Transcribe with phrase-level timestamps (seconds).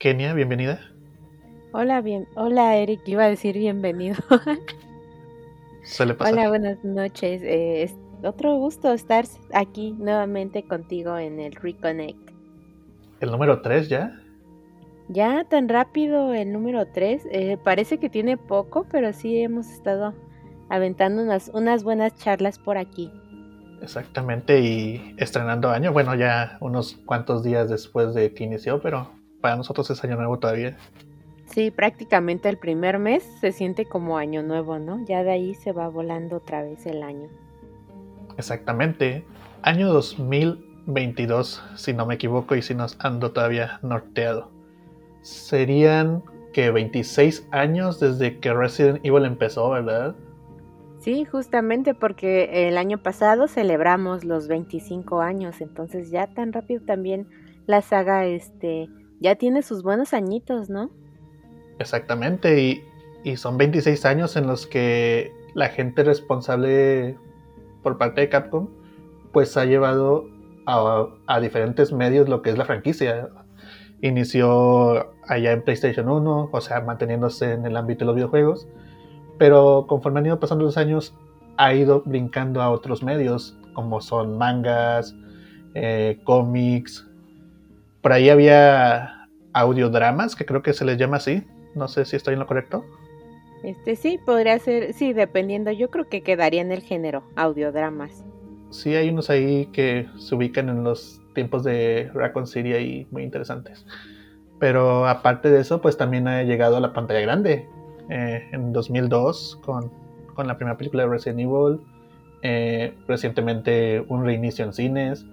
[0.00, 0.80] Kenia, bienvenida.
[1.72, 2.26] Hola, bien.
[2.34, 3.06] Hola, Eric.
[3.06, 4.16] Iba a decir bienvenido.
[5.84, 6.32] Suele pasar.
[6.32, 7.42] Hola, buenas noches.
[7.42, 12.30] Eh, es otro gusto estar aquí nuevamente contigo en el Reconnect.
[13.20, 14.18] ¿El número 3 ya?
[15.10, 17.26] Ya tan rápido el número 3.
[17.30, 20.14] Eh, parece que tiene poco, pero sí hemos estado
[20.70, 23.12] aventando unas, unas buenas charlas por aquí.
[23.82, 25.92] Exactamente, y estrenando año.
[25.92, 30.38] Bueno, ya unos cuantos días después de que inició, pero para nosotros es año nuevo
[30.38, 30.76] todavía.
[31.46, 35.04] Sí, prácticamente el primer mes se siente como año nuevo, ¿no?
[35.04, 37.28] Ya de ahí se va volando otra vez el año.
[38.38, 39.24] Exactamente.
[39.62, 44.50] Año 2022, si no me equivoco y si nos ando todavía norteado.
[45.22, 46.22] Serían
[46.52, 50.14] que 26 años desde que Resident Evil empezó, ¿verdad?
[51.00, 57.26] Sí, justamente porque el año pasado celebramos los 25 años, entonces ya tan rápido también
[57.66, 58.88] la saga este
[59.20, 60.90] ya tiene sus buenos añitos, ¿no?
[61.78, 62.82] Exactamente,
[63.24, 67.18] y, son 26 años en los que la gente responsable
[67.82, 68.68] por parte de Capcom
[69.30, 70.26] pues ha llevado
[70.66, 73.28] a, a, diferentes medios lo que es la franquicia.
[74.00, 78.66] Inició allá en PlayStation 1, o sea, manteniéndose en el ámbito de los videojuegos,
[79.38, 81.14] pero conforme han ido pasando los años
[81.58, 85.14] ha ido brincando a otros medios, como son mangas,
[85.74, 87.06] eh, cómics.
[88.02, 92.34] Por ahí había audiodramas, que creo que se les llama así, no sé si estoy
[92.34, 92.84] en lo correcto.
[93.62, 95.70] Este sí, podría ser, sí, dependiendo.
[95.70, 98.24] Yo creo que quedaría en el género, audiodramas.
[98.70, 103.22] Sí, hay unos ahí que se ubican en los tiempos de Raccoon City y muy
[103.22, 103.84] interesantes.
[104.58, 107.66] Pero aparte de eso, pues también ha llegado a la pantalla grande.
[108.08, 109.90] Eh, en 2002 con,
[110.34, 111.80] con, la primera película de Resident Evil.
[112.42, 115.26] Eh, recientemente un reinicio en cines.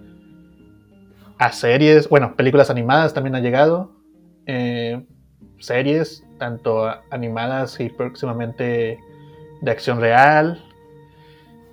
[1.38, 3.92] A series, bueno, películas animadas también ha llegado.
[4.46, 5.04] Eh,
[5.58, 8.98] series, tanto animadas y próximamente
[9.60, 10.64] de acción real.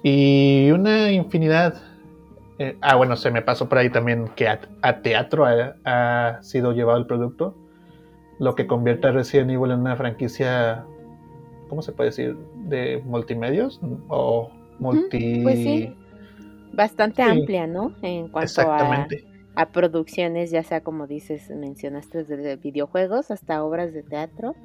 [0.04, 1.82] Y una infinidad.
[2.60, 6.44] Eh, ah, bueno, se me pasó por ahí también que a, a teatro ha, ha,
[6.44, 7.56] sido llevado el producto.
[8.38, 10.86] Lo que convierte a Resident Evil en una franquicia,
[11.70, 12.36] ¿cómo se puede decir?
[12.68, 13.82] ¿De multimedios?
[14.10, 15.42] ¿O multi...?
[15.42, 15.96] Pues sí,
[16.74, 17.30] bastante sí.
[17.30, 17.94] amplia, ¿no?
[18.04, 19.26] En cuanto Exactamente.
[19.32, 24.56] a a producciones, ya sea como dices, mencionaste desde videojuegos hasta obras de teatro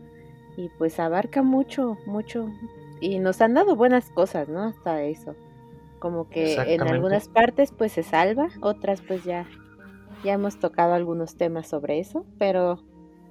[0.56, 2.50] y pues abarca mucho, mucho
[3.00, 4.64] y nos han dado buenas cosas, ¿no?
[4.64, 5.34] Hasta eso.
[5.98, 9.46] Como que en algunas partes pues se salva, otras pues ya
[10.24, 12.82] ya hemos tocado algunos temas sobre eso, pero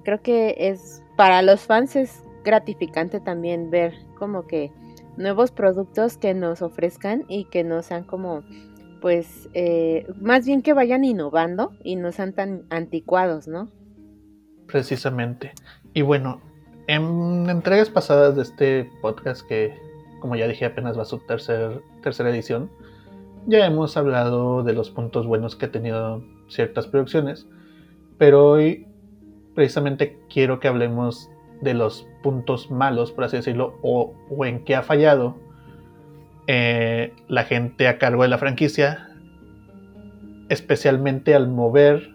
[0.02, 4.72] creo que es para los fans es gratificante también ver como que
[5.16, 8.42] nuevos productos que nos ofrezcan y que no sean como
[9.00, 13.68] pues eh, más bien que vayan innovando y no sean tan anticuados, ¿no?
[14.66, 15.52] Precisamente.
[15.94, 16.40] Y bueno,
[16.86, 19.76] en entregas pasadas de este podcast, que
[20.20, 22.70] como ya dije apenas va a su tercer, tercera edición,
[23.46, 27.46] ya hemos hablado de los puntos buenos que ha tenido ciertas producciones,
[28.18, 28.86] pero hoy
[29.54, 31.30] precisamente quiero que hablemos
[31.60, 35.36] de los puntos malos, por así decirlo, o, o en qué ha fallado
[36.52, 39.08] eh, la gente a cargo de la franquicia,
[40.48, 42.10] especialmente al mover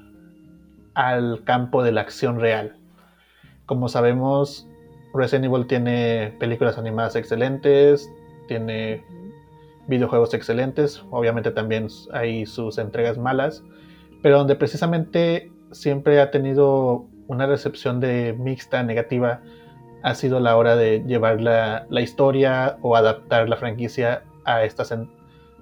[0.93, 2.75] al campo de la acción real.
[3.65, 4.67] Como sabemos,
[5.13, 8.11] Resident Evil tiene películas animadas excelentes,
[8.49, 9.05] tiene
[9.87, 13.63] videojuegos excelentes, obviamente también hay sus entregas malas,
[14.21, 19.39] pero donde precisamente siempre ha tenido una recepción de mixta, negativa,
[20.05, 24.93] ha sido la hora de llevar la, la historia o adaptar la franquicia a, estas,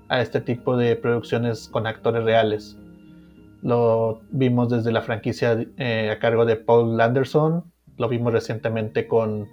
[0.10, 2.78] a este tipo de producciones con actores reales.
[3.62, 7.64] Lo vimos desde la franquicia eh, a cargo de Paul Anderson,
[7.98, 9.48] lo vimos recientemente con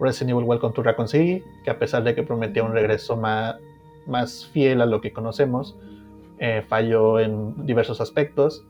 [0.00, 3.56] Resident Evil Welcome to Raccoon City, que a pesar de que prometía un regreso más,
[4.06, 5.76] más fiel a lo que conocemos,
[6.38, 8.64] eh, falló en diversos aspectos.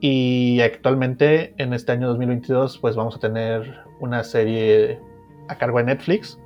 [0.00, 5.00] Y actualmente, en este año 2022, pues vamos a tener una serie
[5.48, 6.38] a cargo de Netflix,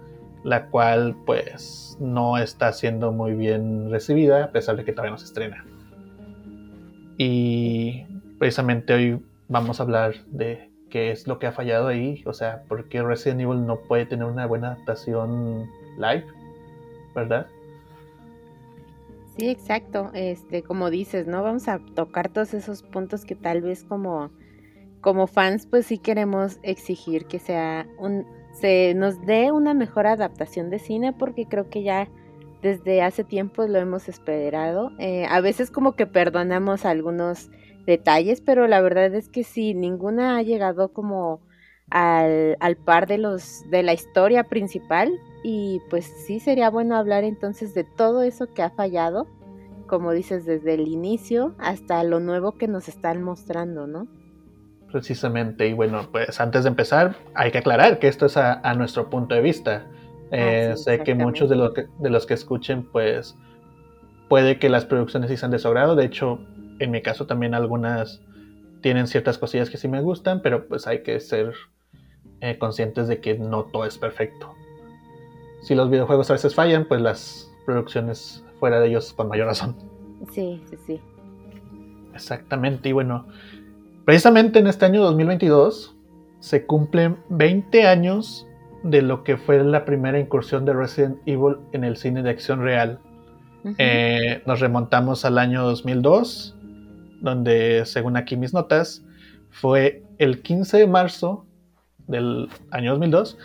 [0.44, 5.18] la cual pues no está siendo muy bien recibida, a pesar de que todavía no
[5.18, 5.64] se estrena.
[7.18, 8.04] Y
[8.38, 12.62] precisamente hoy vamos a hablar de qué es lo que ha fallado ahí, o sea,
[12.68, 16.26] por qué Resident Evil no puede tener una buena adaptación live,
[17.14, 17.46] ¿verdad?
[19.36, 20.10] Sí, exacto.
[20.12, 21.42] Este, como dices, ¿no?
[21.42, 24.30] Vamos a tocar todos esos puntos que tal vez como,
[25.02, 30.70] como fans, pues sí queremos exigir que sea un, se nos dé una mejor adaptación
[30.70, 32.08] de cine, porque creo que ya
[32.62, 34.92] desde hace tiempo lo hemos esperado.
[34.98, 37.50] Eh, a veces como que perdonamos algunos
[37.84, 41.40] detalles, pero la verdad es que sí, ninguna ha llegado como
[41.90, 47.24] al, al par de los de la historia principal y pues sí sería bueno hablar
[47.24, 49.26] entonces de todo eso que ha fallado,
[49.88, 54.06] como dices, desde el inicio hasta lo nuevo que nos están mostrando, ¿no?
[54.92, 59.08] Precisamente, y bueno, pues antes de empezar, hay que aclarar que esto es a, nuestro
[59.08, 59.86] punto de vista.
[60.30, 63.34] Ah, eh, sé que muchos de los que, de los que escuchen, pues
[64.28, 65.96] puede que las producciones sí sean de su agrado.
[65.96, 66.40] De hecho,
[66.78, 68.20] en mi caso también algunas
[68.82, 71.54] tienen ciertas cosillas que sí me gustan, pero pues hay que ser
[72.40, 74.54] eh, conscientes de que no todo es perfecto.
[75.62, 79.76] Si los videojuegos a veces fallan, pues las producciones fuera de ellos con mayor razón.
[80.32, 81.00] Sí, sí, sí.
[82.14, 83.26] Exactamente, y bueno,
[84.04, 85.94] Precisamente en este año 2022
[86.40, 88.46] se cumplen 20 años
[88.82, 92.62] de lo que fue la primera incursión de Resident Evil en el cine de acción
[92.62, 92.98] real.
[93.78, 96.56] Eh, nos remontamos al año 2002,
[97.20, 99.04] donde según aquí mis notas,
[99.50, 101.46] fue el 15 de marzo
[102.08, 103.38] del año 2002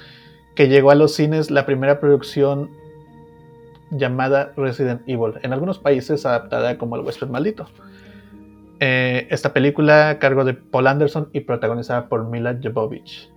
[0.55, 2.71] que llegó a los cines la primera producción
[3.91, 7.67] llamada Resident Evil, en algunos países adaptada como El huésped maldito.
[8.79, 13.31] Eh, esta película a cargo de Paul Anderson y protagonizada por Mila Jovovich.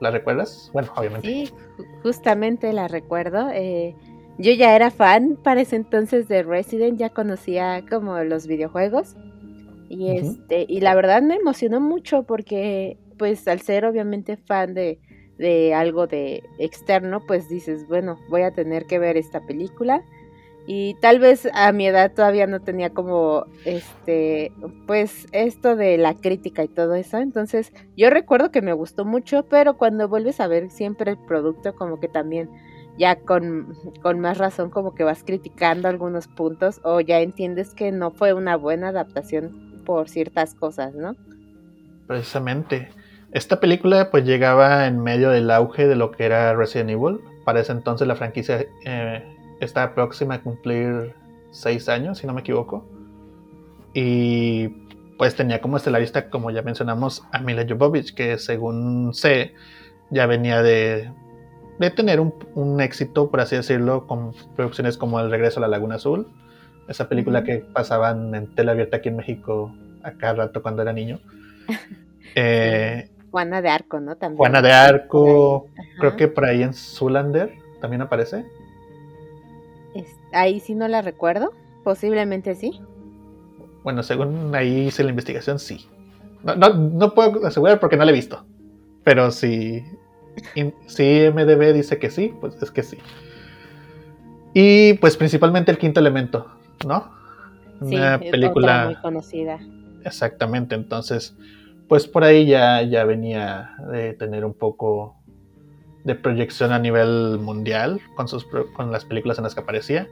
[0.00, 0.70] ¿La recuerdas?
[0.72, 1.28] Bueno, obviamente.
[1.28, 1.52] Sí,
[2.02, 3.48] justamente la recuerdo.
[3.52, 3.94] Eh,
[4.38, 9.16] yo ya era fan para ese entonces de Resident, ya conocía como los videojuegos.
[9.88, 14.98] Y este, y la verdad me emocionó mucho porque, pues, al ser obviamente fan de,
[15.38, 20.02] de algo de externo, pues dices, bueno, voy a tener que ver esta película
[20.66, 24.52] y tal vez a mi edad todavía no tenía como este
[24.86, 27.18] pues esto de la crítica y todo eso.
[27.18, 31.74] Entonces yo recuerdo que me gustó mucho pero cuando vuelves a ver siempre el producto
[31.74, 32.50] como que también
[32.98, 37.92] ya con, con más razón como que vas criticando algunos puntos o ya entiendes que
[37.92, 41.14] no fue una buena adaptación por ciertas cosas no
[42.06, 42.88] precisamente.
[43.32, 47.20] Esta película pues llegaba en medio del auge de lo que era Resident Evil.
[47.44, 51.14] Para ese entonces la franquicia eh, está próxima a cumplir
[51.50, 52.84] seis años, si no me equivoco.
[53.94, 54.68] Y
[55.18, 59.54] pues tenía como estelarista, como ya mencionamos, a Mila Jovovich, que según sé,
[60.10, 61.10] ya venía de,
[61.78, 65.96] de tener un, éxito, por así decirlo, con producciones como El regreso a la Laguna
[65.96, 66.28] Azul,
[66.88, 70.92] esa película que pasaban en tela abierta aquí en México a cada rato cuando era
[70.92, 71.20] niño.
[72.38, 74.16] Eh, Juana de Arco, ¿no?
[74.16, 74.36] También.
[74.36, 75.68] Juana de Arco,
[75.98, 77.50] creo que por ahí en Zulander
[77.80, 78.44] también aparece
[80.32, 81.52] ahí sí no la recuerdo.
[81.84, 82.80] Posiblemente sí.
[83.84, 85.86] Bueno, según ahí hice la investigación, sí.
[86.42, 88.44] No, puedo asegurar porque no la he visto.
[89.04, 89.84] Pero si,
[90.86, 92.98] si MDB dice que sí, pues es que sí.
[94.54, 96.50] Y pues principalmente el quinto elemento,
[96.86, 97.12] ¿no?
[97.80, 99.60] Una película muy conocida.
[100.04, 101.36] Exactamente, entonces,
[101.88, 105.16] pues por ahí ya, ya venía de tener un poco
[106.06, 110.08] de proyección a nivel mundial con, sus, con las películas en las que aparecía.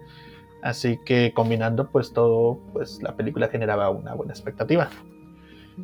[0.60, 4.90] Así que combinando pues todo, pues la película generaba una buena expectativa.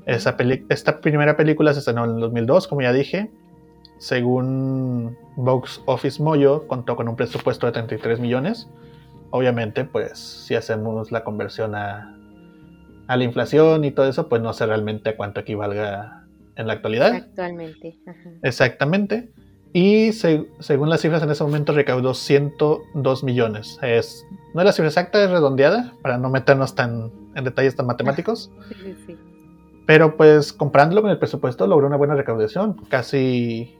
[0.06, 0.36] Esa
[0.68, 3.30] esta primera película se estrenó en 2002, como ya dije.
[3.98, 8.68] Según Box Office Moyo, contó con un presupuesto de 33 millones.
[9.30, 12.16] Obviamente, pues si hacemos la conversión a,
[13.06, 16.24] a la inflación y todo eso, pues no sé realmente a cuánto equivalga
[16.56, 17.12] en la actualidad.
[17.12, 17.98] Actualmente.
[18.42, 19.32] Exactamente.
[19.72, 23.79] Y según las cifras en ese momento recaudó 102 millones.
[23.82, 27.86] Es, no es la cifra exacta, es redondeada, para no meternos tan en detalles tan
[27.86, 28.50] matemáticos.
[29.86, 32.74] Pero pues comprándolo con el presupuesto logró una buena recaudación.
[32.89, 33.77] Casi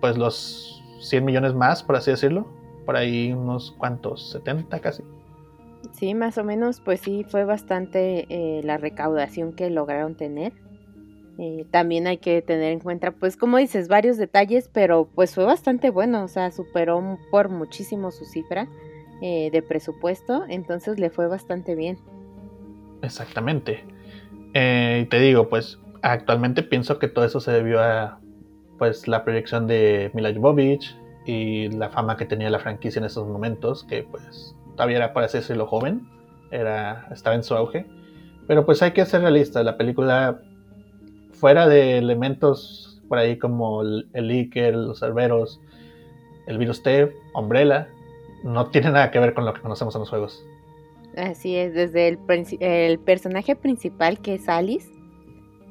[0.00, 2.46] pues los 100 millones más, por así decirlo.
[2.84, 5.02] Por ahí unos cuantos, 70 casi.
[5.92, 10.52] Sí, más o menos, pues sí, fue bastante eh, la recaudación que lograron tener.
[11.38, 15.44] Eh, también hay que tener en cuenta, pues como dices, varios detalles, pero pues fue
[15.44, 18.68] bastante bueno, o sea, superó por muchísimo su cifra
[19.22, 21.98] eh, de presupuesto, entonces le fue bastante bien.
[23.02, 23.84] Exactamente.
[24.54, 28.18] Eh, te digo, pues actualmente pienso que todo eso se debió a
[28.78, 33.26] pues la proyección de Mila Jovovich y la fama que tenía la franquicia en esos
[33.26, 36.08] momentos, que pues todavía era para decirlo joven,
[36.50, 37.86] era, estaba en su auge.
[38.48, 40.40] Pero pues hay que ser realistas, la película
[41.42, 45.60] fuera de elementos por ahí como el, el los cerberos,
[46.46, 47.88] el virus T, Umbrella,
[48.44, 50.46] no tiene nada que ver con lo que conocemos en los juegos.
[51.16, 52.18] Así es, desde el,
[52.60, 54.88] el personaje principal que es Alice,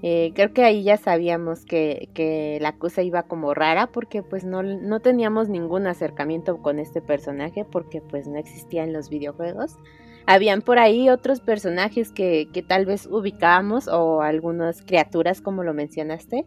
[0.03, 4.43] eh, creo que ahí ya sabíamos que, que, la cosa iba como rara porque pues
[4.43, 9.77] no, no, teníamos ningún acercamiento con este personaje porque pues no existía en los videojuegos.
[10.25, 15.73] Habían por ahí otros personajes que, que tal vez ubicábamos o algunas criaturas como lo
[15.73, 16.45] mencionaste,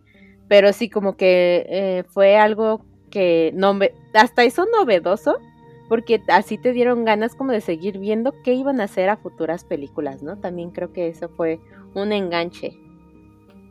[0.49, 3.79] pero sí como que eh, fue algo que no
[4.15, 5.39] hasta eso novedoso
[5.89, 9.65] porque así te dieron ganas como de seguir viendo qué iban a hacer a futuras
[9.65, 10.39] películas, ¿no?
[10.39, 11.61] También creo que eso fue
[11.95, 12.77] un enganche.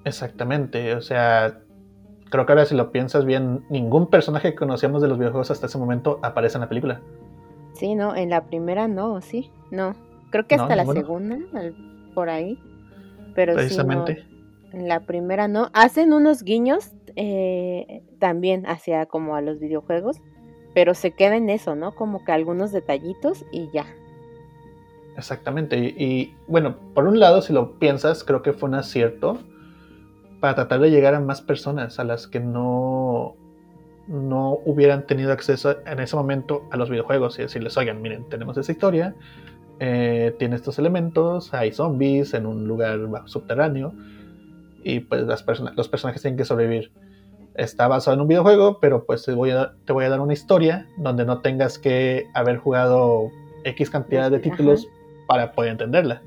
[0.05, 1.59] Exactamente, o sea,
[2.29, 5.65] creo que ahora si lo piensas bien, ningún personaje que conocíamos de los videojuegos hasta
[5.65, 7.01] ese momento aparece en la película.
[7.73, 9.95] Sí, no, en la primera no, sí, no.
[10.29, 11.37] Creo que hasta la segunda,
[12.13, 12.59] por ahí.
[13.35, 14.15] Pero Precisamente.
[14.15, 14.33] Sí,
[14.73, 15.69] en la primera no.
[15.73, 20.17] Hacen unos guiños eh, también hacia como a los videojuegos,
[20.73, 21.93] pero se queda en eso, ¿no?
[21.93, 23.85] Como que algunos detallitos y ya.
[25.15, 25.77] Exactamente.
[25.77, 29.39] Y, bueno, por un lado, si lo piensas, creo que fue un acierto
[30.39, 33.35] para tratar de llegar a más personas a las que no,
[34.07, 38.57] no hubieran tenido acceso en ese momento a los videojuegos y decirles, oigan, miren, tenemos
[38.57, 39.15] esa historia,
[39.79, 43.93] eh, tiene estos elementos, hay zombies en un lugar subterráneo
[44.83, 45.45] y pues las
[45.75, 46.91] los personajes tienen que sobrevivir
[47.55, 50.33] está basado en un videojuego, pero pues te voy, a, te voy a dar una
[50.33, 53.29] historia donde no tengas que haber jugado
[53.63, 54.87] X cantidad de títulos
[55.27, 56.21] para poder entenderla.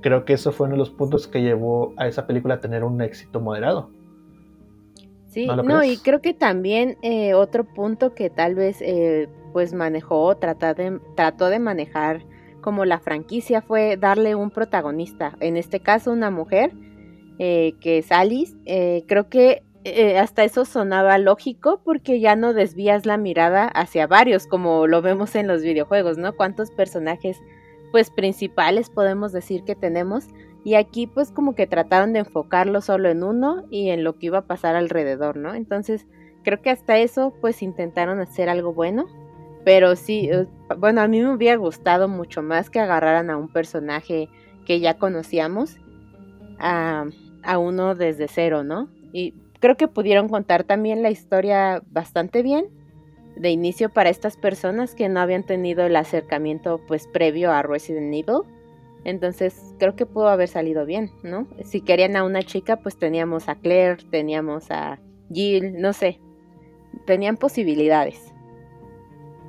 [0.00, 2.84] Creo que eso fue uno de los puntos que llevó a esa película a tener
[2.84, 3.90] un éxito moderado.
[5.38, 10.36] Sí, no, y creo que también eh, otro punto que tal vez eh, pues manejó,
[10.36, 12.24] trató de, trató de manejar
[12.60, 16.72] como la franquicia fue darle un protagonista, en este caso una mujer,
[17.38, 18.56] eh, que es Alice.
[19.06, 24.46] creo que eh, hasta eso sonaba lógico porque ya no desvías la mirada hacia varios
[24.46, 26.34] como lo vemos en los videojuegos, ¿no?
[26.34, 27.40] ¿Cuántos personajes
[27.92, 30.26] pues principales podemos decir que tenemos?
[30.64, 34.26] Y aquí pues como que trataron de enfocarlo solo en uno y en lo que
[34.26, 35.54] iba a pasar alrededor, ¿no?
[35.54, 36.06] Entonces
[36.42, 39.06] creo que hasta eso pues intentaron hacer algo bueno,
[39.64, 40.46] pero sí, eh,
[40.76, 44.28] bueno, a mí me hubiera gustado mucho más que agarraran a un personaje
[44.66, 45.76] que ya conocíamos
[46.58, 47.06] a,
[47.42, 48.88] a uno desde cero, ¿no?
[49.12, 52.66] Y creo que pudieron contar también la historia bastante bien
[53.36, 58.12] de inicio para estas personas que no habían tenido el acercamiento pues previo a Resident
[58.12, 58.42] Evil.
[59.08, 61.46] Entonces creo que pudo haber salido bien, ¿no?
[61.64, 64.98] Si querían a una chica, pues teníamos a Claire, teníamos a
[65.32, 66.20] Jill, no sé.
[67.06, 68.34] Tenían posibilidades.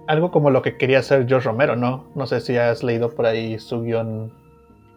[0.08, 2.08] Algo como lo que quería hacer George Romero, ¿no?
[2.16, 4.32] No sé si has leído por ahí su guion,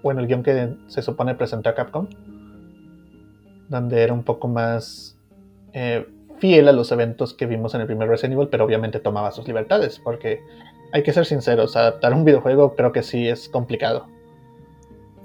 [0.05, 2.07] bueno, el guion que se supone presentó a Capcom
[3.69, 5.17] donde era un poco más
[5.73, 6.07] eh,
[6.39, 9.49] fiel a los eventos que vimos en el primer Resident Evil, pero obviamente tomaba sus
[9.49, 10.41] libertades, porque
[10.93, 14.07] hay que ser sinceros, adaptar un videojuego creo que sí es complicado.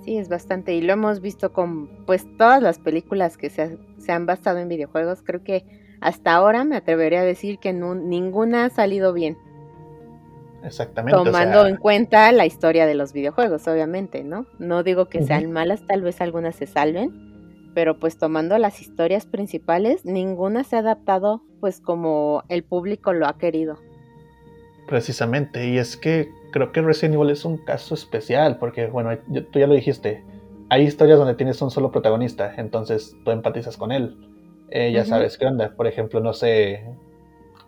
[0.07, 4.25] Sí, es bastante, y lo hemos visto con pues todas las películas que se, han
[4.25, 5.65] basado en videojuegos, creo que
[5.99, 9.37] hasta ahora me atrevería a decir que ninguna ha salido bien.
[10.63, 11.17] Exactamente.
[11.17, 14.45] Tomando en cuenta la historia de los videojuegos, obviamente, ¿no?
[14.59, 19.25] No digo que sean malas, tal vez algunas se salven, pero pues tomando las historias
[19.25, 23.77] principales, ninguna se ha adaptado pues como el público lo ha querido.
[24.87, 29.18] Precisamente, y es que creo que Resident Evil es un caso especial, porque bueno,
[29.51, 30.24] tú ya lo dijiste,
[30.70, 34.18] hay historias donde tienes un solo protagonista, entonces tú empatizas con él.
[34.70, 36.84] Eh, ya sabes qué onda, por ejemplo, no sé,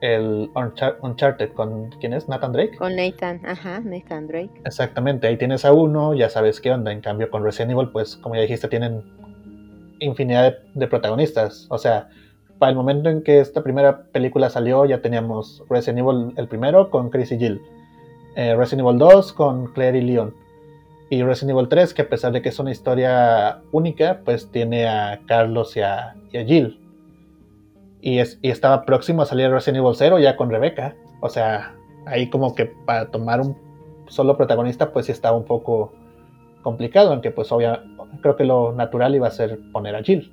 [0.02, 0.50] el
[1.02, 5.74] Uncharted con quién es Nathan Drake con Nathan ajá Nathan Drake exactamente ahí tienes a
[5.74, 9.04] uno ya sabes qué onda en cambio con Resident Evil pues como ya dijiste tienen
[10.00, 11.68] infinidad de, protagonistas.
[11.70, 12.10] O sea,
[12.58, 16.90] para el momento en que esta primera película salió, ya teníamos Resident Evil el primero
[16.90, 17.62] con Chris y Jill,
[18.36, 20.34] eh, Resident Evil 2 con Claire y Leon,
[21.10, 24.88] y Resident Evil 3, que a pesar de que es una historia única, pues tiene
[24.88, 26.80] a Carlos y a, Jill.
[28.02, 30.96] Y, es, y estaba próximo a salir Resident Evil 0 ya con Rebecca.
[31.22, 33.58] O sea, ahí como que para tomar un
[34.08, 35.94] solo protagonista, pues sí estaba un poco
[36.62, 37.88] complicado, aunque pues obviamente
[38.22, 40.32] creo que lo natural iba a ser poner a Jill.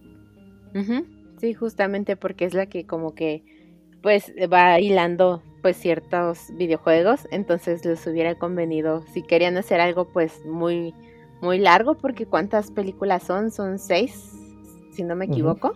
[1.39, 3.43] Sí, justamente porque es la que como que
[4.03, 10.47] pues va hilando pues ciertos videojuegos, entonces les hubiera convenido si querían hacer algo pues
[10.47, 10.95] muy
[11.43, 14.33] muy largo porque cuántas películas son, son seis,
[14.93, 15.73] si no me equivoco.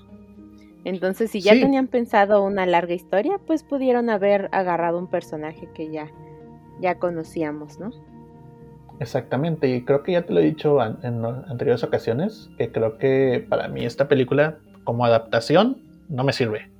[0.84, 5.90] Entonces, si ya tenían pensado una larga historia, pues pudieron haber agarrado un personaje que
[5.90, 6.08] ya,
[6.80, 7.90] ya conocíamos, ¿no?
[9.00, 13.44] Exactamente, y creo que ya te lo he dicho en anteriores ocasiones, que creo que
[13.48, 16.70] para mí esta película como adaptación no me sirve,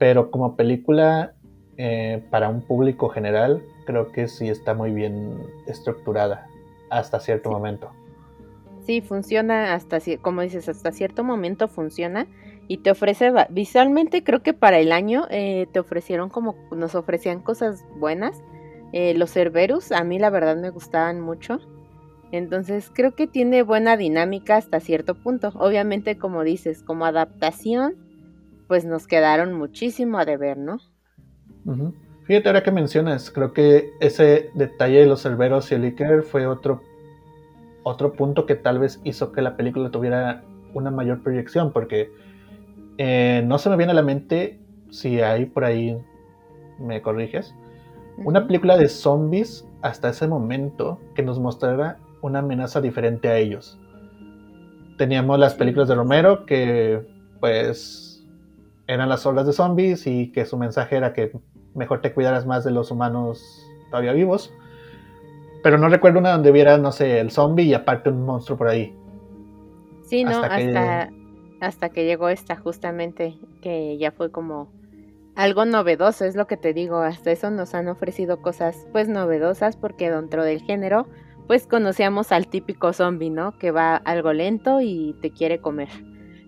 [0.00, 1.36] pero como película
[1.78, 6.48] eh, para un público general creo que sí está muy bien estructurada
[6.90, 7.90] hasta cierto momento.
[8.84, 12.26] Sí, funciona hasta, como dices, hasta cierto momento funciona
[12.66, 17.40] y te ofrece, visualmente creo que para el año eh, te ofrecieron como, nos ofrecían
[17.40, 18.42] cosas buenas
[18.92, 21.60] Eh, los Cerberus a mí la verdad me gustaban mucho.
[22.32, 25.52] Entonces creo que tiene buena dinámica hasta cierto punto.
[25.54, 27.96] Obviamente como dices, como adaptación,
[28.66, 30.78] pues nos quedaron muchísimo a deber, ¿no?
[32.24, 36.46] Fíjate ahora que mencionas, creo que ese detalle de los Cerberos y el Iker fue
[36.46, 36.82] otro,
[37.82, 40.42] otro punto que tal vez hizo que la película tuviera
[40.74, 42.10] una mayor proyección, porque
[42.98, 44.60] eh, no se me viene a la mente
[44.90, 45.98] si hay por ahí,
[46.78, 47.54] me corriges,
[48.18, 53.78] una película de zombies hasta ese momento que nos mostrara una amenaza diferente a ellos.
[54.96, 57.06] Teníamos las películas de Romero que
[57.40, 58.26] pues
[58.86, 61.32] eran las olas de zombies y que su mensaje era que
[61.78, 64.52] mejor te cuidaras más de los humanos todavía vivos.
[65.62, 68.68] Pero no recuerdo una donde viera, no sé, el zombie y aparte un monstruo por
[68.68, 68.94] ahí.
[70.04, 71.10] Sí, no, hasta,
[71.60, 74.68] hasta que llegó esta justamente, que ya fue como
[75.34, 79.76] algo novedoso, es lo que te digo, hasta eso nos han ofrecido cosas pues novedosas
[79.76, 81.06] porque dentro del género
[81.46, 83.56] pues conocíamos al típico zombie, ¿no?
[83.56, 85.88] Que va algo lento y te quiere comer.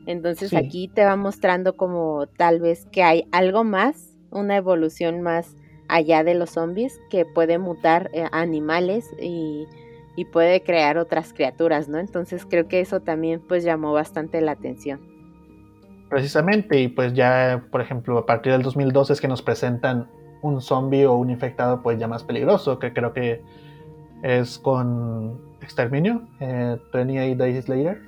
[0.06, 5.56] Entonces aquí te va mostrando como tal vez que hay algo más, una evolución más
[5.88, 9.66] allá de los zombies que puede mutar eh, animales y,
[10.16, 11.98] y, puede crear otras criaturas, ¿no?
[11.98, 15.00] Entonces creo que eso también pues llamó bastante la atención.
[16.08, 20.08] Precisamente, y pues ya, por ejemplo, a partir del 2012 es que nos presentan
[20.42, 23.42] un zombie o un infectado pues ya más peligroso, que creo que
[24.22, 28.02] es con Exterminio, eh, y Days Slayer.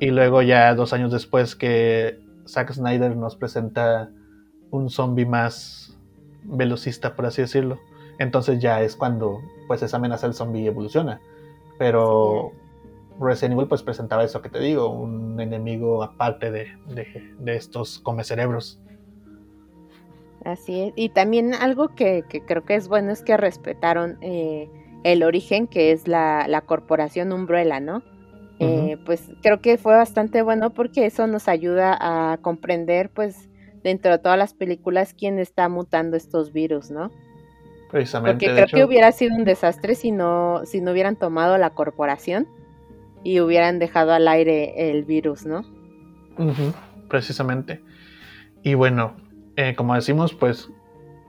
[0.00, 4.10] Y luego ya dos años después que Zack Snyder nos presenta
[4.70, 5.98] un zombie más
[6.44, 7.78] velocista, por así decirlo.
[8.18, 11.20] Entonces ya es cuando pues esa amenaza del zombie evoluciona.
[11.78, 12.52] Pero
[13.18, 16.68] Resident Evil pues presentaba eso que te digo, un enemigo aparte de,
[17.38, 18.80] de, estos come cerebros.
[20.44, 20.92] Así es.
[20.96, 24.68] Y también algo que, creo que es bueno es que respetaron eh,
[25.04, 28.02] el origen que es la, la corporación Umbrella, ¿no?
[28.62, 33.48] Eh, pues creo que fue bastante bueno porque eso nos ayuda a comprender, pues,
[33.82, 37.10] dentro de todas las películas, quién está mutando estos virus, ¿no?
[37.90, 38.46] Precisamente.
[38.46, 42.46] Porque creo que hubiera sido un desastre si no, si no hubieran tomado la corporación
[43.22, 45.64] y hubieran dejado al aire el virus, ¿no?
[47.08, 47.82] Precisamente.
[48.62, 49.16] Y bueno,
[49.56, 50.70] eh, como decimos, pues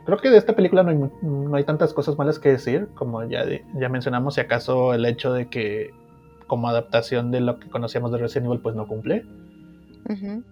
[0.05, 3.43] creo que de esta película no hay, tantas cosas malas que decir, como ya,
[3.75, 5.91] ya mencionamos, si acaso el hecho de que
[6.47, 9.25] como adaptación de lo que conocíamos de Resident Evil, pues no cumple.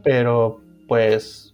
[0.03, 1.53] Pero pues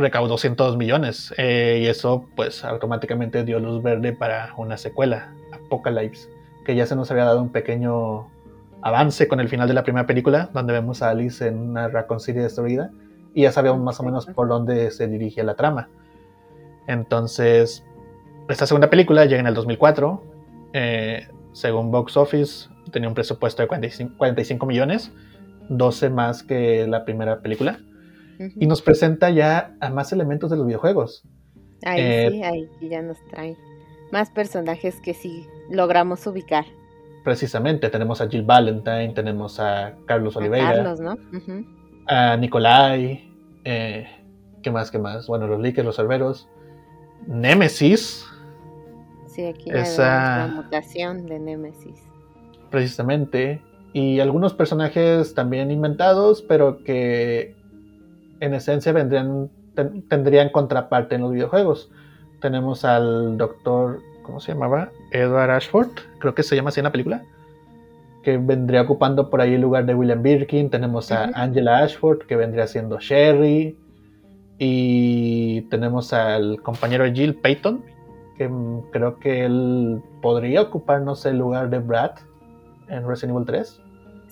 [0.00, 6.28] recaudó 102 millones eh, y eso pues automáticamente dio luz verde para una secuela, Apocalypse,
[6.64, 8.28] que ya se nos había dado un pequeño
[8.82, 12.20] avance con el final de la primera película, donde vemos a Alice en una Raccoon
[12.20, 12.90] City destruida
[13.34, 15.88] y ya sabíamos más o menos por dónde se dirige la trama.
[16.86, 17.84] Entonces,
[18.48, 20.22] esta segunda película llega en el 2004.
[20.72, 25.12] Eh, según Box Office, tenía un presupuesto de 45, millones,
[25.68, 27.78] 12 más que la primera película.
[28.56, 31.24] Y nos presenta ya a más elementos de los videojuegos.
[31.84, 33.56] Ahí eh, sí, ahí ya nos trae
[34.10, 36.64] más personajes que sí logramos ubicar.
[37.24, 40.70] Precisamente, tenemos a Jill Valentine, tenemos a Carlos Oliveira.
[40.70, 41.16] A Carlos, ¿no?
[42.06, 43.30] A Nicolai.
[43.64, 44.06] Eh,
[44.62, 44.90] ¿Qué más?
[44.90, 45.26] ¿Qué más?
[45.26, 46.48] Bueno, los Likers, los Cerberos.
[47.26, 48.26] Nemesis.
[49.26, 50.48] Sí, aquí Esa...
[50.48, 52.02] la mutación de Nemesis.
[52.70, 53.62] Precisamente.
[53.92, 57.59] Y algunos personajes también inventados, pero que
[58.40, 59.50] en esencia vendrían,
[60.08, 61.90] tendrían contraparte en los videojuegos.
[62.40, 64.90] Tenemos al doctor, ¿cómo se llamaba?
[65.12, 67.22] Edward Ashford, creo que se llama así en la película,
[68.22, 70.70] que vendría ocupando por ahí el lugar de William Birkin.
[70.70, 73.76] Tenemos a Angela Ashford, que vendría siendo Sherry.
[74.58, 77.82] Y tenemos al compañero Jill Payton,
[78.36, 78.50] que
[78.92, 82.12] creo que él podría ocupar, no sé, el lugar de Brad
[82.88, 83.80] en Resident Evil 3.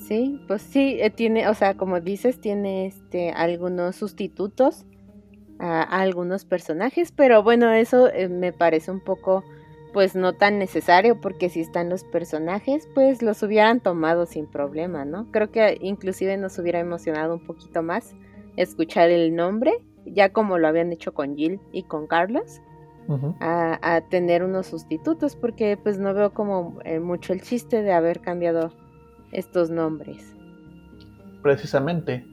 [0.08, 4.86] Sí, pues sí, eh, tiene, o sea, como dices, tiene este algunos sustitutos
[5.58, 9.44] a, algunos personajes, pero bueno, eso eh, me parece un poco,
[9.92, 15.04] pues no tan necesario, porque si están los personajes, pues los hubieran tomado sin problema,
[15.04, 15.30] ¿no?
[15.30, 18.14] Creo que inclusive nos hubiera emocionado un poquito más
[18.56, 22.62] escuchar el nombre ya como lo habían hecho con Jill y con Carlos,
[23.40, 28.20] a, tener unos sustitutos, porque pues no veo como eh, mucho el chiste de haber
[28.20, 28.72] cambiado
[29.32, 30.34] estos nombres.
[31.42, 32.26] Precisamente.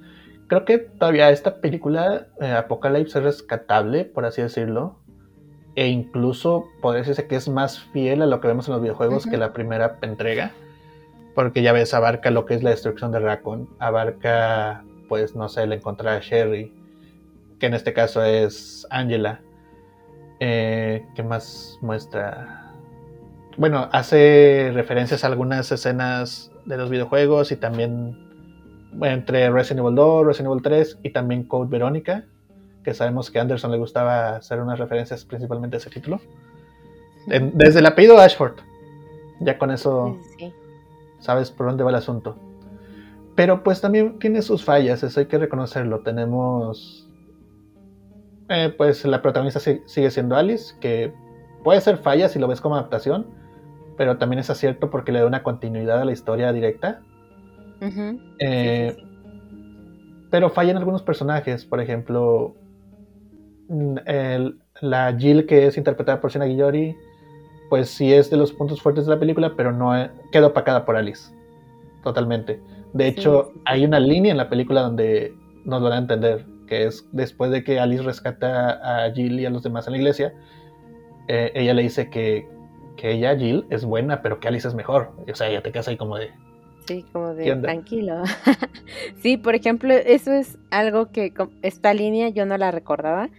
[0.48, 5.00] Creo que todavía esta película, eh, Apocalypse, es rescatable, por así decirlo.
[5.76, 9.26] E incluso podría decirse que es más fiel a lo que vemos en los videojuegos
[9.26, 10.52] que la primera entrega.
[11.34, 13.68] Porque ya ves, abarca lo que es la destrucción de Raccoon.
[13.80, 16.72] Abarca, pues, no sé, el encontrar a Sherry
[17.60, 19.42] que en este caso es Angela.
[20.40, 22.74] Eh, ¿Qué más muestra?
[23.58, 28.18] Bueno, hace referencias a algunas escenas de los videojuegos y también
[29.02, 32.26] entre Resident Evil 2, Resident Evil 3 y también Code Verónica,
[32.84, 36.20] que sabemos que a Anderson le gustaba hacer unas referencias principalmente a ese título.
[37.28, 38.56] desde el apellido Ashford.
[39.42, 40.18] Ya con eso
[41.20, 42.38] sabes por dónde va el asunto.
[43.36, 46.00] Pero pues también tiene sus fallas, eso hay que reconocerlo.
[46.00, 47.02] Tenemos...
[48.48, 51.12] Eh, pues la protagonista sigue siendo Alice, que
[51.64, 53.26] puede ser falla si lo ves como adaptación,
[53.98, 57.02] pero también es acierto porque le da una continuidad a la historia directa.
[58.40, 58.98] Eh,
[60.32, 62.56] pero fallan algunos personajes, por ejemplo,
[63.68, 63.98] mm,
[64.82, 66.96] la Jill que es interpretada por Sienna Guillori,
[67.70, 69.92] pues sí es de los puntos fuertes de la película, pero no
[70.32, 71.34] queda opacada por Alice.
[72.04, 72.62] Totalmente.
[72.94, 75.34] De hecho, hay una línea en la película donde
[75.66, 79.46] nos lo van a entender, que es después de que Alice rescata a Jill y
[79.46, 80.34] a los demás en la iglesia,
[81.28, 82.48] eh, ella le dice que,
[82.96, 85.12] que, ella, Jill, es buena, pero que Alice es mejor.
[85.32, 86.32] O sea, ella te quedas ahí como de...
[86.88, 88.22] Sí, como de tranquilo.
[89.22, 93.30] sí, por ejemplo, eso es algo que esta línea yo no la recordaba,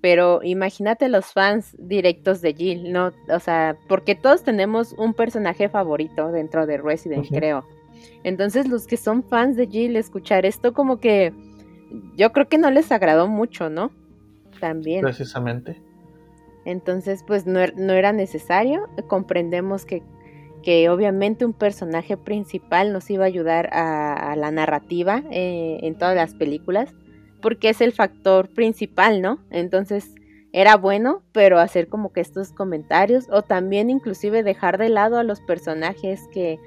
[0.00, 3.10] pero imagínate los fans directos de Jill, ¿no?
[3.28, 7.64] O sea, porque todos tenemos un personaje favorito dentro de Resident, creo.
[8.22, 11.32] Entonces, los que son fans de Jill, escuchar esto como que
[12.16, 13.90] yo creo que no les agradó mucho, ¿no?
[14.60, 15.02] También.
[15.02, 15.80] Precisamente.
[16.64, 18.88] Entonces, pues no, er, era necesario.
[19.08, 20.02] Comprendemos que,
[20.62, 26.16] que, obviamente un personaje principal nos iba a ayudar a, la narrativa eh, en todas
[26.16, 26.94] las películas
[27.42, 29.40] porque es el factor principal, ¿no?
[29.50, 30.14] Entonces
[30.52, 35.24] era bueno, pero hacer como que estos comentarios o también inclusive dejar de lado a
[35.24, 36.58] los personajes que,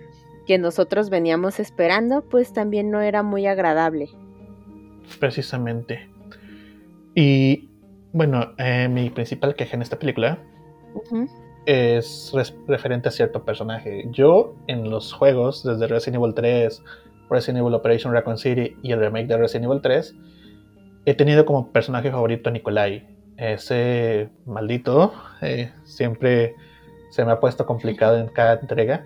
[0.45, 4.09] que nosotros veníamos esperando, pues también no era muy agradable.
[5.19, 6.07] Precisamente.
[7.15, 7.69] Y
[8.15, 10.39] bueno, eh, mi principal queja en esta película
[11.65, 12.31] es
[12.65, 14.05] referente a cierto personaje.
[14.09, 16.81] Yo en los juegos, desde Resident Evil 3,
[17.29, 20.15] Resident Evil Operation Raccoon City y el remake de Resident Evil 3,
[21.05, 23.05] he tenido como personaje favorito a Nikolai.
[23.35, 26.55] Ese maldito eh, siempre
[27.09, 29.03] se me ha puesto complicado en cada entrega.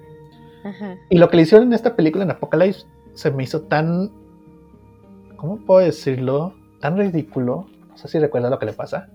[1.10, 4.12] Y lo que le hicieron en esta película, en Apocalypse, se me hizo tan.
[5.36, 6.54] ¿Cómo puedo decirlo?
[6.80, 7.66] Tan ridículo.
[8.00, 9.10] No sé si recuerda lo que le pasa.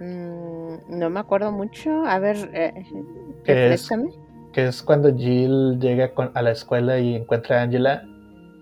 [0.00, 2.06] Mm, no me acuerdo mucho.
[2.06, 2.86] A ver, eh,
[3.44, 3.90] que, es,
[4.54, 8.04] que es cuando Jill llega a la escuela y encuentra a Angela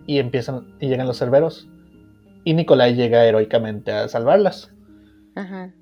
[0.09, 1.69] y empiezan y llegan los cerberos
[2.43, 4.73] y Nikolai llega heroicamente a salvarlas.
[5.37, 5.73] Ajá.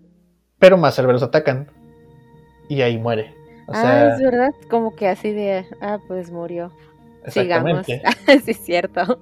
[0.58, 1.70] Pero más cerberos atacan
[2.68, 3.34] y ahí muere.
[3.68, 6.72] ah, es verdad, como que así de, ah, pues murió.
[7.28, 7.86] Sigamos.
[7.86, 8.00] sí,
[8.46, 9.18] es cierto.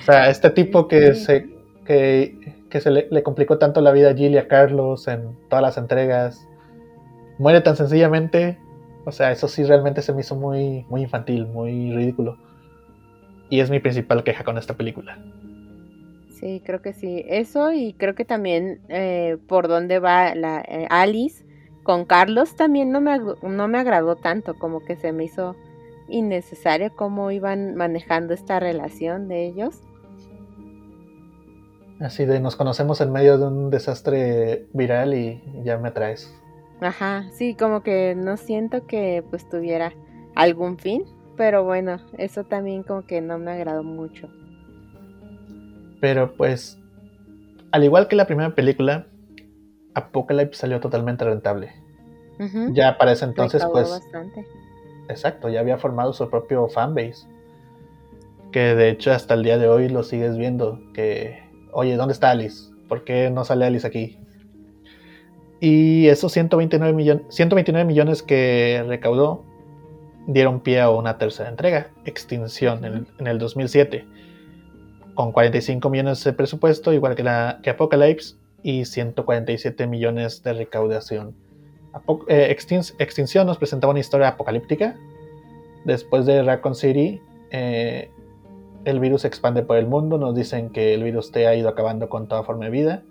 [0.00, 2.37] O sea, este tipo que se que,
[2.70, 5.78] que se le, complicó tanto la vida a Jill y a Carlos en todas las
[5.78, 6.46] entregas,
[7.38, 8.58] muere tan sencillamente.
[9.04, 12.36] O sea, eso sí realmente se me hizo muy, muy infantil, muy ridículo.
[13.48, 15.18] Y es mi principal queja con esta película.
[16.30, 17.24] Sí, creo que sí.
[17.26, 21.44] Eso y creo que también eh, por dónde va la eh, Alice
[21.82, 25.56] con Carlos también no me, no me agradó tanto, como que se me hizo
[26.08, 29.80] innecesario cómo iban manejando esta relación de ellos.
[32.00, 36.32] Así de nos conocemos en medio de un desastre viral y ya me traes.
[36.80, 39.92] Ajá, sí, como que no siento que pues tuviera
[40.36, 41.04] algún fin,
[41.36, 44.28] pero bueno, eso también como que no me agradó mucho.
[46.00, 46.78] Pero pues,
[47.72, 49.06] al igual que la primera película,
[49.94, 51.72] Apocalypse salió totalmente rentable.
[52.70, 53.90] Ya para ese entonces, pues...
[53.90, 54.46] Bastante.
[55.08, 57.26] Exacto, ya había formado su propio fanbase.
[58.52, 60.78] Que de hecho hasta el día de hoy lo sigues viendo.
[60.94, 62.70] Que, oye, ¿dónde está Alice?
[62.88, 64.18] ¿Por qué no sale Alice aquí?
[65.60, 69.44] Y esos 129, millones 129 millones que recaudó
[70.28, 74.06] dieron pie a una tercera entrega, Extinción, en, el 2007
[75.14, 81.34] con 45 millones de presupuesto, igual que, la, Apocalypse, y 147 millones de recaudación.
[82.28, 82.56] Eh,
[82.98, 84.94] Extinción nos presentaba una historia apocalíptica.
[85.84, 88.10] Después de Raccoon City, eh,
[88.88, 90.16] el virus se expande por el mundo.
[90.18, 93.02] Nos dicen que el virus te ha ido acabando con toda forma de vida.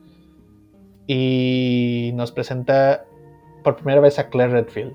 [1.05, 3.05] Y nos presenta
[3.63, 4.93] por primera vez a Claire Redfield.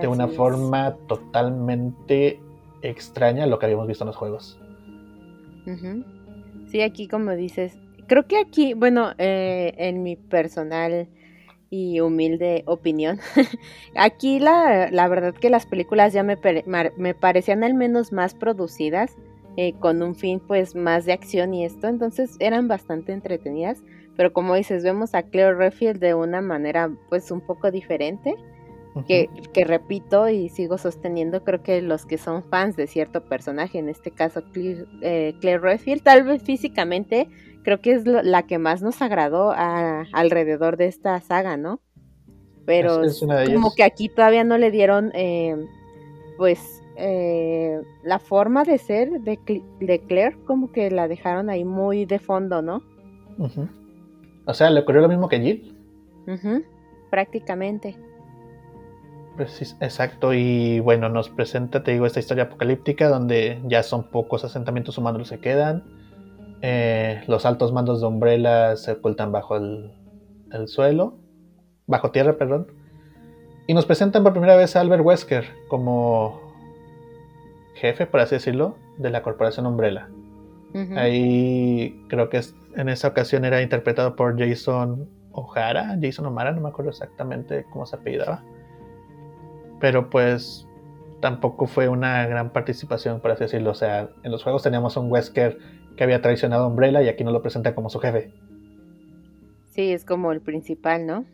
[0.00, 2.40] De una forma totalmente
[2.80, 4.58] extraña a lo que habíamos visto en los juegos.
[6.70, 11.08] Sí, aquí como dices, creo que aquí, bueno, eh, en mi personal
[11.68, 13.20] y humilde opinión,
[13.96, 16.38] aquí la, la, verdad que las películas ya me,
[16.96, 19.14] me parecían al menos más producidas,
[19.56, 23.82] eh, con un fin pues más de acción y esto, entonces eran bastante entretenidas,
[24.16, 28.34] pero como dices, vemos a Cleo Redfield de una manera pues un poco diferente,
[29.06, 33.78] que, que, repito y sigo sosteniendo, creo que los que son fans de cierto personaje,
[33.78, 37.26] en este caso Claire, eh, Redfield, tal vez físicamente,
[37.62, 41.80] creo que es la que más nos agradó alrededor de esta saga, ¿no?
[42.66, 45.56] Pero es, como que aquí todavía no le dieron, eh,
[46.36, 49.38] pues, eh, la forma de ser de,
[49.80, 52.82] de, Claire, como que la dejaron ahí muy de fondo, ¿no?
[54.46, 55.76] O sea, le ocurrió lo mismo que Jill.
[57.10, 57.96] Prácticamente.
[59.80, 64.98] exacto, y bueno, nos presenta, te digo, esta historia apocalíptica donde ya son pocos asentamientos
[64.98, 65.84] humanos los que quedan.
[66.60, 69.92] Eh, los altos mandos de Umbrella se ocultan bajo el,
[70.66, 71.18] suelo,
[71.86, 72.68] bajo tierra, perdón.
[73.66, 76.41] Y nos presentan por primera vez a Albert Wesker como
[77.82, 80.08] jefe, por así decirlo, de la corporación Umbrella.
[80.96, 82.40] Ahí creo que
[82.76, 87.84] en esa ocasión era interpretado por Jason O'Hara, Jason O'Mara, no me acuerdo exactamente cómo
[87.84, 88.42] se apellidaba.
[89.80, 90.66] Pero pues
[91.20, 93.72] tampoco fue una gran participación, por así decirlo.
[93.72, 95.58] O sea, en los juegos teníamos un Wesker
[95.96, 98.32] que había traicionado a Umbrella y aquí nos lo presenta como su jefe.
[99.70, 101.26] Sí, es como el principal, ¿no?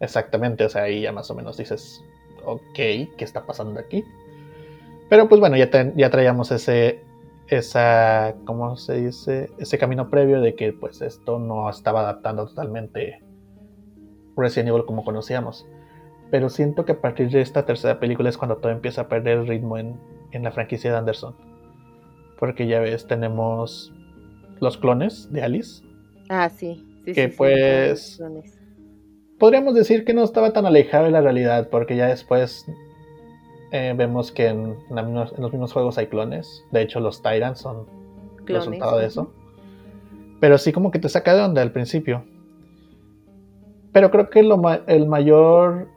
[0.00, 2.02] Exactamente, o sea, ahí ya más o menos dices,
[2.44, 4.04] ok, ¿qué está pasando aquí?
[5.12, 7.04] Pero pues bueno, ya, ya traíamos ese,
[7.46, 9.50] esa, ¿cómo se dice?
[9.58, 13.22] Ese camino previo de que pues esto no estaba adaptando totalmente
[14.38, 15.66] Resident Evil como conocíamos.
[16.30, 19.40] Pero siento que a partir de esta tercera película es cuando todo empieza a perder
[19.40, 21.36] el ritmo en, en la franquicia de Anderson.
[22.38, 23.92] Porque ya ves, tenemos
[24.60, 25.84] los clones de Alice.
[26.30, 26.86] Ah, sí.
[27.04, 28.18] sí que pues...
[29.38, 32.64] podríamos decir que no estaba tan alejado de la realidad, porque ya después
[33.72, 36.64] eh, vemos que en, los mismos juegos hay clones.
[36.70, 37.86] De hecho, los Tyrants son
[38.44, 39.32] resultado de eso.
[40.40, 42.24] Pero sí como que te saca de onda al principio.
[43.92, 45.88] Pero creo que el mayor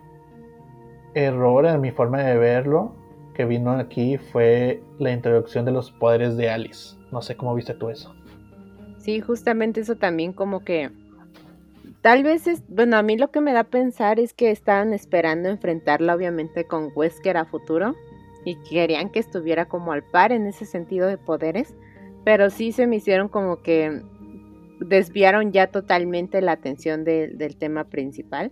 [1.15, 2.93] error en mi forma de verlo
[3.33, 6.95] que vino aquí fue la introducción de los poderes de Alice.
[7.11, 8.15] No sé cómo viste tú eso.
[8.97, 10.91] Sí, justamente eso también como que
[12.05, 14.93] Tal vez es, bueno, a mí lo que me da a pensar es que estaban
[14.93, 17.95] esperando enfrentarla obviamente con Wesker a futuro
[18.43, 21.73] y querían que estuviera como al par en ese sentido de poderes,
[22.23, 24.03] pero sí se me hicieron como que
[24.81, 28.51] desviaron ya totalmente la atención del tema principal.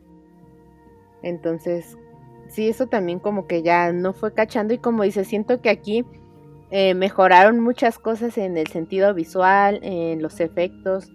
[1.22, 1.96] Entonces,
[2.48, 6.04] sí, eso también como que ya no fue cachando y como dice, siento que aquí
[6.72, 11.12] eh, mejoraron muchas cosas en el sentido visual, en los efectos,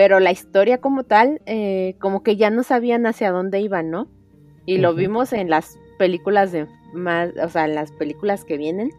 [0.00, 4.08] pero la historia como tal, eh, como que ya no sabían hacia dónde iban, ¿no?
[4.64, 8.92] Y lo vimos en las películas de más, o sea, en las películas que vienen,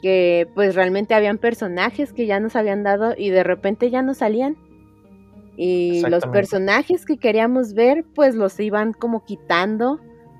[0.00, 4.14] que pues realmente habían personajes que ya nos habían dado y de repente ya no
[4.14, 4.56] salían.
[5.56, 9.98] Y los personajes que queríamos ver, pues los iban como quitando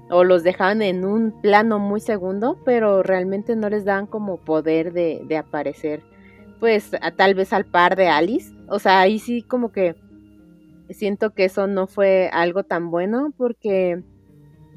[0.09, 4.93] o los dejaban en un plano muy segundo, pero realmente no les daban como poder
[4.93, 6.01] de, de aparecer
[6.61, 8.53] pues tal vez al par de Alice.
[8.71, 9.97] O sea, ahí sí como que
[10.91, 14.03] siento que eso no fue algo tan bueno porque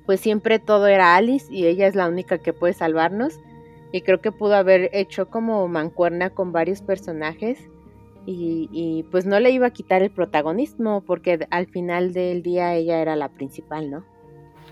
[0.05, 3.39] pues siempre todo era Alice y ella es la única que puede salvarnos.
[3.91, 7.59] Y creo que pudo haber hecho como mancuerna con varios personajes
[8.25, 12.73] y, y pues no le iba a quitar el protagonismo porque al final del día
[12.73, 14.03] ella era la principal, ¿no?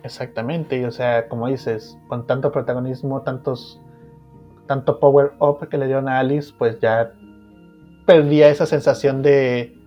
[0.03, 3.79] Exactamente, y o sea, como dices, con tanto protagonismo, tantos
[4.65, 7.13] tanto power up que le dieron a Alice, pues ya
[8.05, 9.77] perdía esa sensación de,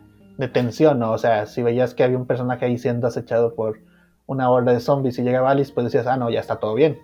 [0.53, 1.13] tensión, ¿no?
[1.13, 3.81] O sea, si veías que había un personaje ahí siendo acechado por
[4.27, 6.99] una horda de zombies y llegaba Alice, pues decías, ah, no, ya está todo bien.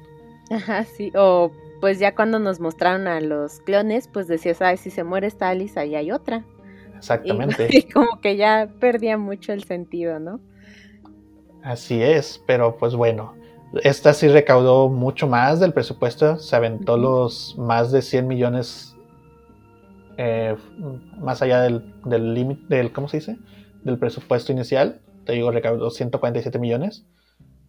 [0.51, 4.91] Ajá, sí, o pues ya cuando nos mostraron a los clones, pues decías, ah, si
[4.91, 6.45] se muere esta Alice, ahí hay otra.
[6.97, 7.69] Exactamente.
[7.71, 10.41] Y, como que ya perdía mucho el sentido, ¿no?
[11.63, 13.35] Así es, pero pues bueno,
[13.83, 18.90] esta sí recaudó mucho más del presupuesto, se aventó los más de 100 millones
[20.23, 20.55] eh,
[21.19, 23.39] más allá del límite, del, ¿cómo se dice?
[23.85, 25.01] Del presupuesto inicial.
[25.25, 27.07] Te digo, recaudó 147 millones,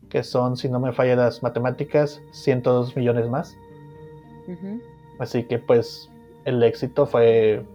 [0.09, 3.55] que son, si no me fallan las matemáticas, 102 millones más.
[5.17, 6.09] Así que pues
[6.43, 7.65] el éxito fue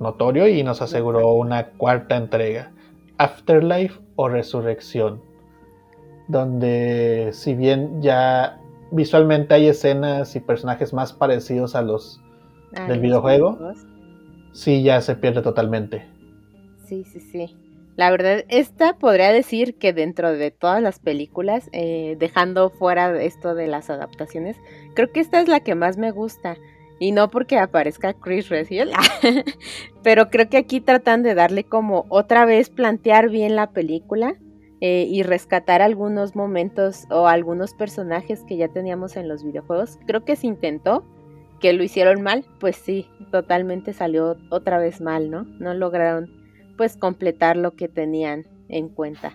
[0.00, 2.72] notorio y nos aseguró una cuarta entrega.
[3.16, 5.22] Afterlife o Resurrección
[6.26, 12.20] donde si bien ya visualmente hay escenas y personajes más parecidos a los
[12.74, 13.72] ah, del videojuego,
[14.52, 16.06] sí ya se pierde totalmente.
[16.86, 17.56] Sí, sí, sí.
[17.96, 23.54] La verdad, esta podría decir que dentro de todas las películas, eh, dejando fuera esto
[23.54, 24.56] de las adaptaciones,
[24.94, 26.56] creo que esta es la que más me gusta.
[26.98, 28.92] Y no porque aparezca Chris Redfield,
[30.02, 34.36] pero creo que aquí tratan de darle como otra vez plantear bien la película
[34.80, 39.98] eh, y rescatar algunos momentos o algunos personajes que ya teníamos en los videojuegos.
[40.06, 41.04] Creo que se intentó,
[41.60, 45.44] que lo hicieron mal, pues sí, totalmente salió otra vez mal, ¿no?
[45.58, 46.30] No lograron
[46.76, 49.32] pues completar lo que tenían en cuenta.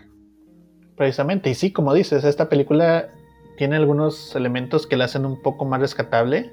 [0.96, 3.10] Precisamente, y sí, como dices, esta película
[3.58, 6.52] tiene algunos elementos que la hacen un poco más rescatable.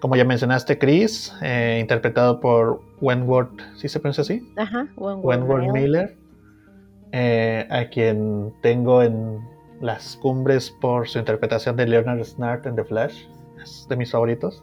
[0.00, 4.52] Como ya mencionaste, Chris, eh, interpretado por Wentworth, ¿sí se pronuncia así?
[4.56, 6.16] Ajá, Wentworth, Miller,
[7.12, 9.40] eh, a quien tengo en
[9.80, 13.24] las cumbres por su interpretación de Leonard Snart en The Flash.
[13.62, 14.62] Es de mis favoritos.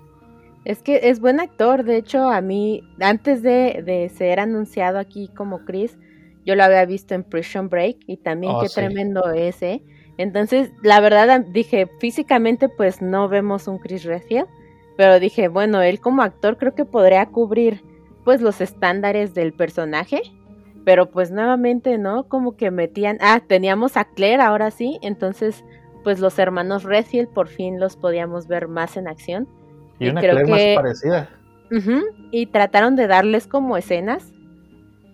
[0.65, 5.29] Es que es buen actor, de hecho a mí, antes de, de ser anunciado aquí
[5.29, 5.97] como Chris,
[6.45, 9.81] yo lo había visto en Prison Break y también oh, qué tremendo es, ¿eh?
[10.17, 14.47] Entonces, la verdad dije, físicamente pues no vemos un Chris Redfield,
[14.97, 17.81] pero dije, bueno, él como actor creo que podría cubrir
[18.25, 20.21] pues los estándares del personaje,
[20.83, 22.27] pero pues nuevamente, ¿no?
[22.27, 25.63] Como que metían, ah, teníamos a Claire ahora sí, entonces
[26.03, 29.47] pues los hermanos Redfield por fin los podíamos ver más en acción.
[29.99, 31.29] Y, una Claire más parecida.
[32.31, 34.33] y trataron de darles como escenas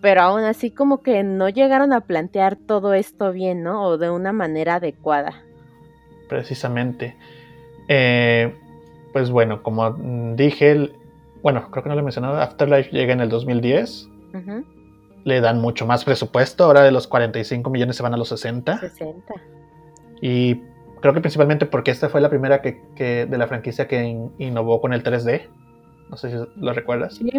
[0.00, 3.82] pero aún así como que no llegaron a plantear todo esto bien, ¿no?
[3.82, 5.42] O de una manera adecuada.
[6.28, 7.16] Precisamente.
[7.88, 8.54] Eh,
[9.12, 9.90] pues bueno, como
[10.36, 10.92] dije,
[11.42, 14.08] bueno, creo que no lo he mencionado, Afterlife llega en el 2010.
[15.24, 18.78] Le dan mucho más presupuesto, ahora de los 45 millones se van a los 60.
[18.78, 19.34] 60.
[20.20, 20.60] Y
[21.00, 24.92] creo que principalmente porque esta fue la primera que, de la franquicia que innovó con
[24.92, 25.48] el 3D.
[26.10, 27.14] No sé si lo recuerdas.
[27.16, 27.30] Sí,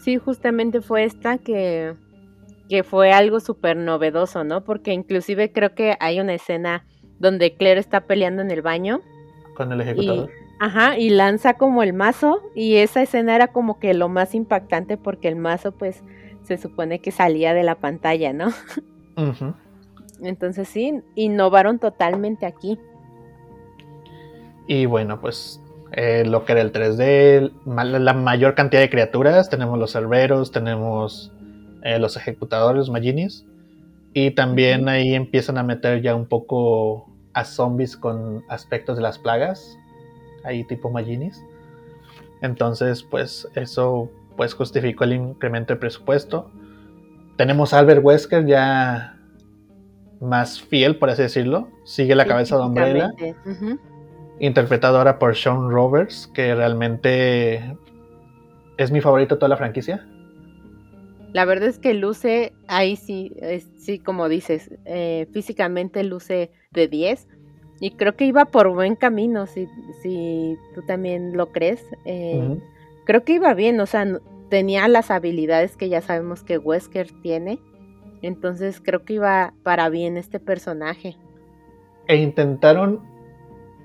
[0.00, 1.94] sí, justamente fue esta que
[2.72, 4.64] que fue algo súper novedoso, ¿no?
[4.64, 6.86] Porque inclusive creo que hay una escena
[7.18, 9.02] donde Claire está peleando en el baño.
[9.56, 10.30] Con el ejecutador.
[10.58, 14.96] ajá, y lanza como el mazo y esa escena era como que lo más impactante
[14.96, 16.02] porque el mazo pues
[16.44, 18.48] se supone que salía de la pantalla, ¿no?
[20.22, 22.78] Entonces sí, innovaron totalmente aquí.
[24.66, 25.60] Y bueno, pues
[25.92, 31.32] eh, lo que era el 3D, la mayor cantidad de criaturas, tenemos los cerberos, tenemos
[31.82, 33.44] eh, los ejecutadores, Maginis.
[34.14, 39.18] Y también ahí empiezan a meter ya un poco a zombies con aspectos de las
[39.18, 39.78] plagas,
[40.44, 41.42] ahí tipo Maginis.
[42.42, 46.50] Entonces, pues eso pues justificó el incremento de presupuesto.
[47.36, 49.18] Tenemos a Albert Wesker ya
[50.20, 51.68] más fiel, por así decirlo.
[51.84, 53.12] Sigue la cabeza de Umbrella.
[54.42, 57.76] Interpretado ahora por Sean Roberts, que realmente
[58.76, 60.04] es mi favorito de toda la franquicia.
[61.32, 63.32] La verdad es que luce, ahí sí,
[63.78, 67.28] sí, como dices, eh, físicamente luce de 10.
[67.78, 69.68] Y creo que iba por buen camino, si,
[70.02, 71.86] si tú también lo crees.
[72.04, 72.58] Eh,
[73.04, 74.08] creo que iba bien, o sea,
[74.50, 77.60] tenía las habilidades que ya sabemos que Wesker tiene.
[78.22, 81.16] Entonces creo que iba para bien este personaje.
[82.08, 83.11] E intentaron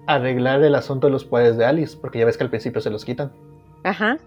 [0.08, 2.89] arreglar el asunto de los poderes de Alice, porque ya ves que al principio se
[2.89, 3.32] los quitan.
[3.84, 4.17] Ajá.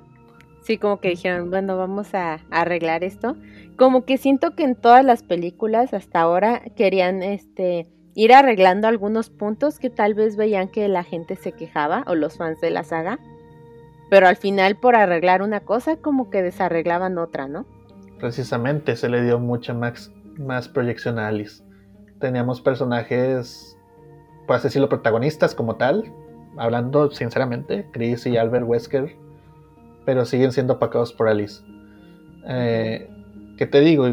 [0.63, 3.37] Sí, como que dijeron, bueno, vamos a, arreglar esto.
[3.77, 9.31] Como que siento que en todas las películas hasta ahora querían este ir arreglando algunos
[9.31, 12.85] puntos que tal vez veían que la gente se quejaba o los fans de la
[12.85, 13.19] saga.
[14.11, 17.65] Pero al final por arreglar una cosa como que desarreglaban otra, ¿no?
[18.19, 21.63] Precisamente se le dio mucha más, más proyección a Alice.
[22.19, 23.79] Teníamos personajes,
[24.51, 26.13] por así decirlo, protagonistas como tal.
[26.57, 29.15] Hablando sinceramente, Chris y Albert Wesker
[30.05, 31.63] pero siguen siendo apacados por Alice.
[32.49, 33.09] Eh,
[33.57, 34.13] ¿Qué te digo?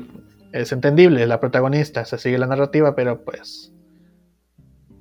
[0.52, 3.74] Es entendible, la protagonista, se sigue la narrativa, pero pues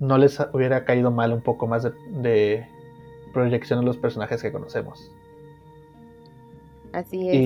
[0.00, 2.66] no les hubiera caído mal un poco más de,
[3.34, 5.12] proyección a los personajes que conocemos.
[6.94, 7.36] Así es.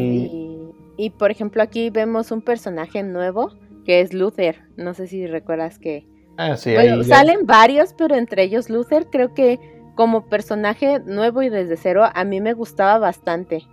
[0.97, 3.51] Y, por ejemplo aquí vemos un personaje nuevo
[3.85, 4.63] que es Luther.
[4.77, 6.07] No sé si recuerdas que...
[6.37, 9.61] Ah, sí, salen varios, pero entre ellos Luther creo que
[9.95, 13.67] como personaje nuevo y desde cero, a mí me gustaba bastante.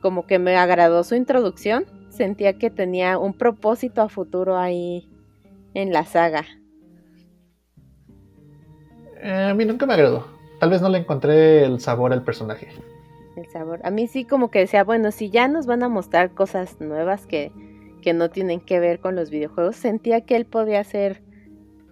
[0.00, 1.84] Como que me agradó su introducción.
[2.08, 5.10] Sentía que tenía un propósito a futuro ahí
[5.74, 6.46] en la saga.
[9.22, 10.26] Eh, a mí nunca me agradó.
[10.58, 12.68] Tal vez no le encontré el sabor al personaje.
[13.36, 13.80] El sabor.
[13.84, 17.26] A mí sí como que decía, bueno, si ya nos van a mostrar cosas nuevas
[17.26, 17.52] que,
[18.00, 21.22] que no tienen que ver con los videojuegos, sentía que él podía ser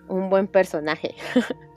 [0.08, 1.14] un buen personaje.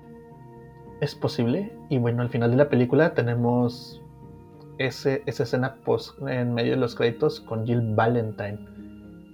[1.01, 1.71] es posible.
[1.89, 4.01] Y bueno, al final de la película tenemos
[4.77, 8.59] ese, esa escena post, en medio de los créditos con Jill Valentine,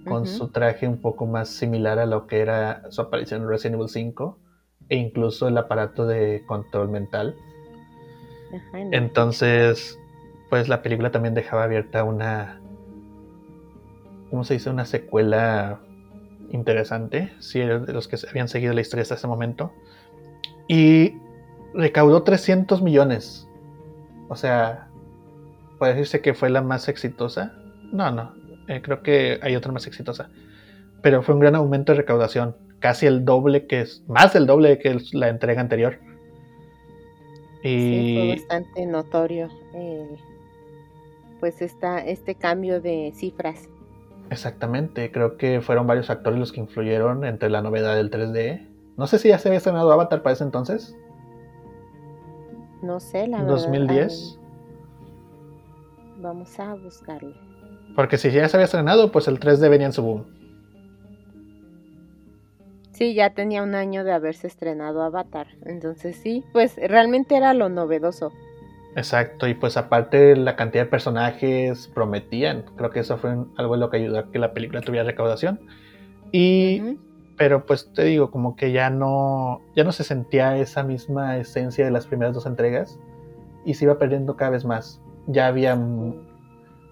[0.06, 3.76] con su traje un poco más similar a lo que era su aparición en Resident
[3.76, 4.38] Evil 5
[4.88, 7.36] e incluso el aparato de control mental.
[8.72, 9.98] Entonces,
[10.48, 12.60] pues la película también dejaba abierta una,
[14.30, 14.70] ¿cómo se dice?
[14.70, 15.80] Una secuela
[16.50, 19.72] interesante, si de los que habían seguido la historia hasta ese momento.
[20.66, 21.14] Y
[21.74, 23.48] recaudó 300 millones.
[24.28, 24.88] O sea,
[25.78, 27.54] puede decirse que fue la más exitosa.
[27.92, 28.34] No, no,
[28.68, 30.30] eh, creo que hay otra más exitosa.
[31.02, 34.78] Pero fue un gran aumento de recaudación, casi el doble que es, más del doble
[34.78, 35.98] que la entrega anterior.
[37.62, 38.14] Y...
[38.16, 39.48] fue bastante notorio
[41.40, 43.68] pues esta, este cambio de cifras.
[44.30, 48.66] Exactamente, creo que fueron varios actores los que influyeron entre la novedad del 3D.
[48.96, 50.96] No sé si ya se había estrenado Avatar para ese entonces.
[52.82, 53.54] No sé, la verdad.
[53.54, 54.38] 2010.
[56.18, 57.34] Vamos a buscarlo.
[57.96, 60.24] Porque si ya se había estrenado, pues el 3D venía en su boom.
[62.92, 65.46] Sí, ya tenía un año de haberse estrenado Avatar.
[65.64, 68.32] Entonces sí, pues realmente era lo novedoso.
[68.98, 73.78] Exacto, y pues aparte la cantidad de personajes prometían, creo que eso fue algo de
[73.78, 75.60] lo que ayudó a que la película tuviera recaudación.
[76.32, 76.98] Y,
[77.36, 81.84] pero pues te digo, como que ya no, ya no se sentía esa misma esencia
[81.84, 82.98] de las primeras dos entregas
[83.64, 85.00] y se iba perdiendo cada vez más.
[85.28, 85.76] Ya había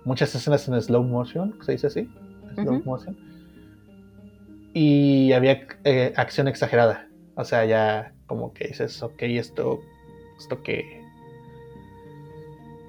[0.05, 2.09] muchas escenas en slow motion, ¿se dice así?
[2.55, 3.19] Slow motion.
[4.75, 7.09] Y había eh, acción exagerada.
[7.35, 9.81] O sea, ya como que dices, ok, esto,
[10.39, 10.96] esto que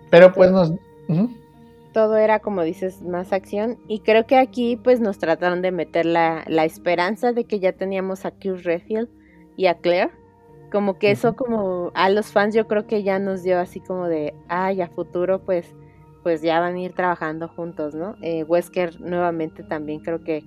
[0.10, 0.74] pero pues nos...
[1.94, 3.78] Todo era, como dices, más acción.
[3.88, 7.74] Y creo que aquí pues nos trataron de meter la, la esperanza de que ya
[7.74, 9.10] teníamos a Q Redfield
[9.56, 10.12] y a Claire.
[10.72, 14.08] Como que eso como a los fans yo creo que ya nos dio así como
[14.08, 15.74] de, ay, a futuro pues
[16.24, 18.18] pues ya van a ir trabajando juntos, ¿no?
[18.22, 20.44] Eh, Wesker nuevamente también creo que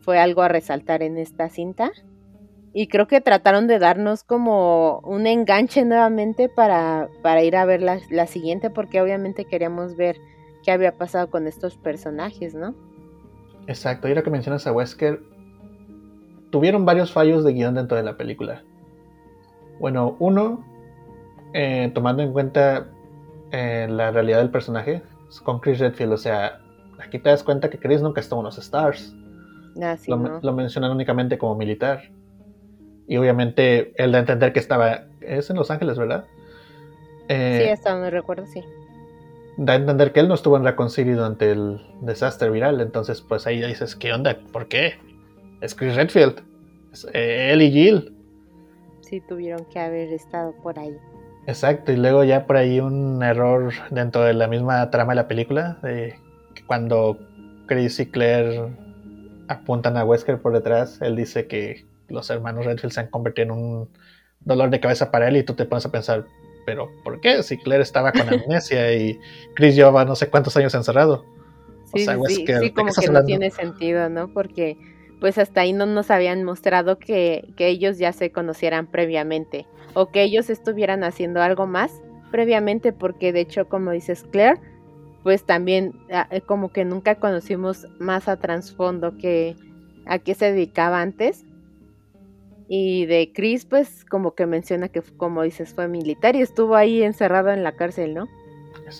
[0.00, 1.90] fue algo a resaltar en esta cinta.
[2.76, 7.80] Y creo que trataron de darnos como un enganche nuevamente para, para ir a ver
[7.80, 10.16] la, la, siguiente, porque obviamente queríamos ver
[10.64, 12.74] qué había pasado con estos personajes, ¿no?
[13.68, 15.22] Exacto, y ahora que mencionas a Wesker,
[16.50, 18.64] tuvieron varios fallos de guion dentro de la película.
[19.78, 20.64] Bueno, uno,
[21.52, 22.88] eh, tomando en cuenta
[23.52, 25.02] eh, la realidad del personaje,
[25.44, 26.60] con Chris Redfield, o sea,
[26.98, 29.14] aquí te das cuenta que Chris nunca estuvo en los Stars.
[29.80, 32.10] Ah, lo, lo mencionan únicamente como militar.
[33.06, 35.04] Y obviamente él da a entender que estaba.
[35.20, 36.24] Es en Los Ángeles, ¿verdad?
[37.28, 38.62] Eh, sí, hasta donde recuerdo, sí.
[39.56, 42.80] Da a entender que él no estuvo en Reconcilio durante el desastre viral.
[42.80, 44.38] Entonces, pues ahí dices, ¿qué onda?
[44.52, 44.94] ¿Por qué?
[45.60, 46.42] Es Chris Redfield.
[46.92, 48.16] Es, eh, él y Jill.
[49.00, 50.96] Sí, tuvieron que haber estado por ahí.
[51.46, 55.28] Exacto, y luego ya por ahí un error dentro de la misma trama de la
[55.28, 55.78] película.
[55.82, 56.14] De
[56.66, 57.18] cuando
[57.66, 58.72] Chris y Claire
[59.48, 63.50] apuntan a Wesker por detrás, él dice que los hermanos Redfield se han convertido en
[63.52, 63.88] un
[64.40, 66.26] dolor de cabeza para él y tú te pones a pensar,
[66.66, 67.42] pero ¿por qué?
[67.42, 69.18] Si Claire estaba con amnesia y
[69.54, 71.24] Chris llevaba no sé cuántos años encerrado.
[71.94, 74.28] Sí, sí, sí, como que no tiene sentido, ¿no?
[74.28, 74.76] Porque
[75.20, 80.10] pues hasta ahí no nos habían mostrado que, que ellos ya se conocieran previamente o
[80.10, 84.60] que ellos estuvieran haciendo algo más previamente porque de hecho como dices Claire
[85.22, 89.56] pues también ah, eh, como que nunca conocimos más a trasfondo que
[90.04, 91.46] a qué se dedicaba antes
[92.68, 97.02] y de Chris, pues como que menciona que, como dices, fue militar y estuvo ahí
[97.02, 98.28] encerrado en la cárcel, ¿no?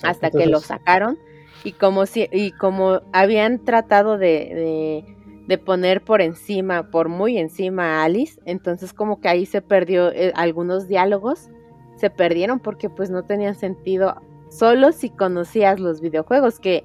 [0.03, 1.17] Hasta que lo sacaron.
[1.63, 5.03] Y como, si, y como habían tratado de,
[5.47, 10.11] de, poner por encima, por muy encima a Alice, entonces como que ahí se perdió
[10.11, 11.49] eh, algunos diálogos,
[11.95, 16.83] se perdieron porque pues no tenían sentido solo si conocías los videojuegos, que,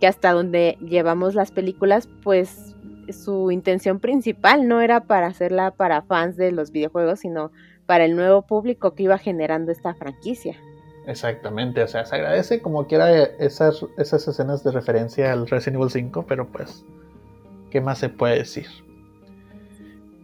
[0.00, 2.71] que hasta donde llevamos las películas, pues
[3.10, 7.50] su intención principal no era para hacerla para fans de los videojuegos, sino
[7.86, 10.56] para el nuevo público que iba generando esta franquicia.
[11.06, 15.90] Exactamente, o sea, se agradece como quiera esas, esas escenas de referencia al Resident Evil
[15.90, 16.84] 5, pero pues,
[17.70, 18.66] ¿qué más se puede decir?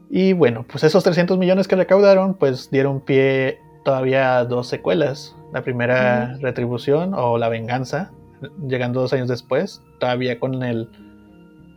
[0.08, 5.34] Y bueno, pues esos 300 millones que recaudaron, pues dieron pie todavía a dos secuelas.
[5.52, 8.12] La primera, Retribución o La Venganza,
[8.66, 10.88] llegando dos años después, todavía con el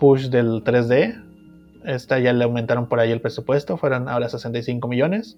[0.02, 1.24] push del 3D.
[1.86, 5.38] Esta ya le aumentaron por ahí el presupuesto, fueron ahora 65 millones.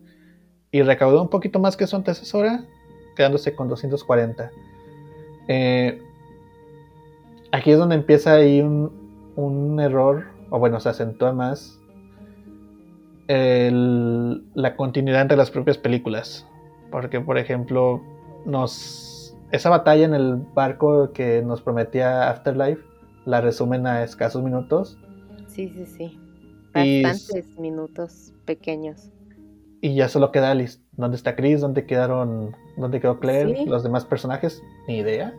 [0.71, 2.63] Y recaudó un poquito más que su antecesora,
[3.17, 4.51] quedándose con 240.
[5.49, 6.01] Eh,
[7.51, 11.77] aquí es donde empieza ahí un, error, o bueno, se acentúa más
[13.27, 16.47] la continuidad entre las propias películas.
[16.89, 18.01] Porque, por ejemplo,
[18.45, 22.92] nos, esa batalla en el barco que nos prometía Afterlife
[23.25, 24.97] la resumen a escasos minutos.
[25.47, 26.19] Sí, sí, sí.
[26.73, 29.09] Bastantes minutos pequeños.
[29.81, 30.79] Y ya solo queda Alice.
[30.93, 31.61] ¿Dónde está Chris?
[31.61, 32.55] ¿Dónde quedaron?
[32.77, 33.65] ¿Dónde quedó Claire?
[33.65, 35.33] Los demás personajes, ni idea.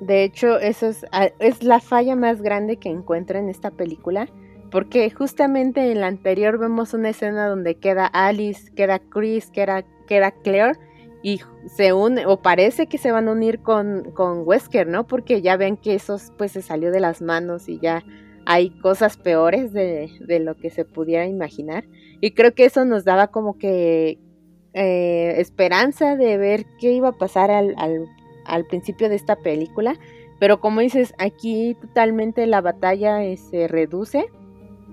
[0.00, 4.28] De hecho, eso es, ah, es la falla más grande que encuentro en esta película,
[4.70, 10.32] porque justamente en la anterior vemos una escena donde queda Alice, queda Chris, queda, queda
[10.32, 10.78] Claire,
[11.24, 11.40] y
[11.74, 15.06] se une, o parece que se van a unir con, con Wesker, ¿no?
[15.06, 18.04] Porque ya ven que eso pues se salió de las manos y ya
[18.44, 21.86] hay cosas peores de, de lo que se pudiera imaginar.
[22.20, 24.18] Y creo que eso nos daba como que
[24.74, 28.06] eh, esperanza de ver qué iba a pasar al, al,
[28.44, 29.94] al, principio de esta película.
[30.38, 34.26] Pero como dices, aquí totalmente la batalla eh, se reduce.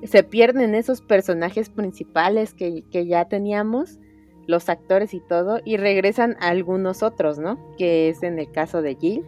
[0.03, 3.99] Se pierden esos personajes principales que, que ya teníamos,
[4.51, 7.57] los actores y todo, y regresan algunos otros, ¿no?
[7.77, 9.25] Que es en el caso de Jill.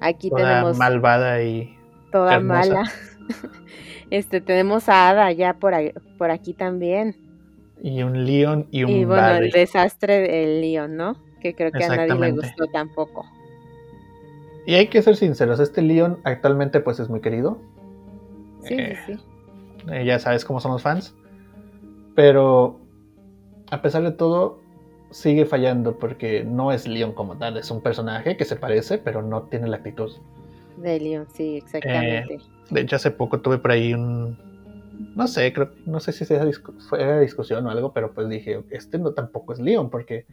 [0.00, 0.78] Aquí toda tenemos.
[0.78, 1.76] malvada y.
[2.12, 2.74] Toda hermosa.
[2.74, 2.92] mala.
[4.10, 7.16] este, tenemos a Ada ya por, ahí, por aquí también.
[7.82, 9.46] Y un Leon y un Y bueno, Barry.
[9.46, 11.16] el desastre del Leon, ¿no?
[11.40, 13.24] Que creo que a nadie le gustó tampoco.
[14.66, 17.58] Y hay que ser sinceros, este Leon actualmente pues es muy querido.
[18.62, 19.20] Sí, eh, sí, sí.
[19.90, 21.16] Eh, ya sabes cómo son los fans.
[22.14, 22.81] Pero
[23.72, 24.58] a pesar de todo,
[25.10, 29.22] sigue fallando porque no es Leon como tal, es un personaje que se parece, pero
[29.22, 30.12] no tiene la actitud.
[30.76, 32.34] De Leon, sí, exactamente.
[32.34, 34.36] Eh, de hecho, hace poco tuve por ahí un,
[35.16, 36.46] no sé, creo, no sé si esa
[36.86, 40.26] fue discusión o algo, pero pues dije, este no tampoco es Leon, porque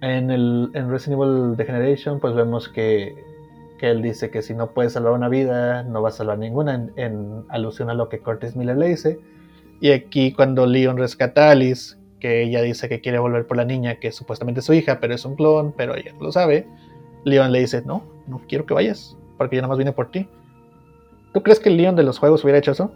[0.00, 3.14] en, el, en Resident Evil The Generation, pues vemos que,
[3.78, 6.74] que, él dice que si no puede salvar una vida, no va a salvar ninguna,
[6.74, 9.18] en, en, alusión a lo que Curtis Miller le dice.
[9.82, 13.64] Y aquí cuando Leon rescata a Alice, que ella dice que quiere volver por la
[13.64, 16.66] niña, que es supuestamente su hija, pero es un clon, pero ella no lo sabe,
[17.24, 20.28] Leon le dice, no, no quiero que vayas, porque yo nada más vine por ti.
[21.32, 22.92] ¿Tú crees que el Leon de los juegos hubiera hecho eso?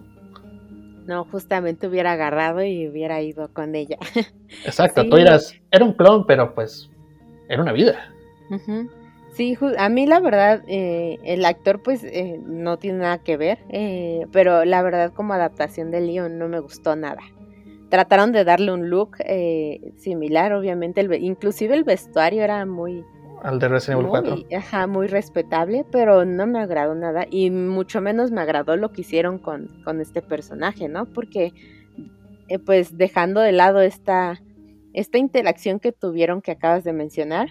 [1.06, 3.98] No, justamente hubiera agarrado y hubiera ido con ella.
[4.64, 5.10] Exacto, sí.
[5.10, 6.90] tú dirás, era un clon, pero pues
[7.48, 8.10] era una vida.
[8.50, 8.90] Uh -huh.
[9.34, 13.58] Sí, a mí la verdad, eh, el actor pues eh, no tiene nada que ver,
[13.68, 17.20] eh, pero la verdad como adaptación de Leon no me gustó nada.
[17.88, 23.04] Trataron de darle un look eh, similar, obviamente, el, inclusive el vestuario era muy...
[23.42, 24.36] Al de Resident Evil 4.
[24.56, 29.02] Ajá, muy respetable, pero no me agradó nada y mucho menos me agradó lo que
[29.02, 31.04] hicieron con, con este personaje, ¿no?
[31.06, 31.52] Porque
[32.48, 34.40] eh, pues dejando de lado esta,
[34.92, 37.48] esta interacción que tuvieron que acabas de mencionar,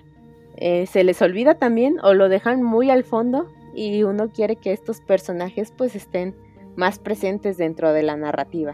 [0.57, 4.71] eh, se les olvida también o lo dejan muy al fondo y uno quiere que
[4.71, 6.35] estos personajes pues estén
[6.75, 8.73] más presentes dentro de la narrativa.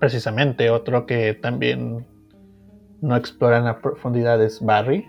[0.00, 2.06] Precisamente, otro que también
[3.00, 5.06] no exploran a profundidad es Barry.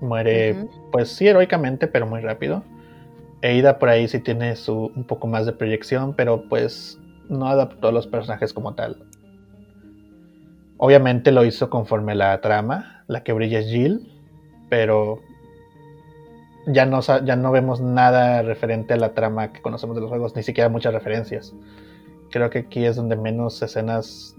[0.00, 0.90] Muere, uh -huh.
[0.92, 2.62] pues sí, heroicamente, pero muy rápido.
[3.42, 7.88] Eida por ahí sí tiene su, un poco más de proyección, pero pues no adaptó
[7.88, 9.02] a los personajes como tal.
[10.78, 14.12] Obviamente lo hizo conforme la trama, la que brilla es Jill,
[14.68, 15.20] pero
[16.66, 20.36] ya no, ya no vemos nada referente a la trama que conocemos de los juegos,
[20.36, 21.54] ni siquiera muchas referencias.
[22.30, 24.36] Creo que aquí es donde menos escenas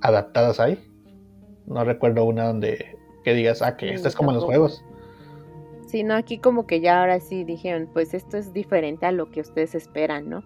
[0.00, 0.78] adaptadas hay.
[1.66, 4.84] No recuerdo una donde que digas, ah, que esta es como en los juegos.
[5.86, 9.30] Sí, no, aquí como que ya ahora sí dijeron, pues esto es diferente a lo
[9.30, 10.38] que ustedes esperan, ¿no?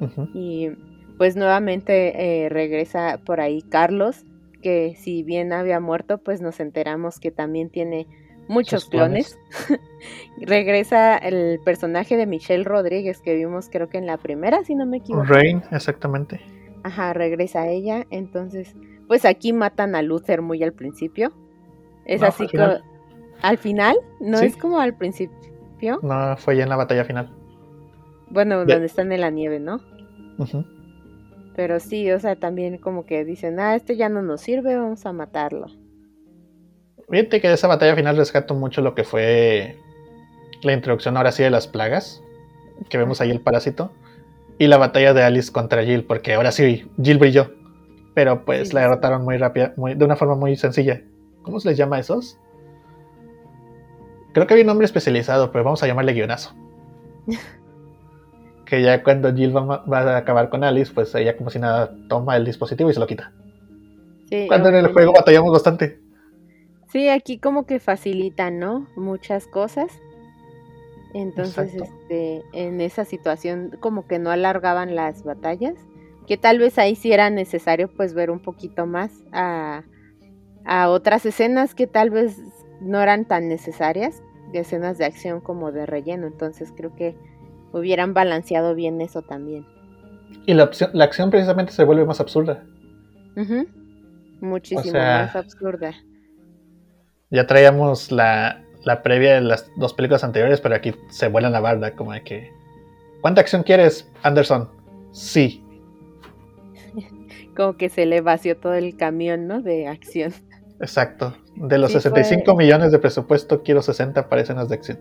[0.00, 0.30] Uh -huh.
[0.34, 0.70] Y
[1.18, 4.24] pues nuevamente eh, regresa por ahí Carlos,
[4.62, 8.06] que si bien había muerto, pues nos enteramos que también tiene
[8.48, 9.38] muchos clones.
[9.66, 9.82] clones.
[10.40, 14.86] Regresa el personaje de Michelle Rodríguez que vimos creo que en la primera, si no
[14.86, 15.24] me equivoco.
[15.24, 16.40] Rain, exactamente.
[16.82, 18.06] Ajá, regresa ella.
[18.10, 18.74] Entonces,
[19.08, 21.32] pues aquí matan a Luther muy al principio.
[22.04, 22.74] Es no, así como...
[23.42, 23.96] ¿Al final?
[24.20, 24.46] ¿No ¿Sí?
[24.46, 26.00] es como al principio?
[26.02, 27.30] No, fue ya en la batalla final.
[28.30, 28.74] Bueno, yeah.
[28.74, 29.76] donde están en la nieve, ¿no?
[30.38, 30.66] Uh -huh.
[31.54, 35.06] Pero sí, o sea, también como que dicen, ah, este ya no nos sirve, vamos
[35.06, 35.66] a matarlo.
[37.08, 39.76] Fíjate que de esa batalla final rescato mucho lo que fue
[40.62, 42.22] la introducción ahora sí de las plagas,
[42.88, 43.92] que vemos ahí el parásito,
[44.58, 47.52] y la batalla de Alice contra Jill, porque ahora sí, Jill brilló,
[48.14, 51.02] pero pues sí, la derrotaron muy rápida, muy, de una forma muy sencilla.
[51.42, 52.38] ¿Cómo se les llama a esos?
[54.32, 56.54] Creo que había un nombre especializado, pero vamos a llamarle guionazo.
[58.66, 61.94] que ya cuando Jill va, va, a acabar con Alice, pues ella como si nada
[62.08, 63.32] toma el dispositivo y se lo quita.
[64.28, 66.05] Sí, cuando en el juego batallamos bastante.
[66.88, 68.86] Sí, aquí como que facilitan, ¿no?
[68.96, 69.90] Muchas cosas.
[71.14, 71.94] Entonces, Exacto.
[72.02, 75.74] este, en esa situación como que no alargaban las batallas,
[76.26, 79.84] que tal vez ahí sí era necesario pues ver un poquito más a,
[80.64, 82.38] a otras escenas que tal vez
[82.80, 84.22] no eran tan necesarias,
[84.52, 87.16] de escenas de acción como de relleno, entonces creo que
[87.72, 89.66] hubieran balanceado bien eso también.
[90.44, 92.62] Y la, opción, la acción precisamente se vuelve más absurda.
[93.36, 93.68] Uh -huh.
[94.40, 95.94] Muchísimo o sea, más absurda
[97.30, 101.60] ya traíamos la, la previa de las dos películas anteriores, pero aquí se vuelan la
[101.60, 102.52] barda, como de que.
[103.20, 104.68] ¿Cuánta acción quieres, Anderson?
[105.12, 105.64] Sí.
[107.56, 109.60] como que se le vació todo el camión, ¿no?
[109.60, 110.32] De acción.
[110.80, 111.36] Exacto.
[111.56, 114.98] De los 65 millones de presupuesto, quiero 60 para escenas de acción.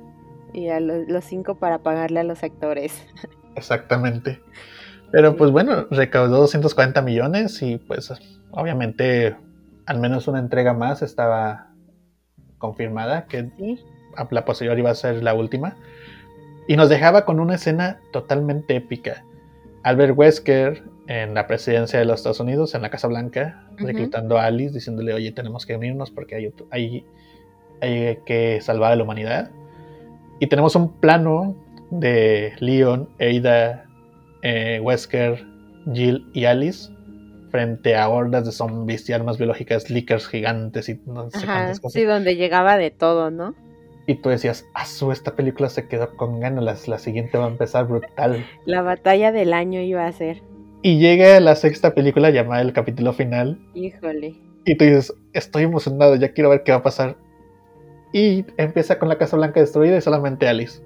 [0.53, 3.05] Y a los 5 para pagarle a los actores.
[3.55, 4.41] Exactamente.
[5.11, 8.11] Pero pues bueno, recaudó 240 millones y pues
[8.51, 9.35] obviamente
[9.85, 11.74] al menos una entrega más estaba
[12.57, 13.49] confirmada, que
[14.29, 15.75] la posterior iba a ser la última.
[16.67, 19.23] Y nos dejaba con una escena totalmente épica.
[19.83, 24.45] Albert Wesker en la presidencia de los Estados Unidos, en la Casa Blanca, reclutando a
[24.45, 27.05] Alice, diciéndole, oye, tenemos que unirnos porque hay, hay,
[27.81, 29.51] hay que salvar a la humanidad.
[30.39, 31.55] Y tenemos un plano
[31.91, 33.85] de Leon, Ada,
[34.41, 35.45] eh, Wesker,
[35.93, 36.94] Jill y Alice
[37.55, 41.93] frente a hordas de zombies y armas biológicas, lickers gigantes y no sé cuántas cosas.
[41.93, 43.55] Sí, donde llegaba de todo, ¿no?
[44.07, 47.87] Y tú decías, ah, esta película se quedó con ganas, la, siguiente va a empezar
[47.87, 48.45] brutal.
[48.65, 50.43] La batalla del año iba a ser.
[50.81, 53.57] Y llega la sexta película llamada El capítulo final.
[53.73, 54.35] Híjole.
[54.65, 57.15] Y tú dices, estoy emocionado, ya quiero ver qué va a pasar.
[58.11, 60.81] Y empieza con la Casa Blanca destruida y solamente Alice.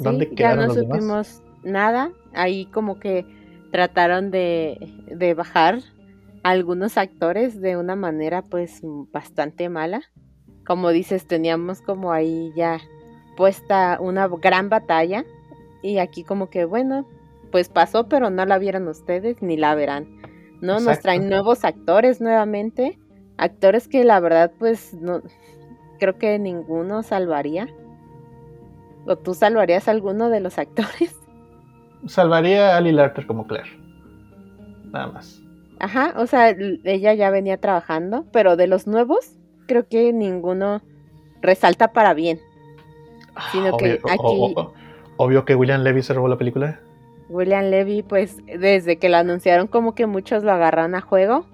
[0.00, 2.10] ¿Dónde quedaron ya no supimos nada.
[2.34, 3.24] Ahí como que
[3.72, 5.80] trataron de, bajar
[6.44, 10.02] a algunos actores de una manera pues bastante mala.
[10.64, 12.78] Como dices, teníamos como ahí ya
[13.36, 15.24] puesta una gran batalla
[15.82, 17.08] y aquí como que bueno,
[17.50, 20.20] pues pasó, pero no la vieron ustedes ni la verán.
[20.60, 20.78] ¿No?
[20.78, 23.00] Nos traen nuevos actores nuevamente,
[23.36, 25.22] actores que la verdad pues no
[25.98, 27.68] creo que ninguno salvaría.
[29.06, 31.21] ¿O tú salvarías a alguno de los actores?
[32.06, 33.70] Salvaría a Ali Larter como Claire.
[34.90, 35.42] Nada más.
[35.78, 36.50] Ajá, o sea,
[36.84, 39.36] ella ya venía trabajando, pero de los nuevos,
[39.66, 40.80] creo que ninguno
[41.40, 42.40] resalta para bien.
[43.50, 44.54] Sino que aquí.
[45.16, 46.78] obvio que William Levy se robó la película.
[47.28, 51.46] William Levy, pues desde que lo anunciaron, como que muchos lo agarran a juego.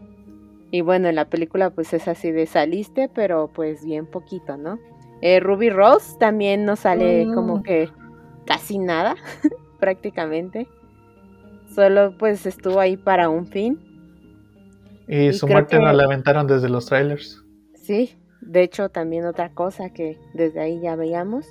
[0.71, 4.79] Y bueno, en la película, pues es así de saliste, pero pues bien poquito, ¿no?
[5.23, 7.63] Eh, Ruby Rose también no sale como mm.
[7.63, 7.89] que
[8.45, 9.17] casi nada.
[9.79, 10.67] prácticamente.
[11.75, 13.79] Solo pues estuvo ahí para un fin.
[15.07, 17.43] Y, su muerte la aventaron desde los trailers.
[17.75, 21.47] Sí, de hecho también otra cosa que desde ahí ya veíamos.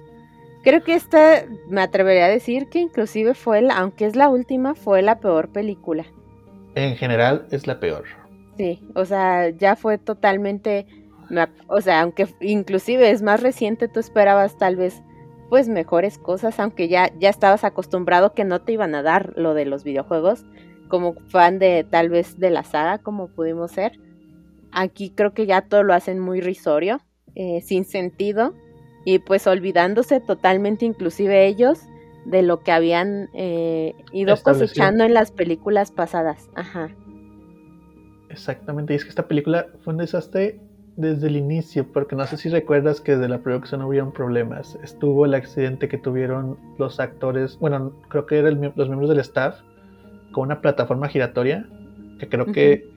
[0.63, 4.75] Creo que esta me atrevería a decir que inclusive fue, la, aunque es la última,
[4.75, 6.05] fue la peor película.
[6.75, 8.03] En general es la peor.
[8.57, 10.85] Sí, o sea, ya fue totalmente,
[11.67, 15.01] o sea, aunque inclusive es más reciente, tú esperabas tal vez
[15.49, 19.53] pues mejores cosas, aunque ya, ya estabas acostumbrado que no te iban a dar lo
[19.53, 20.45] de los videojuegos,
[20.87, 23.93] como fan de tal vez de la saga, como pudimos ser.
[24.71, 26.99] Aquí creo que ya todo lo hacen muy risorio,
[27.35, 28.53] eh, sin sentido,
[29.05, 31.79] y pues olvidándose totalmente inclusive ellos
[32.25, 36.49] de lo que habían eh, ido cosechando en las películas pasadas.
[36.55, 36.89] Ajá.
[38.29, 40.59] Exactamente, y es que esta película fue un desastre
[40.97, 44.77] desde el inicio, porque no sé si recuerdas que desde la producción hubieron problemas.
[44.83, 49.59] Estuvo el accidente que tuvieron los actores, bueno, creo que eran los miembros del staff,
[50.31, 51.65] con una plataforma giratoria,
[52.19, 52.89] que creo que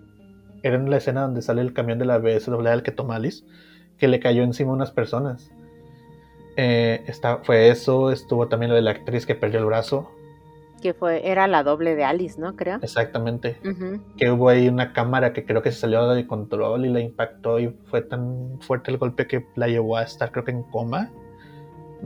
[0.62, 3.44] era en la escena donde sale el camión de la BSW al que toma Alice,
[3.98, 5.51] que le cayó encima a unas personas.
[6.57, 7.05] Eh,
[7.42, 10.11] fue eso, estuvo también lo de la actriz que perdió el brazo
[10.81, 12.57] que fue, era la doble de Alice, ¿no?
[12.57, 12.78] Creo.
[12.83, 13.59] Exactamente.
[14.16, 17.61] Que hubo ahí una cámara que creo que se salió de control y la impactó
[17.61, 21.11] y fue tan fuerte el golpe que la llevó a estar creo que en coma.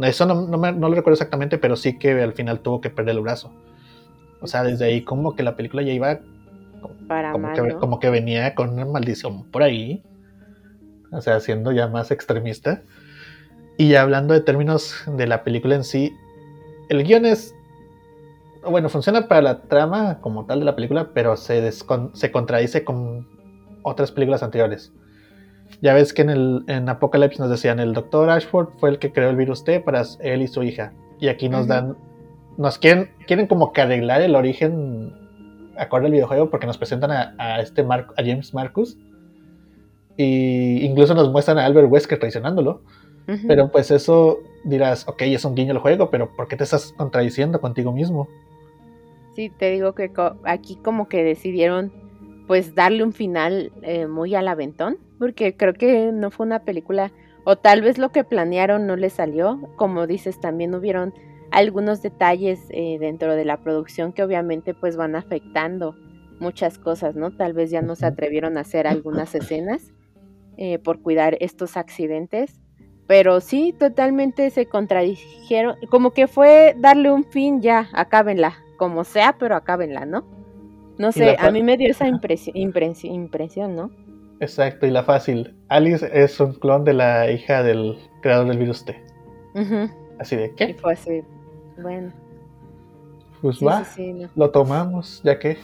[0.03, 3.23] Eso no, no, lo recuerdo exactamente, pero sí que al final tuvo que perder el
[3.23, 3.53] brazo.
[4.41, 6.21] O sea, desde ahí como que la película ya iba
[7.07, 10.03] Para como, que, como que venía con una maldición por ahí.
[11.13, 12.83] O sea, siendo ya más extremista.
[13.79, 16.13] Y hablando de términos de la película en sí,
[16.89, 17.55] el guion es
[18.69, 23.27] bueno, funciona para la trama como tal de la película, pero se, se contradice con
[23.83, 24.93] otras películas anteriores.
[25.81, 29.13] Ya ves que en, el, en Apocalypse nos decían, el doctor Ashford fue el que
[29.13, 30.93] creó el virus T para él y su hija.
[31.21, 31.97] Y aquí nos dan,
[32.57, 35.13] nos quieren, quieren como que arreglar el origen
[35.77, 38.97] acorde al videojuego porque nos presentan a, este a James Marcus.
[40.17, 42.83] Y incluso nos muestran a Albert Wesker traicionándolo.
[43.47, 46.93] Pero pues eso dirás, ok, es un guiño al juego, pero ¿por qué te estás
[46.97, 48.29] contradiciendo contigo mismo?
[49.35, 50.13] Sí, te digo que
[50.45, 51.93] aquí como que decidieron
[52.47, 57.11] pues darle un final eh, muy al aventón, porque creo que no fue una película,
[57.45, 61.15] o tal vez lo que planearon no le salió, como dices, también hubieron
[61.51, 65.95] algunos detalles eh, dentro de la producción que obviamente pues van afectando
[66.41, 67.31] muchas cosas, ¿no?
[67.31, 69.93] Tal vez ya no se atrevieron a hacer algunas escenas
[70.57, 72.61] eh, por cuidar estos accidentes,
[73.07, 79.37] pero sí, totalmente se contradijeron, como que fue darle un fin ya, acábenla, como sea,
[79.39, 80.27] pero acábenla, ¿no?
[80.99, 83.91] No sé, a mí me dio esa impresión, impresión, ¿no?
[84.41, 85.57] Exacto, y la fácil.
[85.71, 89.03] Alice es un clon de la hija del creador del virus T.
[90.19, 90.65] Así de, ¿qué?
[90.65, 91.23] Y fue así,
[91.81, 92.13] bueno.
[93.41, 93.87] Pues va,
[94.37, 95.57] lo tomamos, ya que.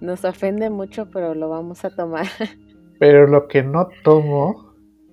[0.00, 2.26] Nos ofende mucho, pero lo vamos a tomar.
[2.98, 4.72] Pero lo que no tomo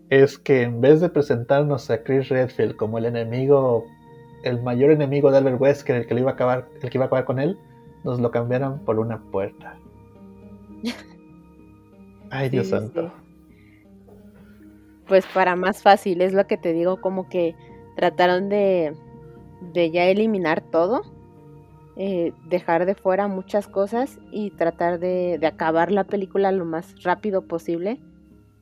[0.09, 3.85] es que en vez de presentarnos a Chris Redfield como el enemigo,
[4.43, 7.07] el mayor enemigo de Albert Wesker, el que, iba a acabar, el que iba a
[7.07, 7.57] acabar con él,
[8.03, 9.77] nos lo cambiaron por una puerta.
[12.29, 13.11] Ay, Dios santo.
[15.07, 17.55] Pues para más fácil, es lo que te digo, como que
[17.97, 18.95] trataron de,
[19.73, 21.01] de ya eliminar todo,
[21.97, 27.03] eh, dejar de fuera muchas cosas y tratar de, de acabar la película lo más
[27.03, 27.99] rápido posible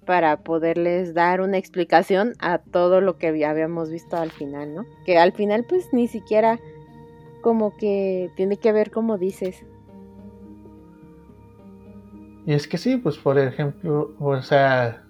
[0.10, 4.88] para poderles dar una explicación a todo lo que habíamos visto al final, ¿no?
[5.06, 6.60] Que al final pues ni siquiera
[7.42, 9.64] como que tiene que ver como dices.
[12.48, 15.04] Y es que sí, pues por ejemplo, o sea,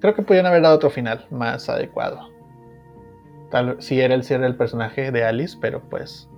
[0.00, 2.30] creo que podrían haber dado otro final más adecuado.
[3.50, 6.30] Tal si era el cierre del personaje de Alice, pero pues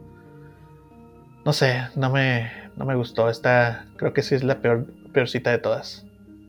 [1.45, 3.31] no sé, no me no me gustó.
[3.31, 6.04] Esta creo que sí es la peor peorcita de todas.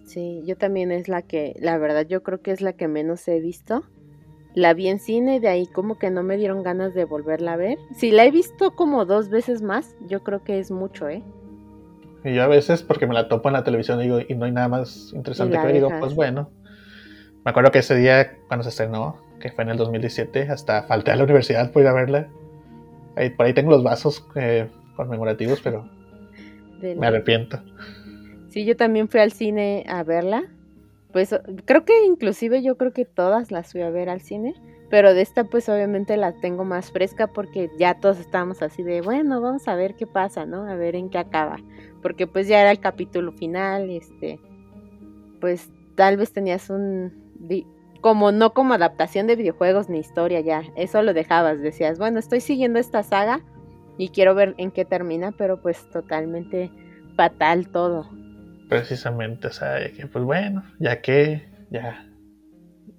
[0.06, 3.28] Sí, yo también es la que, la verdad, yo creo que es la que menos
[3.28, 3.84] he visto.
[4.54, 7.54] La vi en cine y de ahí como que no me dieron ganas de volverla
[7.54, 7.78] a ver.
[7.94, 11.24] Si la he visto como dos veces más, yo creo que es mucho, ¿eh?
[12.24, 14.52] Y yo a veces, porque me la topo en la televisión digo, y no hay
[14.52, 16.50] nada más interesante que ver, digo, pues bueno.
[17.44, 21.12] Me acuerdo que ese día, cuando se estrenó, que fue en el 2017, hasta falté
[21.12, 22.30] a la universidad por ir a verla.
[23.16, 25.88] Ahí, por ahí tengo los vasos eh, conmemorativos, pero
[26.82, 27.60] me arrepiento.
[28.56, 30.46] Sí, yo también fui al cine a verla.
[31.12, 31.36] Pues
[31.66, 34.56] creo que inclusive yo creo que todas las fui a ver al cine.
[34.90, 39.02] Pero de esta pues obviamente la tengo más fresca porque ya todos estábamos así de,
[39.02, 40.70] bueno, vamos a ver qué pasa, ¿no?
[40.70, 41.58] A ver en qué acaba.
[42.02, 44.40] Porque pues ya era el capítulo final, este,
[45.42, 47.12] pues tal vez tenías un,
[48.00, 52.40] como no como adaptación de videojuegos ni historia ya, eso lo dejabas, decías, bueno, estoy
[52.40, 53.42] siguiendo esta saga
[53.98, 56.72] y quiero ver en qué termina, pero pues totalmente
[57.18, 58.08] fatal todo.
[58.70, 62.08] Precisamente, o sea, que pues bueno, ya que ya,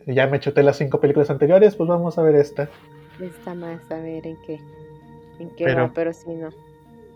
[0.06, 2.68] ya me chuté las cinco películas anteriores, pues vamos a ver esta.
[3.20, 4.60] Esta más, a ver en qué,
[5.40, 6.50] en qué pero, va, pero sí no.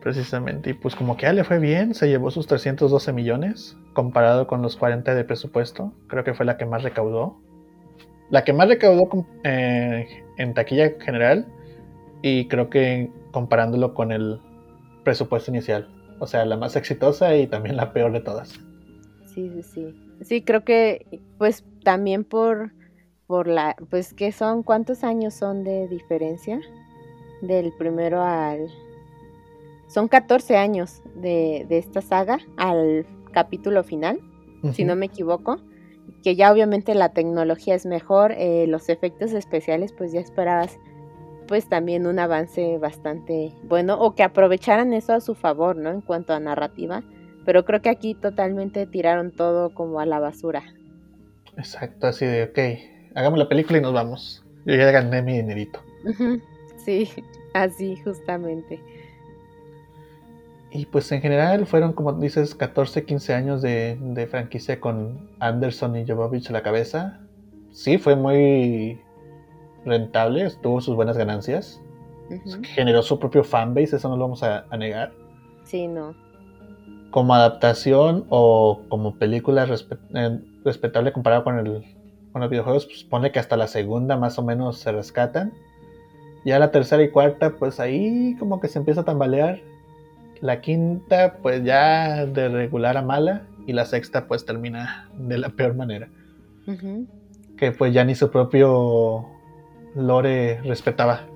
[0.00, 4.46] Precisamente, y pues como que ya le fue bien, se llevó sus 312 millones, comparado
[4.46, 7.38] con los 40 de presupuesto, creo que fue la que más recaudó.
[8.30, 9.08] La que más recaudó
[9.44, 11.46] eh, en taquilla general,
[12.22, 14.40] y creo que comparándolo con el
[15.04, 15.88] presupuesto inicial.
[16.20, 18.60] O sea, la más exitosa y también la peor de todas.
[19.34, 20.10] Sí, sí, sí.
[20.20, 22.72] Sí, creo que pues también por,
[23.26, 26.60] por la, pues que son, ¿cuántos años son de diferencia?
[27.40, 28.68] Del primero al...
[29.88, 34.20] Son 14 años de, de esta saga al capítulo final,
[34.72, 35.58] si no me equivoco.
[36.22, 40.78] Que ya obviamente la tecnología es mejor, eh, los efectos especiales pues ya esperabas
[41.50, 45.90] pues también un avance bastante bueno o que aprovecharan eso a su favor, ¿no?
[45.90, 47.02] En cuanto a narrativa.
[47.44, 50.62] Pero creo que aquí totalmente tiraron todo como a la basura.
[51.56, 54.44] Exacto, así de, ok, hagamos la película y nos vamos.
[54.64, 55.80] Yo ya gané mi dinerito.
[56.84, 57.10] Sí,
[57.52, 58.78] así justamente.
[60.70, 65.96] Y pues en general fueron, como dices, 14, 15 años de, de franquicia con Anderson
[65.96, 67.18] y Jovovich a la cabeza.
[67.72, 69.00] Sí, fue muy
[69.84, 71.80] rentable, tuvo sus buenas ganancias.
[72.74, 75.12] Generó su propio fanbase, eso no lo vamos a, negar.
[75.64, 76.14] Sí, no.
[77.10, 79.66] Como adaptación o como película
[80.14, 81.84] eh, respetable comparado con, el,
[82.32, 85.52] con los videojuegos, pues pone que hasta la segunda más o menos se rescatan.
[86.44, 89.60] Ya la tercera y cuarta, pues ahí como que se empieza a tambalear.
[90.40, 93.42] La quinta, pues ya de regular a mala.
[93.66, 96.08] Y la sexta, pues termina de la peor manera.
[97.56, 99.26] Que pues ya ni su propio
[99.94, 101.26] Lore respetaba.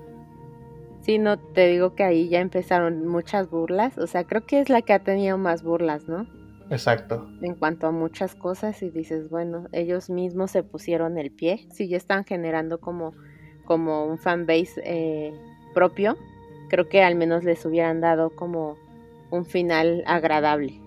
[1.01, 4.69] Sí, no, te digo que ahí ya empezaron muchas burlas, o sea, creo que es
[4.69, 6.25] la que ha tenido más burlas, ¿no?
[6.71, 7.29] Exacto.
[7.41, 11.87] En cuanto a muchas cosas y dices, bueno, ellos mismos se pusieron el pie, si
[11.87, 13.13] ya están generando como,
[13.65, 15.33] como un fanbase eh,
[15.75, 16.17] propio,
[16.69, 18.77] creo que al menos les hubieran dado como
[19.29, 20.81] un final agradable.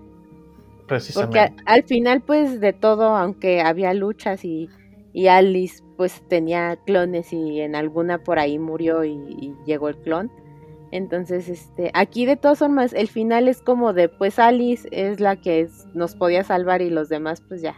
[0.88, 1.38] Precisamente.
[1.38, 4.68] Porque al final, pues, de todo, aunque había luchas y,
[5.12, 10.30] y Alice pues tenía clones y en alguna por ahí murió y, llegó el clon.
[10.92, 15.36] Entonces, este, aquí de todas formas, el final es como de, pues Alice es la
[15.36, 17.74] que nos podía salvar y los demás, pues ya.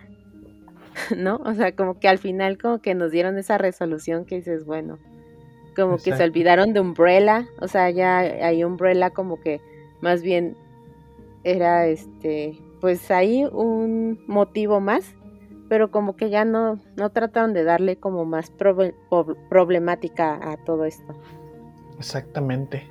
[1.17, 1.41] ¿no?
[1.45, 4.99] O sea, como que al final como que nos dieron esa resolución que dices, bueno,
[5.75, 9.61] como que se olvidaron de Umbrella, o sea, ya hay Umbrella como que
[10.03, 10.57] más bien
[11.43, 15.15] era este, pues ahí un motivo más,
[15.71, 18.53] pero como que ya no, no trataron de darle como más
[19.49, 21.15] problemática a todo esto.
[21.97, 22.89] Exactamente.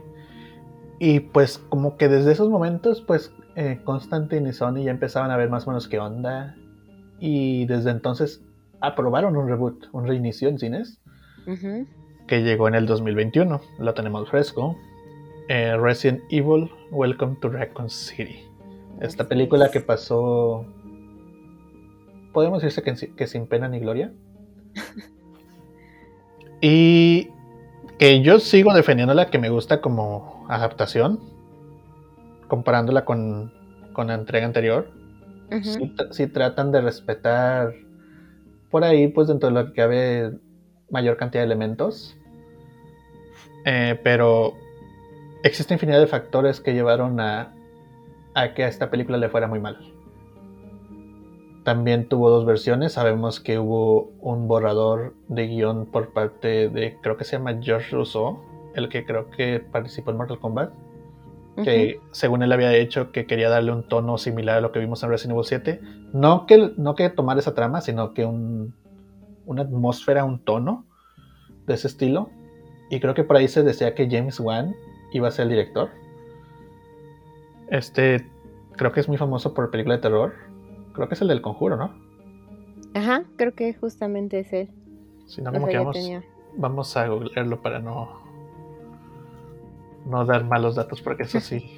[0.98, 5.36] Y pues como que desde esos momentos, pues eh, Constantine y Sony ya empezaban a
[5.36, 6.56] ver más o menos qué onda.
[7.20, 8.42] Y desde entonces
[8.80, 11.02] aprobaron un reboot, un reinicio en cines,
[12.28, 13.60] que llegó en el 2021.
[13.78, 14.78] Lo tenemos fresco.
[15.50, 18.40] Eh, Resident Evil, Welcome to Raccoon City.
[19.02, 20.66] Esta película que pasó,
[22.34, 24.12] podemos decirse que, que sin pena ni gloria.
[26.62, 27.30] y
[27.98, 31.20] que yo sigo defendiéndola, que me gusta como adaptación,
[32.48, 33.54] comparándola con,
[33.98, 34.90] la entrega anterior.
[36.12, 37.74] si tratan de respetar
[38.70, 40.32] por ahí, pues dentro de lo que cabe,
[40.90, 42.16] mayor cantidad de elementos.
[43.66, 44.54] Eh, pero
[45.44, 47.54] existe infinidad de factores que llevaron a,
[48.34, 49.78] a que a esta película le fuera muy mal.
[51.64, 52.94] También tuvo dos versiones.
[52.94, 57.96] Sabemos que hubo un borrador de guion por parte de, creo que se llama George
[57.96, 58.40] Rousseau,
[58.76, 60.72] el que creo que participó en Mortal Kombat.
[61.64, 65.04] Que según él había hecho que quería darle un tono similar a lo que vimos
[65.04, 65.82] en Resident Evil 7.
[66.14, 68.74] No que, no que tomar esa trama, sino que un,
[69.46, 70.86] una atmósfera, un tono
[71.68, 72.30] de ese estilo.
[72.90, 74.74] Y creo que por ahí se decía que James Wan
[75.12, 75.90] iba a ser el director.
[77.70, 78.26] Este,
[78.76, 80.34] creo que es muy famoso por película de terror.
[81.00, 81.94] Creo que es el del conjuro, ¿no?
[82.94, 84.70] Ajá, creo que justamente es él.
[85.28, 86.22] Si no, como que
[86.58, 88.20] vamos, a googlearlo para no,
[90.06, 91.74] no dar malos datos, porque eso sí.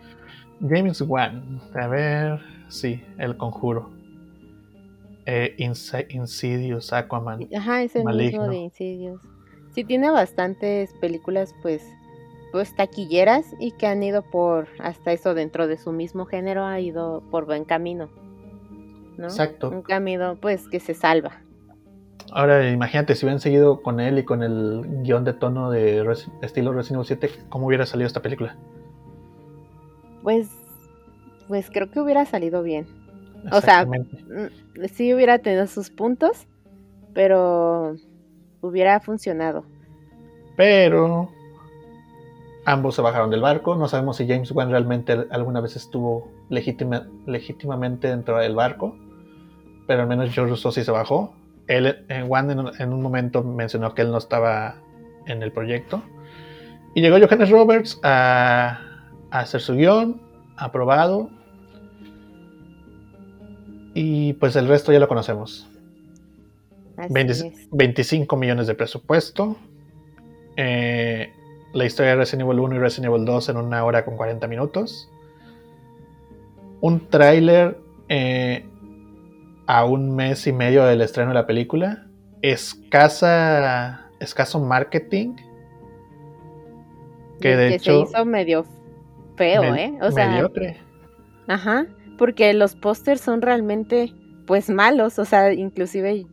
[0.60, 3.88] James Wan, a ver, sí, el conjuro.
[5.24, 5.56] Eh,
[6.10, 7.48] Insidious, Aquaman.
[7.56, 9.22] Ajá, es el mismo de Insidious.
[9.74, 11.82] Sí, tiene bastantes películas, pues,
[12.52, 16.78] pues taquilleras y que han ido por, hasta eso dentro de su mismo género, ha
[16.80, 18.10] ido por buen camino.
[19.18, 19.26] ¿No?
[19.26, 19.68] Exacto.
[19.68, 21.42] Un camino pues que se salva.
[22.30, 26.06] Ahora imagínate si hubieran seguido con él y con el guion de tono de
[26.42, 28.56] estilo Resident Evil 7, ¿cómo hubiera salido esta película?
[30.22, 30.48] Pues,
[31.48, 32.86] pues creo que hubiera salido bien.
[33.50, 36.46] O sea, mm, sí hubiera tenido sus puntos,
[37.14, 37.96] pero
[38.60, 39.64] hubiera funcionado.
[40.56, 41.30] Pero
[42.68, 43.76] Ambos se bajaron del barco.
[43.76, 48.94] No sabemos si James Wan realmente alguna vez estuvo legítimamente dentro del barco.
[49.88, 51.32] Pero al menos George Russo sí se bajó.
[51.66, 52.04] Él, eh,
[52.78, 54.76] en, un momento mencionó que él no estaba
[55.26, 56.02] en el proyecto.
[56.94, 58.80] Y llegó Johannes Roberts a,
[59.30, 60.20] hacer su guion,
[60.58, 61.30] aprobado.
[63.94, 65.66] Y pues el resto ya lo conocemos.
[67.70, 69.56] 25 millones de presupuesto.
[70.56, 71.32] Eh,
[71.72, 74.46] la historia de Resident Evil 1 y Resident Evil 2 en una hora con 40
[74.48, 75.08] minutos.
[76.82, 77.78] Un tráiler
[78.10, 78.66] eh,
[79.68, 82.06] a un mes y medio del estreno de la película.
[82.40, 85.36] Escasa, escaso marketing.
[87.38, 88.06] Que de hecho...
[88.06, 88.64] Se hizo medio
[89.36, 89.92] feo, ¿eh?
[90.00, 90.30] O sea...
[90.30, 90.78] Mediocre.
[91.48, 94.14] Ajá, porque los pósters son realmente,
[94.46, 95.18] pues, malos.
[95.18, 96.24] O sea, inclusive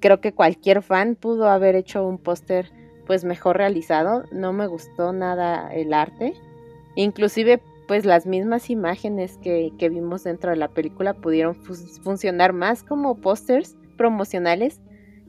[0.00, 2.72] creo que cualquier fan pudo haber hecho un póster
[3.06, 6.32] pues mejor realizado, no me gustó nada el arte,
[6.96, 13.16] inclusive pues las mismas imágenes que, vimos dentro de la película pudieron funcionar más como
[13.16, 14.80] pósters promocionales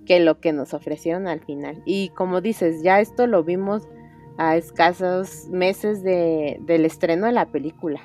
[0.05, 1.81] que lo que nos ofrecieron al final.
[1.85, 3.83] Y como dices, ya esto lo vimos
[4.37, 8.01] a escasos meses de, del estreno de la película.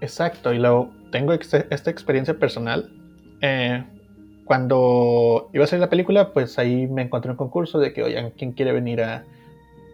[0.00, 2.92] Exacto, y luego tengo esta experiencia personal.
[3.40, 3.84] Eh,
[4.44, 8.30] cuando iba a salir la película, pues ahí me encontré un concurso de que, oigan,
[8.30, 9.24] ¿quién quiere venir a,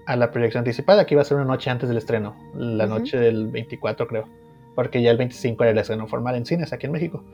[0.06, 1.06] la proyección anticipada?
[1.06, 4.28] Que iba a ser una noche antes del estreno, la noche del 24 creo,
[4.74, 7.24] porque ya el 25 era el estreno formal en cines aquí en México.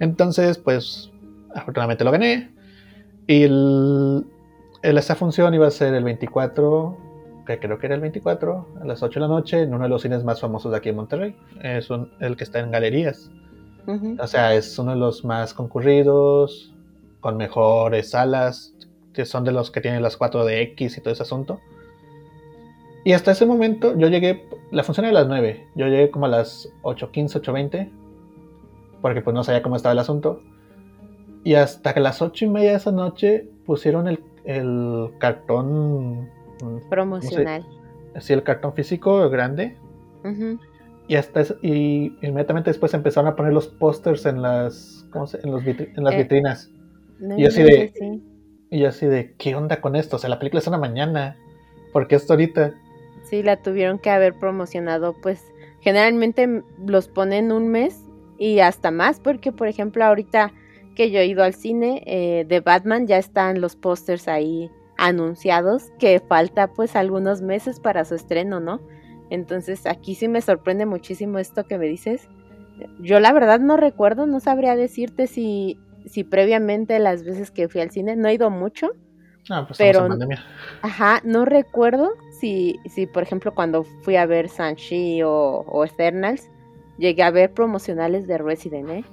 [0.00, 1.10] Entonces, pues,
[1.54, 2.50] afortunadamente lo gané.
[3.26, 4.26] Y el,
[4.82, 6.96] esta función iba a ser el 24,
[7.46, 9.88] que creo que era el 24, a las 8 de la noche, en uno de
[9.88, 11.36] los cines más famosos de aquí en Monterrey.
[11.62, 11.88] Es
[12.20, 13.30] el que está en galerías.
[14.18, 16.74] O sea, es uno de los más concurridos,
[17.20, 18.74] con mejores salas,
[19.12, 21.60] que son de los que tienen las 4DX y todo ese asunto.
[23.06, 26.26] Y hasta ese momento yo llegué, la función era a las 9, yo llegué como
[26.26, 27.88] a las 8.15, 8.20,
[29.00, 30.42] porque pues no sabía cómo estaba el asunto.
[31.44, 36.28] Y hasta que las 8 y media de esa noche pusieron el, el cartón
[36.90, 37.64] promocional.
[38.18, 39.76] sí, el cartón físico grande.
[41.06, 45.06] y hasta y inmediatamente después empezaron a poner los pósters en las
[45.44, 46.72] en, los en las eh, vitrinas
[47.36, 48.20] y así de
[48.68, 51.36] y así de qué onda con esto o sea la película es una mañana
[51.92, 52.74] ¿por qué esto ahorita?
[53.28, 58.02] Sí, la tuvieron que haber promocionado pues generalmente los ponen un mes
[58.38, 60.52] y hasta más porque por ejemplo ahorita
[60.94, 65.90] que yo he ido al cine eh, de Batman ya están los pósters ahí anunciados
[65.98, 68.80] que falta pues algunos meses para su estreno, ¿no?
[69.30, 72.28] Entonces aquí sí me sorprende muchísimo esto que me dices.
[73.00, 77.80] Yo la verdad no recuerdo, no sabría decirte si, si previamente las veces que fui
[77.80, 78.92] al cine, no he ido mucho.
[79.50, 80.08] Ah, pues pero,
[80.82, 86.50] ajá, no recuerdo si, si, por ejemplo, cuando fui a ver Sanchi o, o Eternals,
[86.98, 89.04] llegué a ver promocionales de Resident, ¿eh?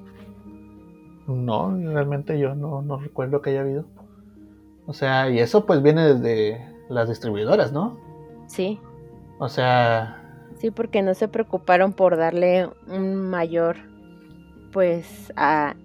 [1.27, 3.85] No, realmente yo no, no recuerdo que haya habido.
[4.85, 7.97] O sea, y eso pues viene desde las distribuidoras, ¿no?
[8.47, 8.79] Sí.
[9.39, 10.19] O sea...
[10.57, 13.77] Sí, porque no se preocuparon por darle un mayor,
[14.71, 15.75] pues, a...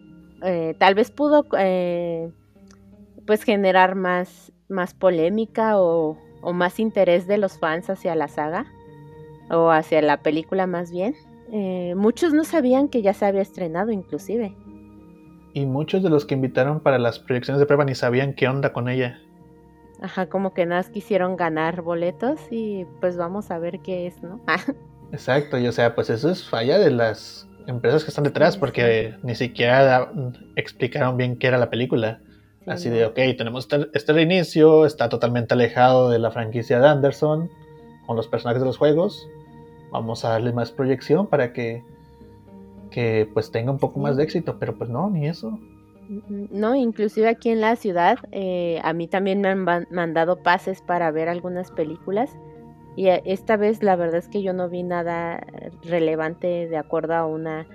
[0.42, 2.30] Eh, tal vez pudo, eh,
[3.26, 8.66] pues, generar más, más polémica o, o más interés de los fans hacia la saga
[9.50, 11.14] o hacia la película más bien.
[11.52, 14.54] Eh, muchos no sabían que ya se había estrenado inclusive.
[15.54, 18.72] Y muchos de los que invitaron para las proyecciones de prueba ni sabían qué onda
[18.72, 19.18] con ella.
[20.00, 24.40] Ajá, como que nada quisieron ganar boletos y pues vamos a ver qué es, ¿no?
[25.12, 29.14] Exacto, y o sea, pues eso es falla de las empresas que están detrás porque
[29.22, 30.12] ni siquiera
[30.56, 32.20] explicaron bien qué era la película.
[32.68, 37.50] Así de, ok, tenemos este, este reinicio, está totalmente alejado de la franquicia de Anderson,
[38.06, 39.28] con los personajes de los juegos.
[39.90, 41.82] Vamos a darle más proyección para que
[42.88, 45.58] que pues tenga un poco más de éxito, pero pues no, ni eso.
[46.28, 51.10] No, inclusive aquí en la ciudad, eh, a mí también me han mandado pases para
[51.10, 52.30] ver algunas películas
[52.96, 55.46] y eh, esta vez la verdad es que yo no vi nada
[55.84, 57.66] relevante de acuerdo a una,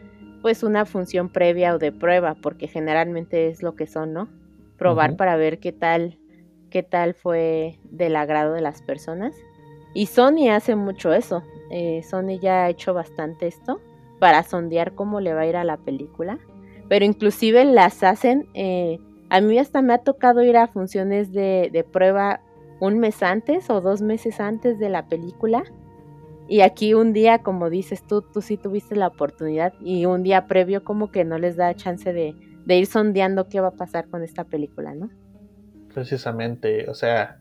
[0.42, 4.30] pues una función previa o de prueba, porque generalmente es lo que son, ¿no?
[4.78, 6.18] Probar para ver qué tal,
[6.70, 9.36] qué tal fue del agrado de las personas.
[9.94, 11.44] Y Sony hace mucho eso.
[11.70, 13.80] Eh, Sony ya ha hecho bastante esto
[14.20, 16.40] para sondear cómo le va a ir a la película.
[16.90, 19.00] Pero inclusive las hacen, eh,
[19.30, 22.42] a mí hasta me ha tocado ir a funciones de, prueba
[22.80, 25.64] un mes antes o dos meses antes de la película.
[26.48, 30.46] Y aquí un día, como dices tú, tú sí tuviste la oportunidad y un día
[30.48, 32.36] previo como que no les da chance de,
[32.66, 35.10] de ir sondeando qué va a pasar con esta película, ¿no?
[35.94, 37.40] Precisamente, o sea,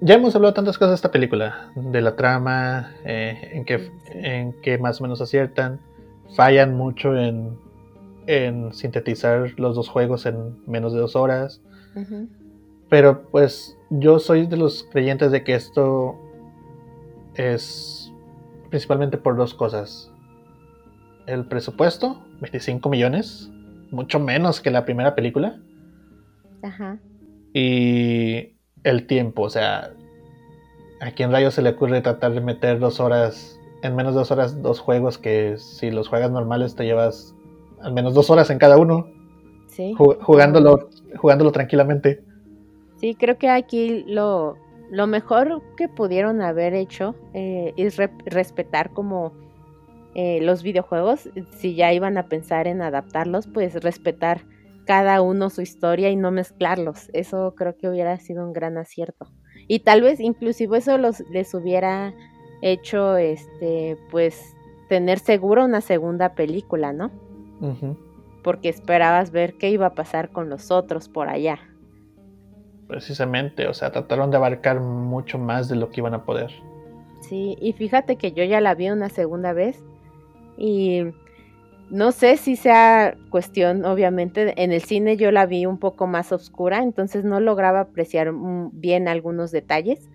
[0.00, 4.52] ya hemos hablado tantas cosas de esta película, de la trama, eh, en, que, en
[4.60, 5.80] que más o menos aciertan,
[6.36, 7.58] fallan mucho en,
[8.72, 11.60] sintetizar los dos juegos en menos de dos horas.
[12.88, 16.18] Pero pues yo soy de los creyentes de que esto
[17.34, 18.12] es
[18.70, 20.10] principalmente por dos cosas.
[21.26, 23.50] El presupuesto, 25 millones,
[23.90, 25.58] mucho menos que la primera película.
[26.62, 26.98] Ajá.
[27.52, 29.42] Y el tiempo.
[29.42, 29.92] O sea,
[31.00, 34.30] ¿a quién rayos se le ocurre tratar de meter dos horas, en menos de dos
[34.30, 37.34] horas, dos juegos que si los juegas normales te llevas
[37.80, 39.06] al menos dos horas en cada uno?
[39.66, 39.94] Sí.
[39.96, 42.22] Jugándolo, jugándolo tranquilamente.
[42.96, 44.56] Sí, creo que aquí lo,
[44.90, 49.32] lo mejor que pudieron haber hecho eh, es respetar como
[50.14, 51.28] eh, los videojuegos.
[51.50, 54.42] Si ya iban a pensar en adaptarlos, pues respetar
[54.84, 57.10] cada uno su historia y no mezclarlos.
[57.12, 59.26] Eso creo que hubiera sido un gran acierto.
[59.66, 62.14] Y tal vez inclusive eso los, les hubiera
[62.62, 64.54] hecho, este, pues,
[64.88, 67.10] tener seguro una segunda película, ¿no?
[68.42, 71.58] Porque esperabas ver qué iba a pasar con los otros por allá.
[72.86, 76.52] Precisamente, o sea, trataron de abarcar mucho más de lo que iban a poder.
[77.20, 79.82] Sí, y fíjate que yo ya la vi una segunda vez
[80.56, 81.04] y
[81.90, 86.32] no sé si sea cuestión, obviamente, en el cine yo la vi un poco más
[86.32, 88.32] oscura, entonces no lograba apreciar
[88.72, 90.08] bien algunos detalles.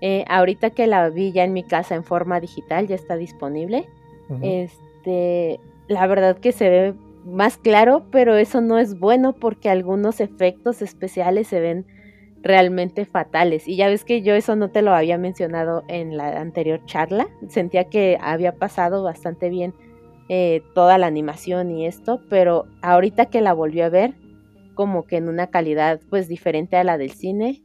[0.00, 3.88] Eh, ahorita que la vi ya en mi casa en forma digital, ya está disponible.
[4.42, 10.20] Este, la verdad que se ve más claro, pero eso no es bueno porque algunos
[10.20, 11.86] efectos especiales se ven
[12.44, 13.66] realmente fatales.
[13.66, 17.26] Y ya ves que yo eso no te lo había mencionado en la anterior charla.
[17.48, 19.74] Sentía que había pasado bastante bien
[20.28, 24.14] eh, toda la animación y esto, pero ahorita que la volvió a ver,
[24.74, 27.62] como que en una calidad pues diferente a la del cine,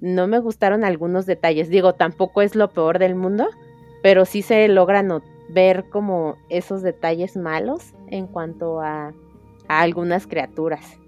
[0.00, 1.70] no me gustaron algunos detalles.
[1.70, 3.48] Digo, tampoco es lo peor del mundo,
[4.02, 9.14] pero sí se logran ver como esos detalles malos en cuanto a,
[9.68, 10.98] a algunas criaturas.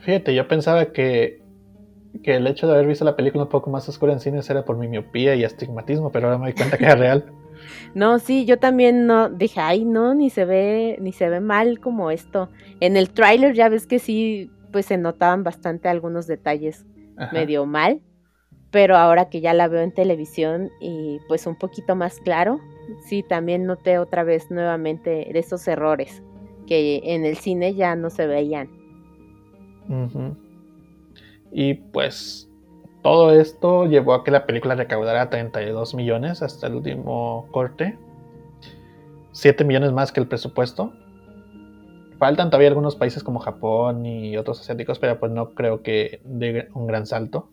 [0.00, 1.45] Fíjate, yo pensaba que,
[2.22, 4.64] que el hecho de haber visto la película un poco más oscura en cines era
[4.64, 7.24] por mi miopía y astigmatismo, pero ahora me doy cuenta que era real.
[7.94, 11.80] No, sí, yo también no dije, ay, no, ni se ve, ni se ve mal
[11.80, 12.50] como esto.
[12.80, 16.84] En el tráiler ya ves que sí, pues se notaban bastante algunos detalles
[17.32, 18.02] medio mal,
[18.70, 22.60] pero ahora que ya la veo en televisión y pues un poquito más claro,
[23.06, 26.22] sí, también noté otra vez nuevamente esos errores
[26.66, 28.68] que en el cine ya no se veían.
[31.52, 32.48] Y pues
[33.02, 37.98] todo esto llevó a que la película recaudara 32 millones hasta el último corte.
[39.32, 40.92] 7 millones más que el presupuesto.
[42.18, 46.68] Faltan todavía algunos países como Japón y otros asiáticos, pero pues no creo que dé
[46.74, 47.50] un gran salto.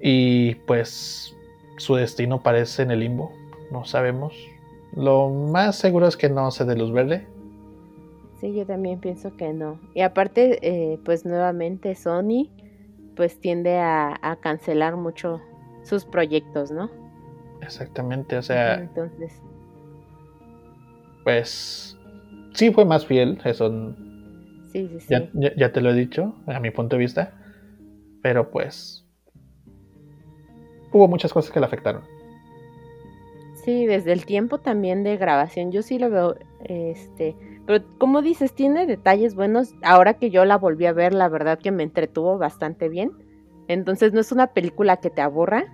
[0.00, 1.36] Y pues
[1.76, 3.30] su destino parece en el limbo.
[3.70, 4.34] No sabemos.
[4.96, 7.28] Lo más seguro es que no se dé luz verde.
[8.40, 9.80] Sí, yo también pienso que no.
[9.94, 12.48] Y aparte, eh, pues nuevamente Sony
[13.16, 15.40] pues tiende a, cancelar mucho
[15.82, 16.88] sus proyectos, ¿no?
[17.62, 18.74] Exactamente, o sea...
[18.74, 19.42] Entonces...
[21.24, 21.98] Pues
[22.54, 23.92] sí fue más fiel, eso...
[24.72, 25.14] Sí, sí, sí.
[25.56, 27.32] Ya, te lo he dicho, a mi punto de vista.
[28.22, 29.04] Pero pues...
[30.92, 32.02] Hubo muchas cosas que le afectaron.
[33.64, 37.34] Sí, desde el tiempo también de grabación, yo sí lo veo, este,
[37.68, 39.74] pero como dices, tiene detalles buenos.
[39.82, 43.12] Ahora que yo la volví a ver, la verdad que me entretuvo bastante bien.
[43.68, 45.66] Entonces no es una película que te aburra.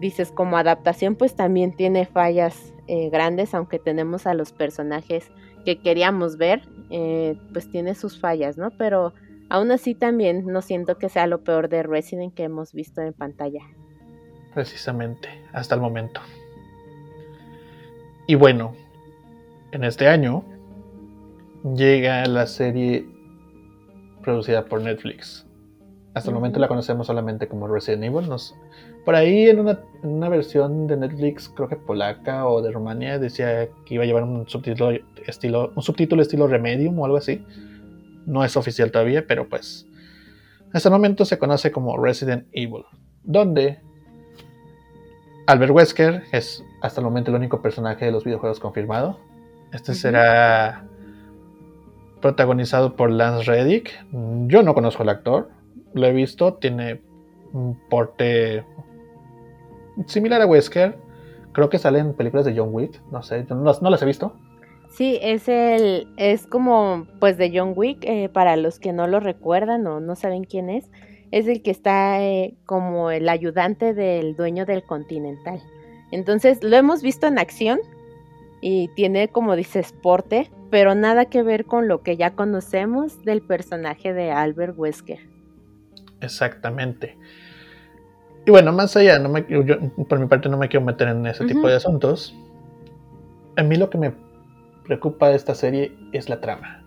[0.00, 5.30] Dices, como adaptación, pues también tiene fallas eh, grandes, aunque tenemos a los personajes
[5.64, 8.72] que queríamos ver, eh, pues tiene sus fallas, ¿no?
[8.72, 9.14] Pero
[9.50, 13.12] aún así también no siento que sea lo peor de Resident que hemos visto en
[13.12, 13.60] pantalla.
[14.52, 16.20] Precisamente, hasta el momento.
[18.26, 18.74] Y bueno,
[19.70, 20.44] en este año
[21.72, 23.06] llega la serie
[24.22, 25.46] producida por Netflix.
[26.14, 28.28] Hasta el momento la conocemos solamente como Resident Evil.
[28.28, 28.54] Nos,
[29.04, 33.94] por ahí en una, versión de Netflix, creo que polaca o de Rumania, decía que
[33.94, 34.96] iba a llevar un subtítulo
[35.26, 37.44] estilo, un subtítulo estilo Remedium o algo así.
[38.26, 39.86] No es oficial todavía, pero pues
[40.72, 42.84] hasta el momento se conoce como Resident Evil,
[43.22, 43.80] donde
[45.46, 49.18] Albert Wesker es hasta el momento el único personaje de los videojuegos confirmado.
[49.72, 50.84] Este será
[52.24, 53.92] protagonizado por Lance Reddick.
[54.46, 55.50] Yo no conozco al actor,
[55.92, 57.02] lo he visto, tiene
[57.52, 58.64] un porte
[60.06, 60.96] similar a Wesker.
[61.52, 64.32] Creo que sale en películas de John Wick, no sé, no, las he visto.
[64.88, 69.20] Sí, es el, es como pues de John Wick, eh, para los que no lo
[69.20, 70.90] recuerdan o no saben quién es,
[71.30, 75.62] es el que está eh, como el ayudante del dueño del Continental.
[76.10, 77.80] Entonces lo hemos visto en acción
[78.62, 83.42] y tiene como dices porte, pero nada que ver con lo que ya conocemos del
[83.42, 85.20] personaje de Albert Wesker.
[86.20, 87.16] Exactamente.
[88.44, 91.28] Y bueno, más allá, no me, yo, por mi parte no me quiero meter en
[91.28, 92.34] ese tipo de asuntos.
[93.56, 94.14] A mí lo que me
[94.84, 96.84] preocupa de esta serie es la trama.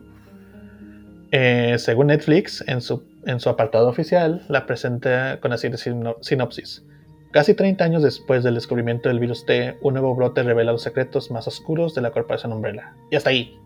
[1.32, 6.86] Eh, según Netflix, en su, en su apartado oficial, la presenta con la sinopsis.
[7.32, 11.32] Casi 30 años después del descubrimiento del virus T, un nuevo brote revela los secretos
[11.32, 12.94] más oscuros de la corporación Umbrella.
[13.12, 13.58] Y hasta ahí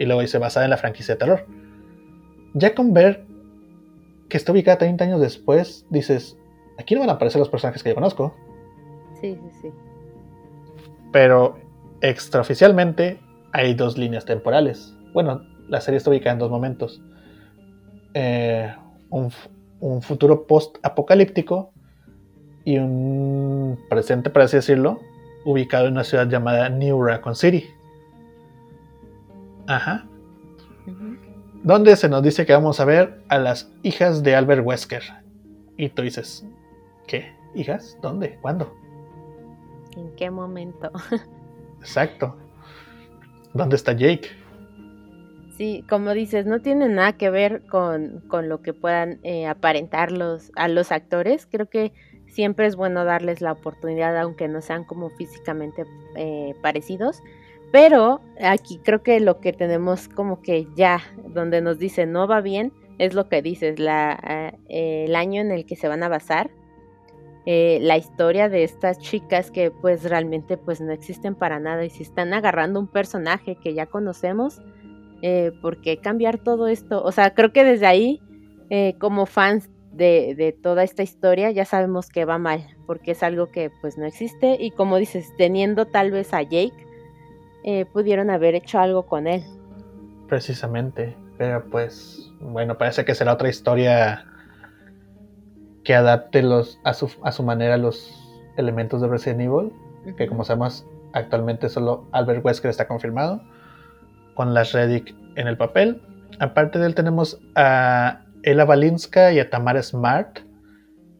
[0.00, 1.46] y luego dice basada en la franquicia de terror.
[2.54, 3.26] Ya con ver
[4.30, 6.38] que está ubicada 30 años después, dices,
[6.78, 8.34] aquí no van a aparecer los personajes que yo conozco.
[9.20, 9.68] Sí, sí, sí.
[11.12, 11.58] Pero
[12.00, 13.20] extraoficialmente
[13.52, 14.96] hay dos líneas temporales.
[15.12, 17.02] Bueno, la serie está ubicada en dos momentos.
[18.14, 18.74] Eh,
[19.10, 19.30] un,
[19.80, 21.72] un, futuro post-apocalíptico
[22.64, 24.98] y un presente, por así decirlo,
[25.44, 27.66] ubicado en una ciudad llamada New Raccoon City.
[29.70, 30.04] Ajá.
[31.62, 35.04] Donde se nos dice que vamos a ver a las hijas de Albert Wesker.
[35.76, 36.44] Y tú dices,
[37.06, 37.32] ¿qué?
[37.54, 37.96] ¿Hijas?
[38.02, 38.36] ¿Dónde?
[38.42, 38.74] ¿Cuándo?
[39.96, 40.90] ¿En qué momento?
[41.80, 42.36] Exacto.
[43.54, 44.28] ¿Dónde está Jake?
[45.56, 50.50] Sí, como dices, no tiene nada que ver con, lo que puedan eh, aparentar los,
[50.56, 51.46] a los actores.
[51.46, 51.92] Creo que
[52.26, 55.84] siempre es bueno darles la oportunidad, aunque no sean como físicamente
[56.16, 57.22] eh, parecidos.
[57.72, 62.40] Pero aquí creo que lo que tenemos como que ya, donde nos dice no va
[62.40, 66.08] bien, es lo que dices, la, eh, el año en el que se van a
[66.08, 66.50] basar,
[67.46, 71.90] eh, la historia de estas chicas que pues realmente pues no existen para nada y
[71.90, 74.60] si están agarrando un personaje que ya conocemos,
[75.22, 77.02] eh, ¿por qué cambiar todo esto?
[77.02, 78.20] O sea, creo que desde ahí,
[79.00, 83.50] como fans de, de, toda esta historia, ya sabemos que va mal, porque es algo
[83.50, 86.86] que pues no existe y como dices, teniendo tal vez a Jake,
[87.64, 89.44] eh, pudieron haber hecho algo con él.
[90.28, 94.24] Precisamente, pero pues bueno, parece que será otra historia
[95.84, 98.16] que adapte los, a, su, a su manera los
[98.56, 99.72] elementos de Resident Evil.
[100.16, 103.42] que como sabemos actualmente solo Albert Wesker está confirmado,
[104.34, 106.02] con Las Reddick en el papel.
[106.38, 110.40] Aparte de él tenemos a Ella Balinska y a Tamara Smart,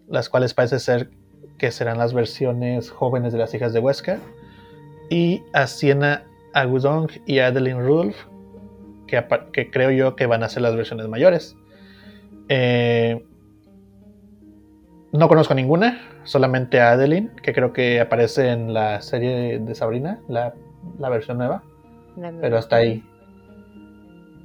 [0.09, 1.11] las cuales parece ser
[1.59, 4.19] que serán las versiones jóvenes de las hijas de Wesker,
[5.11, 6.23] y a Sienna
[6.55, 8.17] Agudong y a Adeline Rulf,
[9.07, 11.57] que, que, creo yo que van a ser las versiones mayores.
[12.49, 13.25] Eh,
[15.13, 20.21] no conozco ninguna, solamente a Adeline, que creo que aparece en la serie de Sabrina,
[20.29, 20.55] la,
[21.11, 21.63] versión nueva.
[22.41, 23.05] Pero hasta ahí.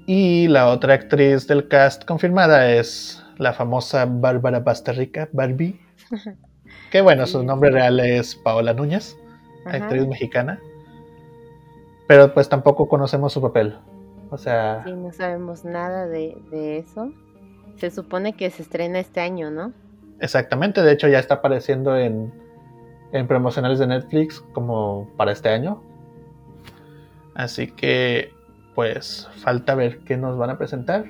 [0.07, 5.79] Y la otra actriz del cast confirmada es la famosa Bárbara Basterrica, Barbie.
[6.91, 9.15] que bueno, su nombre real es Paola Núñez,
[9.65, 10.59] actriz mexicana.
[12.07, 13.77] Pero pues tampoco conocemos su papel.
[14.29, 14.83] O sea.
[14.85, 17.11] Sí, no sabemos nada de, de eso.
[17.77, 19.73] Se supone que se estrena este año, ¿no?
[20.19, 22.33] Exactamente, de hecho ya está apareciendo en,
[23.11, 25.81] en promocionales de Netflix como para este año.
[27.33, 28.31] Así que,
[28.75, 31.05] pues, falta ver qué nos van a presentar.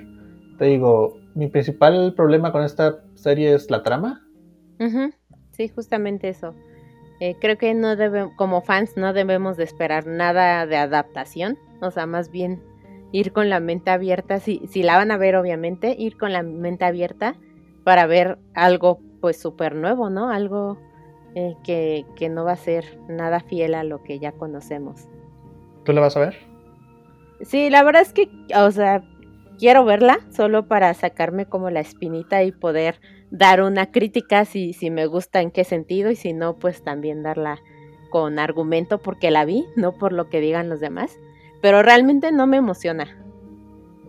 [0.58, 4.22] Te digo, mi principal problema con esta serie es la trama.
[5.52, 6.54] Sí, justamente eso.
[7.20, 11.58] Eh, creo que no debe, como fans no debemos de esperar nada de adaptación.
[11.80, 12.62] O sea, más bien
[13.12, 14.38] ir con la mente abierta.
[14.40, 17.36] Si, si la van a ver, obviamente, ir con la mente abierta
[17.84, 20.30] para ver algo pues súper nuevo, ¿no?
[20.30, 20.78] Algo
[21.34, 25.08] eh, que, que, no va a ser nada fiel a lo que ya conocemos.
[25.84, 26.36] ¿Tú la vas a ver?
[27.42, 29.02] Sí, la verdad es que, o sea,
[29.58, 34.90] quiero verla solo para sacarme como la espinita y poder dar una crítica si, si
[34.90, 37.60] me gusta en qué sentido y si no, pues también darla
[38.10, 41.18] con argumento porque la vi, no por lo que digan los demás.
[41.60, 43.22] Pero realmente no me emociona.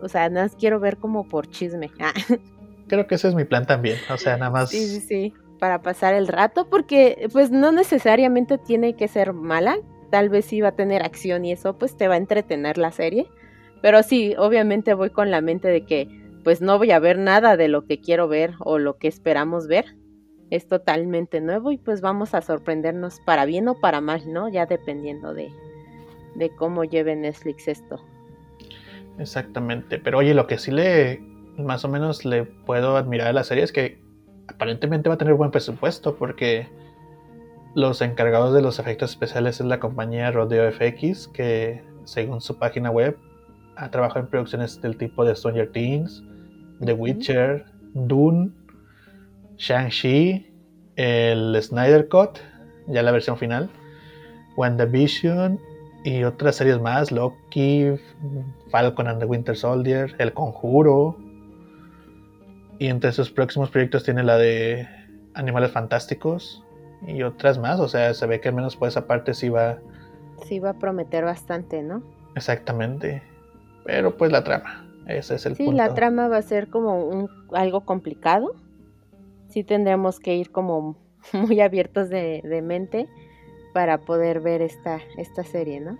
[0.00, 1.90] O sea, nada más quiero ver como por chisme.
[2.88, 3.98] creo que ese es mi plan también.
[4.10, 4.70] O sea, nada más.
[4.70, 5.34] Sí, sí, sí.
[5.58, 9.78] Para pasar el rato, porque pues no necesariamente tiene que ser mala.
[10.10, 12.92] Tal vez sí va a tener acción y eso pues te va a entretener la
[12.92, 13.26] serie.
[13.82, 16.08] Pero sí, obviamente voy con la mente de que
[16.48, 19.66] pues no voy a ver nada de lo que quiero ver o lo que esperamos
[19.66, 19.84] ver.
[20.48, 24.48] Es totalmente nuevo y pues vamos a sorprendernos para bien o para mal, ¿no?
[24.48, 25.52] Ya dependiendo de,
[26.36, 28.02] de cómo lleve Netflix esto.
[29.18, 31.20] Exactamente, pero oye, lo que sí le
[31.58, 34.00] más o menos le puedo admirar a la serie es que
[34.46, 36.66] aparentemente va a tener buen presupuesto porque
[37.74, 42.90] los encargados de los efectos especiales es la compañía Rodeo FX que según su página
[42.90, 43.18] web
[43.76, 46.24] ha trabajado en producciones del tipo de Stranger Things,
[46.80, 47.64] The Witcher,
[47.94, 48.50] Dune,
[49.56, 50.46] Shang-Chi,
[50.96, 52.38] el Snyder Cut,
[52.86, 53.70] ya la versión final,
[54.56, 55.58] WandaVision
[56.04, 57.94] y otras series más, Loki,
[58.70, 61.16] Falcon and the Winter Soldier, El Conjuro,
[62.78, 64.88] y entre sus próximos proyectos tiene la de
[65.34, 66.64] Animales Fantásticos
[67.06, 67.80] y otras más.
[67.80, 69.78] O sea, se ve que al menos por esa parte sí va.
[70.44, 72.02] Sí va a prometer bastante, ¿no?
[72.36, 73.22] Exactamente.
[73.84, 74.87] Pero pues la trama.
[75.08, 78.54] Ese es el sí, la trama va a ser como un, algo complicado.
[79.48, 80.96] Sí tendremos que ir como
[81.32, 83.08] muy abiertos de, de mente
[83.72, 85.96] para poder ver esta, esta serie, ¿no?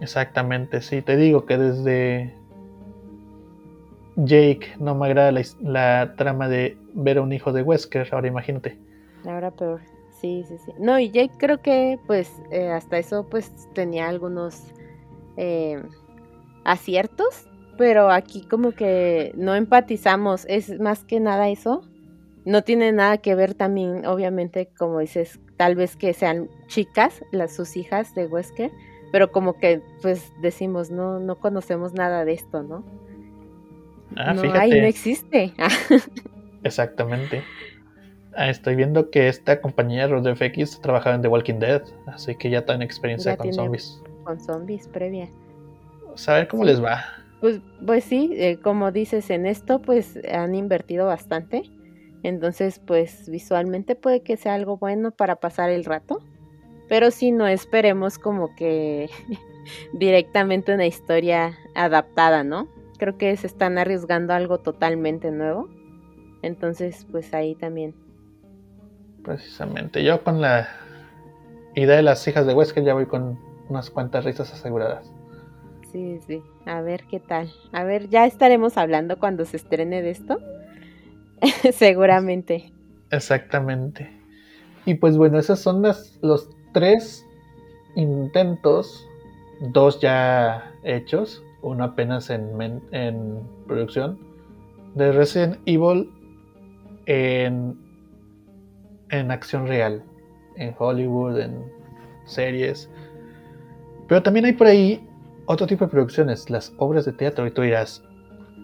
[0.00, 1.02] Exactamente, sí.
[1.02, 2.34] Te digo que desde
[4.16, 8.78] Jake, no me agrada la, trama de ver a un hijo de Wesker, ahora imagínate.
[9.26, 9.80] Ahora peor,
[10.20, 10.72] sí, sí, sí.
[10.78, 14.62] No, y Jake creo que pues eh, hasta eso pues tenía algunos
[15.36, 15.82] eh,
[16.64, 17.48] aciertos,
[17.80, 21.82] pero aquí como que no empatizamos, es más que nada eso.
[22.44, 27.56] No tiene nada que ver también, obviamente, como dices, tal vez que sean chicas, las
[27.56, 28.70] sus hijas de Wesker,
[29.12, 32.84] pero como que pues decimos, no, no conocemos nada de esto, ¿no?
[34.14, 35.54] Ah, no no existe.
[36.64, 37.42] Exactamente.
[38.36, 42.62] Ah, estoy viendo que esta compañía RodeFX trabajado en The Walking Dead, así que ya
[42.66, 44.02] tienen experiencia con zombies.
[44.24, 45.30] Con zombies previa.
[46.26, 47.19] A ver cómo les va.
[47.40, 51.62] Pues, pues sí, eh, como dices en esto, pues han invertido bastante.
[52.22, 56.22] Entonces, pues visualmente puede que sea algo bueno para pasar el rato.
[56.88, 59.08] Pero si no esperemos como que
[59.92, 62.68] directamente una historia adaptada, ¿no?
[63.00, 65.68] creo que se están arriesgando algo totalmente nuevo.
[66.42, 67.94] Entonces, pues ahí también.
[69.24, 70.04] Precisamente.
[70.04, 70.68] Yo con la
[71.74, 73.38] idea de las hijas de Wesker ya voy con
[73.68, 75.10] unas cuantas risas aseguradas.
[75.92, 76.42] Sí, sí.
[76.66, 77.50] A ver qué tal.
[77.72, 80.38] A ver, ya estaremos hablando cuando se estrene de esto.
[81.72, 82.72] Seguramente.
[83.10, 84.10] Exactamente.
[84.86, 87.26] Y pues bueno, esos son las, los tres
[87.96, 89.06] intentos,
[89.60, 94.18] dos ya hechos, uno apenas en, en producción,
[94.94, 96.10] de Resident Evil
[97.06, 97.76] en,
[99.10, 100.02] en acción real,
[100.56, 101.64] en Hollywood, en
[102.24, 102.88] series.
[104.08, 105.06] Pero también hay por ahí
[105.50, 107.44] otro tipo de producciones, las obras de teatro.
[107.44, 108.04] Y tú dirás,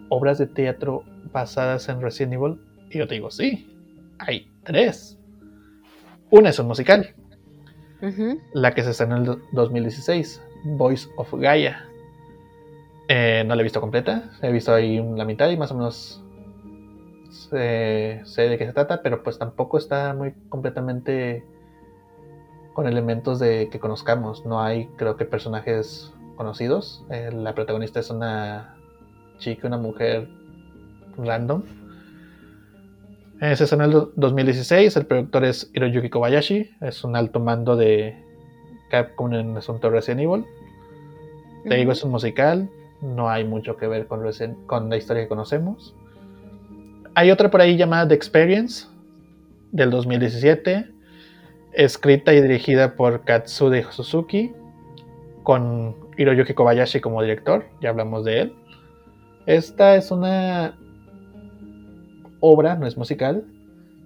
[0.08, 1.02] ¿obras de teatro
[1.32, 2.60] basadas en Resident Evil?
[2.90, 3.68] Y yo te digo, sí,
[4.18, 5.18] hay tres.
[6.30, 7.14] Una es un musical,
[8.52, 11.84] la que se estrenó en el 2016, Voice of Gaia.
[13.08, 16.22] Eh, no la he visto completa, he visto ahí la mitad y más o menos
[17.30, 21.44] sé, de qué se trata, pero pues tampoco está muy completamente
[22.74, 24.44] con elementos de que conozcamos.
[24.46, 27.04] No hay, creo que, personajes conocidos.
[27.10, 28.76] Eh, la protagonista es una
[29.38, 30.28] chica, una mujer
[31.18, 31.62] random.
[33.40, 34.96] Eh, se estrenó en el 2016.
[34.96, 36.70] El productor es Hiroyuki Kobayashi.
[36.80, 38.16] Es un alto mando de
[38.90, 40.44] Capcom en el asunto Resident Evil.
[41.68, 42.70] Te digo, es un musical.
[43.02, 44.22] No hay mucho que ver con,
[44.66, 45.94] con la historia que conocemos.
[47.14, 48.86] Hay otra por ahí llamada The Experience
[49.72, 50.86] del 2017,
[51.72, 54.52] escrita y dirigida por Katsude Suzuki,
[55.42, 58.54] con Hiroyuki Kobayashi como director, ya hablamos de él.
[59.46, 60.76] Esta es una
[62.40, 63.44] obra, no es musical,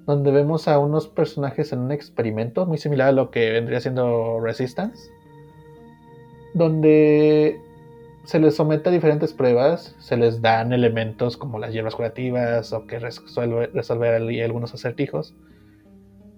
[0.07, 4.41] donde vemos a unos personajes en un experimento muy similar a lo que vendría siendo
[4.41, 5.11] Resistance,
[6.55, 7.61] donde
[8.24, 12.87] se les somete a diferentes pruebas, se les dan elementos como las hierbas curativas o
[12.87, 15.35] que resolver algunos acertijos.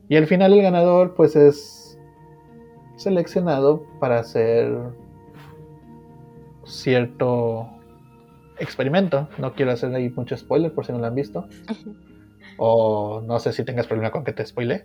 [0.08, 1.98] Y al final el ganador pues es
[2.96, 4.76] seleccionado para hacer
[6.66, 7.68] cierto
[8.58, 9.28] experimento.
[9.38, 11.46] No quiero hacer ahí mucho spoiler por si no lo han visto.
[12.58, 14.84] O no sé si tengas problema con que te spoile.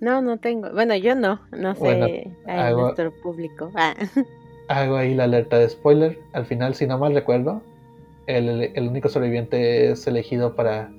[0.00, 0.72] No, no tengo.
[0.72, 1.40] Bueno, yo no.
[1.52, 2.32] No sé.
[2.46, 3.70] nuestro público.
[3.74, 3.94] Ah.
[4.68, 6.18] Hago ahí la alerta de spoiler.
[6.32, 7.62] Al final, si no mal recuerdo,
[8.26, 10.90] el, único sobreviviente es elegido para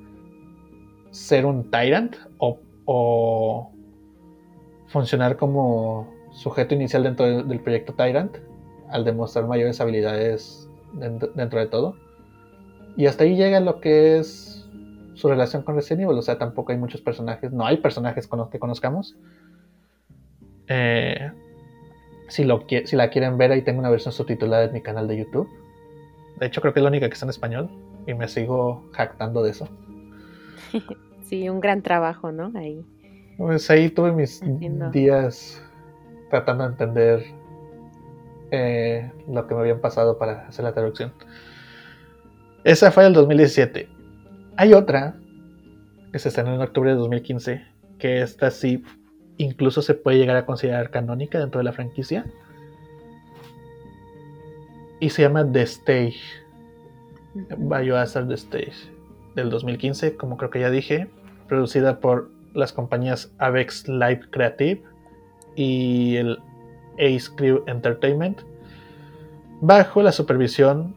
[1.11, 3.71] ser un tyrant o, o
[4.87, 8.37] funcionar como sujeto inicial dentro del proyecto Tyrant
[8.89, 11.95] al demostrar mayores habilidades dentro, de todo.
[12.95, 14.67] Y hasta ahí llega lo que es
[15.13, 16.17] su relación con Resident Evil.
[16.17, 17.51] O sea, tampoco hay muchos personajes.
[17.51, 19.15] No hay personajes con los que conozcamos.
[20.67, 21.31] Eh,
[22.27, 25.17] si, lo, si la quieren ver, ahí tengo una versión subtitulada en mi canal de
[25.17, 25.47] YouTube.
[26.39, 27.69] De hecho, creo que es la única que está en español.
[28.07, 29.67] Y me sigo jactando de eso.
[31.27, 32.53] Sí, un gran trabajo, ¿no?
[32.55, 32.85] Ahí.
[33.37, 34.41] Pues ahí tuve mis
[34.93, 35.61] días
[36.29, 37.25] tratando de entender
[38.51, 41.13] eh, lo que me habían pasado para hacer la traducción.
[42.63, 43.89] Esa fue el 2017.
[44.57, 45.15] Hay otra
[46.11, 47.65] que se estrenó en octubre de 2015,
[47.99, 48.83] que esta sí
[49.37, 52.25] incluso se puede llegar a considerar canónica dentro de la franquicia.
[54.99, 56.19] Y se llama The Stage.
[57.57, 58.91] Biohazard The Stage.
[59.35, 61.07] Del 2015, como creo que ya dije.
[61.47, 64.81] Producida por las compañías Avex Live Creative
[65.55, 66.39] y el
[66.97, 68.41] Ace Crew Entertainment,
[69.61, 70.95] bajo la supervisión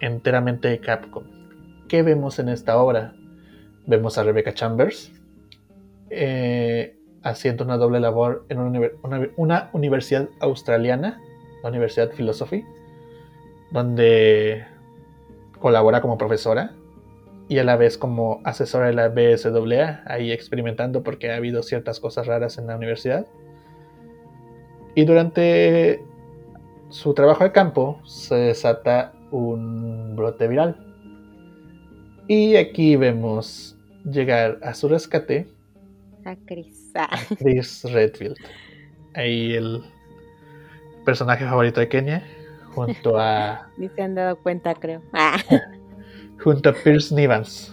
[0.00, 1.24] enteramente de Capcom.
[1.88, 3.14] ¿Qué vemos en esta obra?
[3.86, 5.12] Vemos a Rebecca Chambers
[6.10, 8.58] eh, haciendo una doble labor en
[9.36, 11.20] una, universidad australiana,
[11.62, 12.64] la Universidad Philosophy,
[13.70, 14.64] donde
[15.58, 16.72] colabora como profesora
[17.48, 21.98] y a la vez como asesora de la BSAA, ahí experimentando porque ha habido ciertas
[21.98, 23.26] cosas raras en la universidad.
[24.98, 26.04] Y durante
[26.88, 30.76] su trabajo de campo se desata un brote viral.
[32.26, 35.46] Y aquí vemos llegar a su rescate
[36.24, 36.92] a Chris.
[37.38, 38.34] Chris Redfield.
[39.14, 39.84] Ahí el
[41.04, 42.26] personaje favorito de Kenia.
[42.74, 43.70] Junto a.
[43.78, 45.00] Ni se han dado cuenta, creo.
[46.42, 47.72] junto a Pierce Nivans.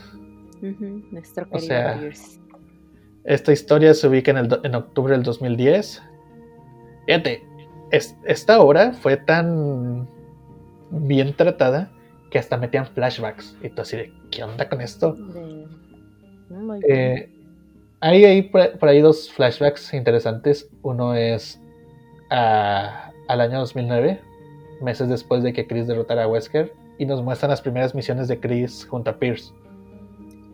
[0.61, 2.39] nuestro querido o sea, Pierce.
[3.23, 6.03] Esta historia se ubica en, el, en octubre del 2010
[7.05, 7.43] Fíjate,
[7.91, 10.07] esta obra fue tan
[10.89, 11.91] bien tratada
[12.31, 13.55] que hasta metían flashbacks.
[13.61, 15.15] Y tú así de, ¿qué onda con esto?
[16.87, 17.29] Eh,
[18.01, 20.69] hay ahí por, ahí dos flashbacks interesantes.
[20.81, 21.59] Uno es
[22.29, 24.19] al año 2009,
[24.81, 28.39] meses después de que Chris derrotara a Wesker, y nos muestran las primeras misiones de
[28.39, 29.53] Chris junto a Pierce.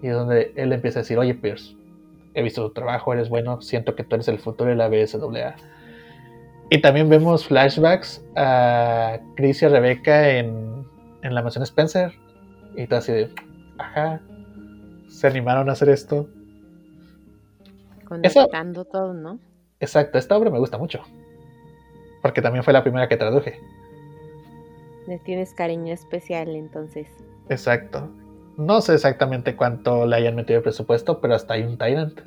[0.02, 1.76] Y es donde él empieza a decir, oye Pierce,
[2.34, 5.56] he visto tu trabajo, eres bueno, siento que tú eres el futuro de la BSAA
[6.73, 10.88] y también vemos flashbacks a Chris y a Rebecca en,
[11.22, 12.14] la mansión Spencer.
[12.77, 13.35] Y todo así de,
[13.77, 14.22] ajá,
[15.10, 16.30] se animaron a hacer esto.
[18.06, 19.38] Conectando todo, ¿no?
[19.81, 21.02] Exacto, esta obra me gusta mucho.
[22.22, 23.60] Porque también fue la primera que traduje.
[25.07, 27.10] Le tienes cariño especial entonces.
[27.49, 28.10] Exacto.
[28.56, 32.22] No sé exactamente cuánto le hayan metido de presupuesto, pero hasta hay un Tyrant.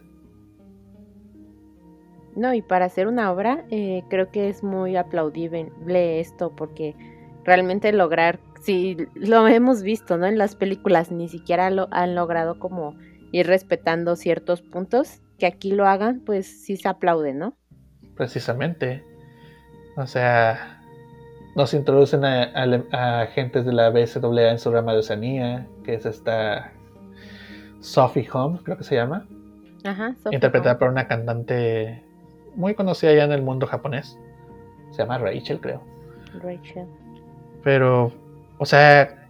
[2.36, 6.94] No, y para hacer una obra eh, creo que es muy aplaudible esto porque
[7.44, 10.27] realmente lograr, si lo hemos visto, ¿no?
[10.27, 12.97] En las películas ni siquiera lo han logrado como
[13.32, 17.56] ir respetando ciertos puntos, que aquí lo hagan, pues sí se aplaude, ¿no?
[18.16, 19.02] Precisamente.
[19.97, 20.81] O sea,
[21.56, 26.73] nos introducen a, agentes de la BSAA en su rama de Oceanía, que es esta
[27.81, 29.27] Sophie Holmes, creo que se llama.
[29.85, 32.03] Ajá, interpretada por una cantante
[32.55, 34.18] muy conocida ya en el mundo japonés.
[34.90, 35.82] Se llama Rachel, creo.
[36.43, 36.86] Rachel.
[37.62, 38.12] Pero,
[38.59, 39.28] o sea,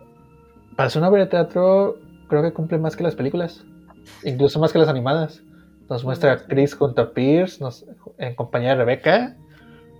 [0.77, 1.97] para ser una obra de teatro,
[2.29, 3.65] creo que cumple más que las películas.
[4.25, 5.43] Incluso más que las animadas.
[5.89, 7.87] Nos muestra a Chris junto a Pierce, nos,
[8.19, 9.37] en compañía de Rebecca,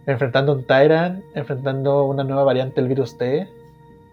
[0.07, 3.49] enfrentando un Tyrant, enfrentando una nueva variante del virus T.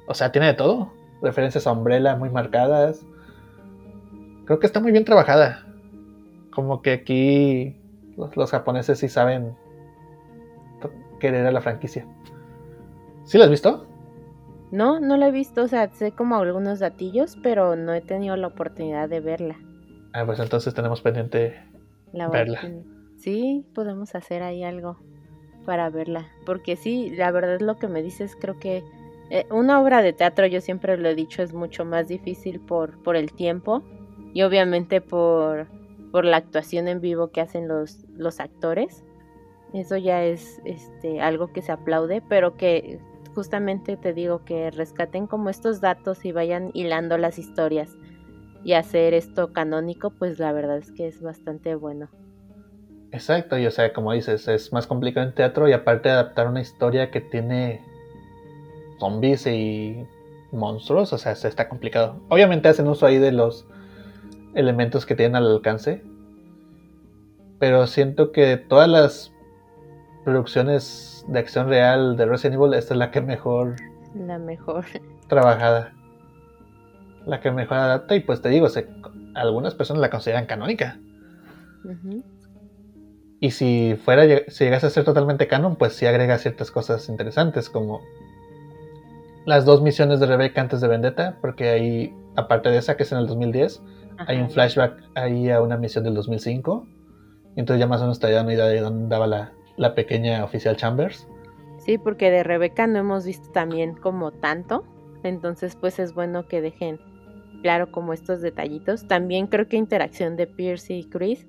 [0.08, 0.92] O sea, tiene de todo.
[1.22, 3.06] Referencias a Umbrella muy marcadas.
[4.46, 5.66] Creo que está muy bien trabajada.
[6.52, 7.81] Como que aquí
[8.18, 9.56] los, japoneses sí saben
[11.20, 12.06] querer a la franquicia.
[13.24, 13.86] ¿Sí la has visto?
[14.72, 15.64] No, no la he visto.
[15.64, 19.58] O sea, sé como algunos datillos, pero no he tenido la oportunidad de verla.
[20.14, 21.62] Ah, pues entonces tenemos pendiente
[22.14, 22.62] verla.
[23.18, 24.98] Sí, podemos hacer ahí algo
[25.66, 26.28] para verla.
[26.46, 28.84] Porque sí, la verdad es lo que me dices, creo que
[29.30, 33.02] eh, una obra de teatro, yo siempre lo he dicho, es mucho más difícil por,
[33.04, 33.84] por el tiempo
[34.34, 35.68] y obviamente por,
[36.12, 39.04] por la actuación en vivo que hacen los, los actores.
[39.74, 43.00] Eso ya es este, algo que se aplaude, pero que
[43.34, 47.98] justamente te digo que rescaten como estos datos y vayan hilando las historias
[48.64, 52.10] y hacer esto canónico, pues la verdad es que es bastante bueno.
[53.12, 56.62] Exacto, y o sea, como dices, es más complicado en teatro y aparte adaptar una
[56.62, 57.82] historia que tiene
[59.00, 60.06] zombies y
[60.52, 62.22] monstruos, o sea, está complicado.
[62.30, 63.68] Obviamente hacen uso ahí de los
[64.54, 66.04] elementos que tienen al alcance,
[67.60, 69.32] pero siento que todas las
[70.24, 73.76] producciones de acción real de Resident Evil, esta es la que mejor...
[74.16, 74.86] La mejor.
[75.28, 75.94] Trabajada.
[77.26, 78.68] La que mejor adapta y pues te digo,
[79.36, 81.00] algunas personas la consideran canónica.
[83.40, 87.70] Y si fuera, si llegase a ser totalmente canon, pues sí agrega ciertas cosas interesantes,
[87.70, 88.02] como
[89.46, 93.12] las dos misiones de Rebecca antes de Vendetta, porque ahí, aparte de esa que es
[93.12, 93.82] en el 2010,
[94.28, 96.86] hay un flashback ahí a una misión del 2005.
[97.56, 99.94] Y entonces ya más o menos te da una idea de dónde andaba la, la
[99.96, 101.28] pequeña oficial Chambers.
[101.80, 104.84] Sí, porque de Rebecca no hemos visto también como tanto.
[105.24, 107.00] Entonces, pues es bueno que dejen
[107.62, 109.08] claro como estos detallitos.
[109.08, 111.46] También creo que interacción de Pierce y Chris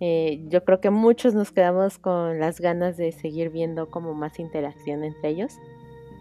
[0.00, 4.38] eh, yo creo que muchos nos quedamos con las ganas de seguir viendo como más
[4.38, 5.58] interacción entre ellos.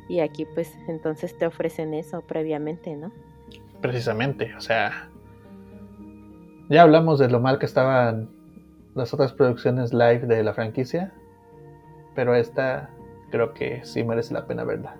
[0.07, 3.12] Y aquí pues entonces te ofrecen eso previamente, ¿no?
[3.82, 5.10] Precisamente, o sea,
[6.70, 8.30] ya hablamos de lo mal que estaban
[8.96, 11.14] las otras producciones live de la franquicia,
[12.16, 12.90] pero esta
[13.30, 14.96] creo que sí merece la pena verla.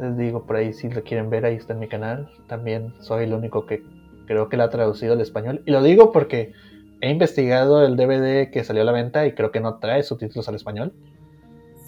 [0.00, 2.30] Les digo por ahí si lo quieren ver, ahí está en mi canal.
[2.46, 3.82] También soy el único que
[4.26, 5.62] creo que la ha traducido al español.
[5.66, 6.52] Y lo digo porque
[7.00, 10.48] he investigado el DVD que salió a la venta y creo que no trae subtítulos
[10.48, 10.92] al español.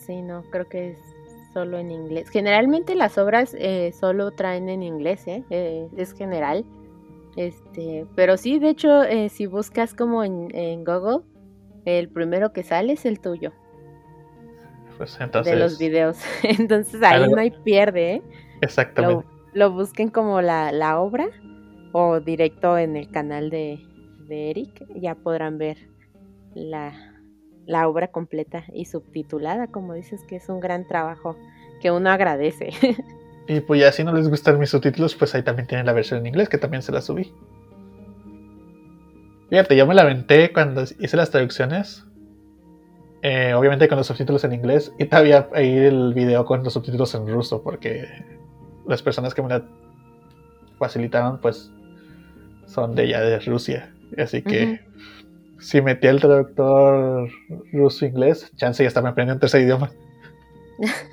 [0.07, 0.99] Sí, no, creo que es
[1.53, 2.29] solo en inglés.
[2.31, 5.45] Generalmente las obras eh, solo traen en inglés, ¿eh?
[5.51, 5.89] ¿eh?
[5.97, 6.65] es general.
[7.41, 11.25] Este, pero sí, de hecho, eh, si buscas como en, Google,
[11.87, 13.53] el primero que sale es el tuyo.
[14.99, 15.55] Pues entonces.
[15.55, 16.19] De los videos.
[16.43, 18.23] entonces ahí no hay pierde, ¿eh?
[18.61, 19.27] Exactamente.
[19.55, 21.31] Lo, busquen como la, la obra
[21.93, 23.81] o directo en el canal de,
[24.29, 25.79] de Eric, ya podrán ver
[26.55, 26.93] la,
[27.65, 31.39] la obra completa y subtitulada, como dices, que es un gran trabajo
[31.81, 32.69] que uno agradece.
[33.51, 36.21] Y pues ya si no les gustan mis subtítulos, pues ahí también tienen la versión
[36.21, 37.35] en inglés, que también se la subí.
[39.49, 42.07] Fíjate, yo me la aventé cuando hice las traducciones.
[43.23, 44.93] Eh, obviamente con los subtítulos en inglés.
[45.01, 48.07] Y todavía ahí el video con los subtítulos en ruso, porque
[48.87, 49.65] las personas que me la
[50.79, 51.73] facilitaron, pues
[52.67, 53.93] son de allá de Rusia.
[54.17, 54.81] Así que
[55.59, 57.29] si metí el traductor
[57.73, 59.91] ruso-inglés, chance ya estaba aprendiendo un tercer idioma.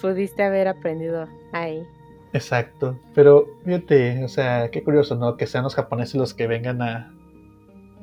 [0.00, 1.86] Pudiste haber aprendido ahí.
[2.32, 2.98] Exacto.
[3.14, 5.36] Pero fíjate, o sea, qué curioso, ¿no?
[5.36, 7.14] Que sean los japoneses los que vengan a,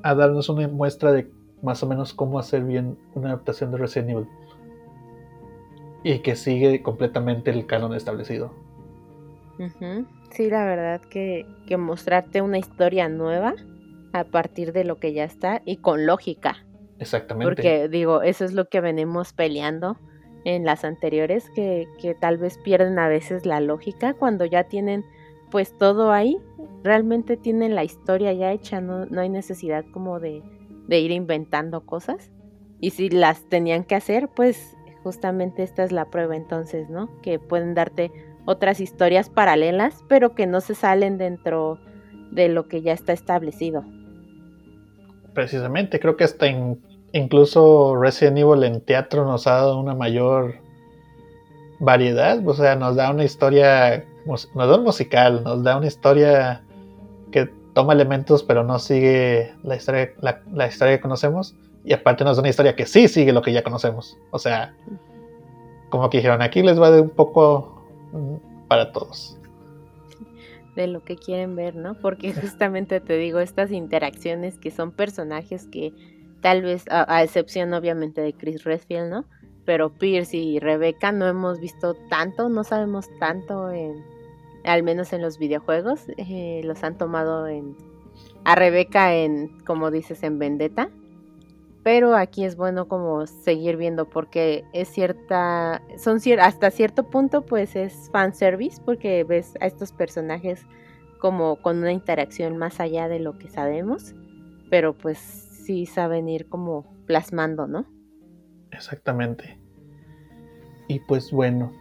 [0.04, 1.30] a darnos una muestra de
[1.62, 4.28] más o menos cómo hacer bien una adaptación de Resident Evil.
[6.04, 8.54] Y que sigue completamente el canon establecido.
[10.32, 13.54] Sí, la verdad que, que mostrarte una historia nueva
[14.14, 16.66] a partir de lo que ya está y con lógica.
[17.00, 17.48] Exactamente.
[17.48, 19.98] Porque digo, eso es lo que venimos peleando
[20.44, 25.06] en las anteriores, que, que tal vez pierden a veces la lógica cuando ya tienen
[25.52, 26.38] pues todo ahí,
[26.82, 30.42] realmente tienen la historia ya hecha, no, no hay necesidad como de,
[30.88, 32.32] de ir inventando cosas.
[32.80, 37.10] Y si las tenían que hacer, pues justamente esta es la prueba entonces, ¿no?
[37.22, 38.12] Que pueden darte
[38.46, 41.80] otras historias paralelas, pero que no se salen dentro
[42.32, 43.84] de lo que ya está establecido.
[45.34, 46.48] Precisamente, creo que hasta
[47.14, 50.56] incluso Resident Evil en teatro nos ha dado una mayor
[51.80, 56.64] variedad, o sea, nos da una historia, nos da un musical, nos da una historia
[57.32, 62.38] que toma elementos pero no sigue la historia, la, historia que conocemos y aparte nos
[62.38, 64.76] da una historia que sí sigue lo que ya conocemos, o sea,
[65.90, 69.38] como que dijeron, aquí les va de un poco mm, para todos
[70.76, 71.96] de lo que quieren ver, ¿no?
[71.96, 75.94] Porque justamente te digo, estas interacciones que son personajes que
[76.42, 79.26] tal vez, a, excepción obviamente de Chris Redfield, ¿no?
[79.66, 84.04] Pero Pierce y Rebecca no hemos visto tanto, no sabemos tanto en,
[84.64, 87.76] al menos en los videojuegos, eh, los han tomado en,
[88.44, 90.90] a Rebecca en, como dices, en Vendetta.
[91.84, 97.76] Pero aquí es bueno como seguir viendo porque es cierta, son hasta cierto punto pues
[97.76, 100.64] es fanservice porque ves a estos personajes
[101.18, 104.14] como con una interacción más allá de lo que sabemos,
[104.70, 107.86] pero pues sí saben ir como plasmando, ¿no?
[108.72, 109.58] Exactamente.
[110.88, 111.72] Y pues bueno,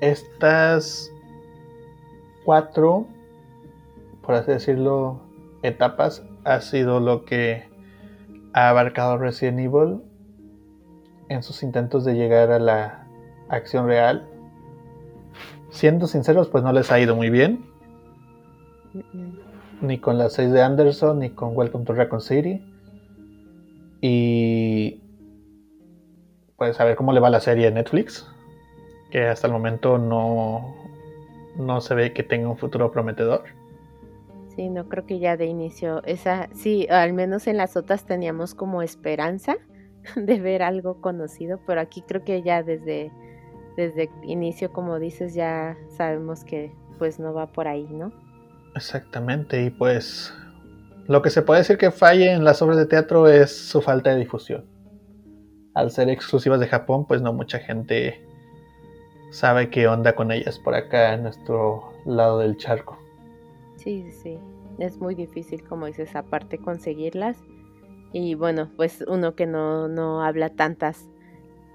[0.00, 1.10] estas
[2.44, 3.06] cuatro,
[4.22, 5.20] por así decirlo,
[5.62, 7.64] etapas ha sido lo que
[8.52, 10.02] ha abarcado Resident Evil
[11.28, 13.06] en sus intentos de llegar a la
[13.48, 14.28] acción real.
[15.70, 17.64] Siendo sinceros, pues no les ha ido muy bien.
[19.80, 22.62] Ni con las 6 de Anderson, ni con Welcome to Raccoon City.
[24.06, 25.00] Y
[26.58, 28.30] pues a ver cómo le va la serie de Netflix.
[29.10, 30.74] Que hasta el momento no,
[31.56, 33.44] no se ve que tenga un futuro prometedor.
[34.54, 38.54] Sí, no creo que ya de inicio, esa, sí, al menos en las otras teníamos
[38.54, 39.56] como esperanza
[40.16, 43.10] de ver algo conocido, pero aquí creo que ya desde,
[43.78, 48.12] desde inicio, como dices, ya sabemos que pues no va por ahí, ¿no?
[48.76, 50.34] Exactamente, y pues
[51.06, 54.10] lo que se puede decir que falle en las obras de teatro es su falta
[54.10, 54.64] de difusión.
[55.74, 58.24] Al ser exclusivas de Japón, pues no mucha gente
[59.30, 62.98] sabe qué onda con ellas por acá en nuestro lado del charco.
[63.76, 64.38] Sí, sí,
[64.78, 67.36] es muy difícil, como dices, aparte conseguirlas.
[68.12, 71.10] Y bueno, pues uno que no, no habla tantas,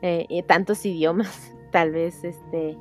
[0.02, 2.78] eh, tantos idiomas, tal vez este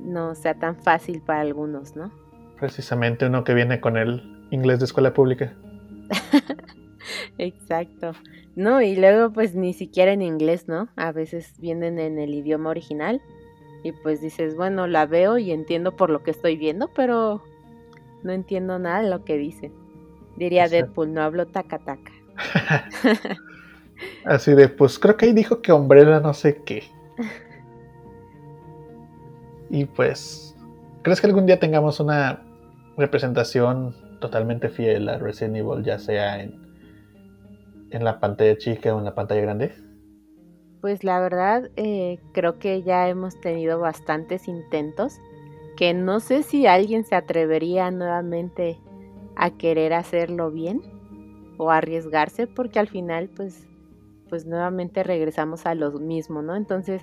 [0.00, 2.10] no sea tan fácil para algunos, ¿no?
[2.58, 5.52] Precisamente uno que viene con el inglés de escuela pública.
[7.38, 8.12] Exacto.
[8.56, 10.88] No, y luego pues ni siquiera en inglés, ¿no?
[10.96, 13.20] A veces vienen en el idioma original
[13.82, 17.42] y pues dices, bueno, la veo y entiendo por lo que estoy viendo, pero
[18.22, 19.72] no entiendo nada de lo que dice.
[20.36, 22.12] Diría Deadpool, no hablo taca taca.
[24.24, 26.84] Así de, pues creo que ahí dijo que hombrera no sé qué.
[29.70, 30.56] y pues,
[31.02, 32.42] ¿crees que algún día tengamos una
[32.96, 36.60] representación totalmente fiel a Resident Evil, ya sea en,
[37.90, 39.72] en la pantalla chica o en la pantalla grande?
[40.80, 45.18] Pues la verdad, eh, creo que ya hemos tenido bastantes intentos
[45.76, 48.78] que no sé si alguien se atrevería nuevamente
[49.36, 50.82] a querer hacerlo bien
[51.56, 53.66] o arriesgarse porque al final pues
[54.28, 56.56] pues nuevamente regresamos a lo mismo, ¿no?
[56.56, 57.02] Entonces,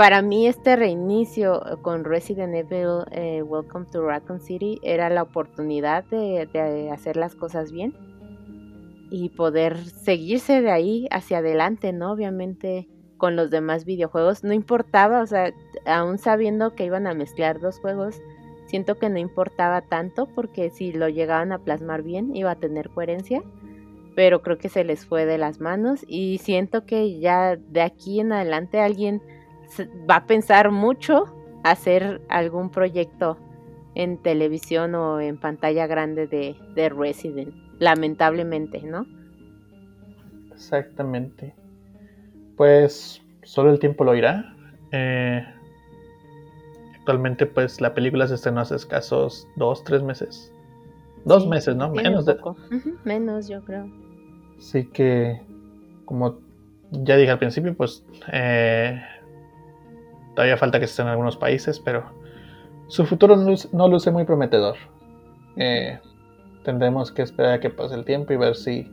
[0.00, 6.04] para mí este reinicio con Resident Evil eh, Welcome to Raccoon City era la oportunidad
[6.04, 7.92] de, de hacer las cosas bien
[9.10, 12.12] y poder seguirse de ahí hacia adelante, ¿no?
[12.12, 14.42] Obviamente con los demás videojuegos.
[14.42, 15.52] No importaba, o sea,
[15.84, 18.22] aún sabiendo que iban a mezclar dos juegos,
[18.68, 22.88] siento que no importaba tanto porque si lo llegaban a plasmar bien iba a tener
[22.88, 23.42] coherencia,
[24.16, 28.20] pero creo que se les fue de las manos y siento que ya de aquí
[28.20, 29.20] en adelante alguien
[30.08, 31.34] va a pensar mucho
[31.64, 33.38] hacer algún proyecto
[33.94, 39.06] en televisión o en pantalla grande de, de Resident, lamentablemente, ¿no?
[40.52, 41.54] Exactamente
[42.60, 44.54] pues solo el tiempo lo irá.
[44.92, 45.42] Eh,
[46.98, 50.52] actualmente pues la película se estrenó hace escasos dos, tres meses.
[51.24, 51.88] Dos meses, ¿no?
[51.90, 52.36] Menos de...
[53.04, 53.90] Menos, yo creo.
[54.58, 55.40] Así que,
[56.04, 56.40] como
[56.90, 59.00] ya dije al principio, pues eh,
[60.40, 62.02] todavía falta que se en algunos países, pero
[62.88, 64.76] su futuro no, luce, muy prometedor.
[65.56, 66.00] Eh,
[66.64, 68.90] tendremos que esperar a que pase el tiempo y ver si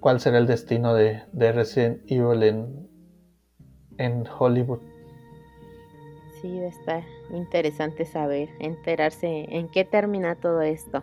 [0.00, 2.86] cuál será el destino de, Resident Evil en,
[3.96, 4.80] en Hollywood.
[6.42, 11.02] Sí, está interesante saber, enterarse en qué termina todo esto.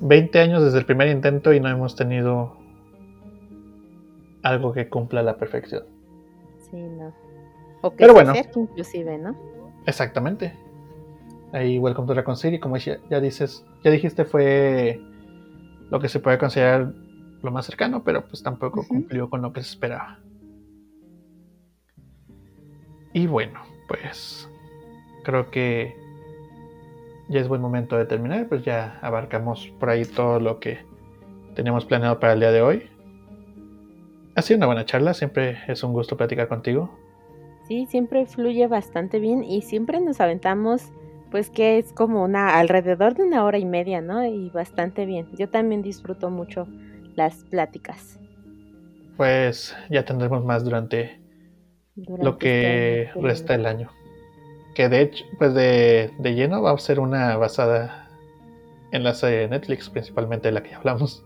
[0.00, 2.54] 20 años desde el primer intento y no hemos tenido
[4.42, 5.84] algo que cumpla la perfección.
[6.70, 7.25] Sí, no.
[7.86, 8.32] O que Pero bueno.
[8.32, 9.36] acerque inclusive, ¿no?
[9.86, 10.52] Exactamente.
[11.52, 15.00] Ahí Welcome to Raccoon City, como ya, ya dices, ya dijiste, fue
[15.88, 16.92] lo que se puede considerar
[17.42, 20.18] lo más cercano, pero pues tampoco cumplió con lo que se esperaba.
[23.12, 24.50] Y bueno, pues
[25.22, 25.94] creo que
[27.28, 30.80] ya es buen momento de terminar, pues ya abarcamos por ahí todo lo que
[31.54, 32.90] teníamos planeado para el día de hoy.
[34.34, 37.05] Ha sido una buena charla, siempre es un gusto platicar contigo.
[37.66, 40.92] Sí, siempre fluye bastante bien y siempre nos aventamos,
[41.30, 44.24] pues que es como una, alrededor de una hora y media, ¿no?
[44.24, 45.26] Y bastante bien.
[45.36, 46.68] Yo también disfruto mucho
[47.16, 48.20] las pláticas.
[49.16, 51.18] Pues ya tendremos más durante
[51.96, 53.26] durante lo que este año.
[53.26, 53.90] resta del año.
[54.74, 58.08] Que de hecho, pues de, de lleno va a ser una basada
[58.92, 61.24] en la serie de Netflix, principalmente de la que ya hablamos.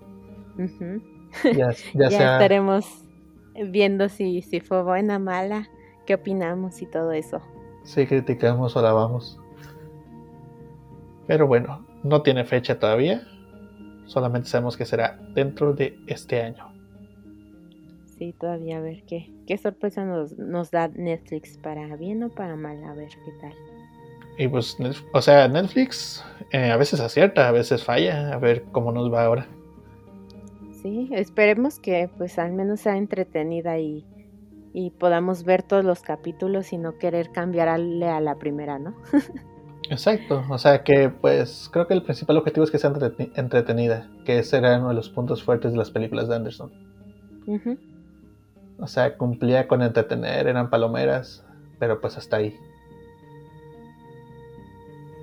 [0.56, 2.86] Ya, ya Ya, sea, estaremos
[3.54, 5.68] viendo si, si fue buena, mala,
[6.10, 7.40] qué opinamos y todo eso.
[7.84, 9.38] si criticamos o alabamos.
[11.28, 13.22] Pero bueno, no tiene fecha todavía.
[14.06, 16.68] Solamente sabemos que será dentro de este año.
[18.18, 22.56] Sí, todavía a ver qué, qué sorpresa nos, nos da Netflix, para bien o para
[22.56, 23.54] mal, a ver qué tal.
[24.36, 24.76] Y pues,
[25.12, 28.32] o sea, Netflix eh, a veces acierta, a veces falla.
[28.34, 29.46] A ver cómo nos va ahora.
[30.82, 34.04] Sí, esperemos que pues al menos sea entretenida y,
[34.72, 38.94] y podamos ver todos los capítulos y no querer cambiarle a la primera, ¿no?
[39.90, 44.08] Exacto, o sea que pues creo que el principal objetivo es que sea entrete- entretenida,
[44.24, 46.70] que ese era uno de los puntos fuertes de las películas de Anderson.
[48.78, 51.44] O sea, cumplía con entretener, eran palomeras,
[51.80, 52.56] pero pues hasta ahí.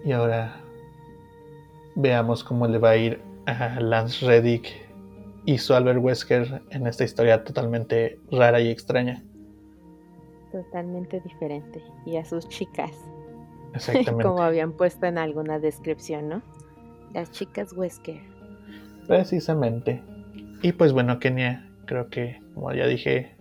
[0.04, 0.58] Y ahora
[1.96, 4.68] veamos cómo le va a ir a Lance Reddick
[5.46, 9.24] y su Albert Wesker en esta historia totalmente rara y extraña.
[10.52, 11.82] Totalmente diferente.
[12.06, 12.92] Y a sus chicas,
[13.74, 14.24] Exactamente.
[14.24, 16.42] como habían puesto en alguna descripción, ¿no?
[17.14, 18.22] Las chicas Wesker.
[19.08, 20.02] Precisamente.
[20.62, 23.36] Y pues bueno, Kenia, creo que, como ya dije,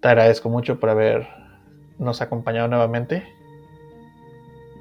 [0.00, 3.22] te agradezco mucho por habernos acompañado nuevamente.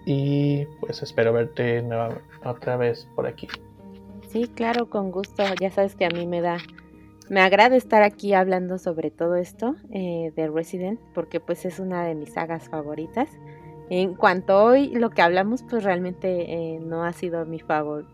[0.06, 3.48] Y pues espero verte nueva- otra vez por aquí.
[4.30, 5.44] Sí, claro, con gusto.
[5.60, 6.58] Ya sabes que a mí me da,
[7.32, 12.04] me agrada estar aquí hablando sobre todo esto eh, de Resident, porque pues es una
[12.04, 13.30] de mis sagas favoritas.
[13.90, 18.06] En cuanto a hoy lo que hablamos, pues realmente eh, no ha sido mi favor,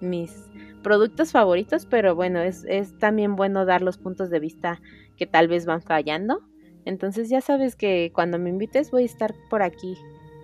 [0.00, 0.34] mis
[0.82, 4.80] productos favoritos, pero bueno, es, es también bueno dar los puntos de vista
[5.16, 6.40] que tal vez van fallando.
[6.84, 9.96] Entonces ya sabes que cuando me invites voy a estar por aquí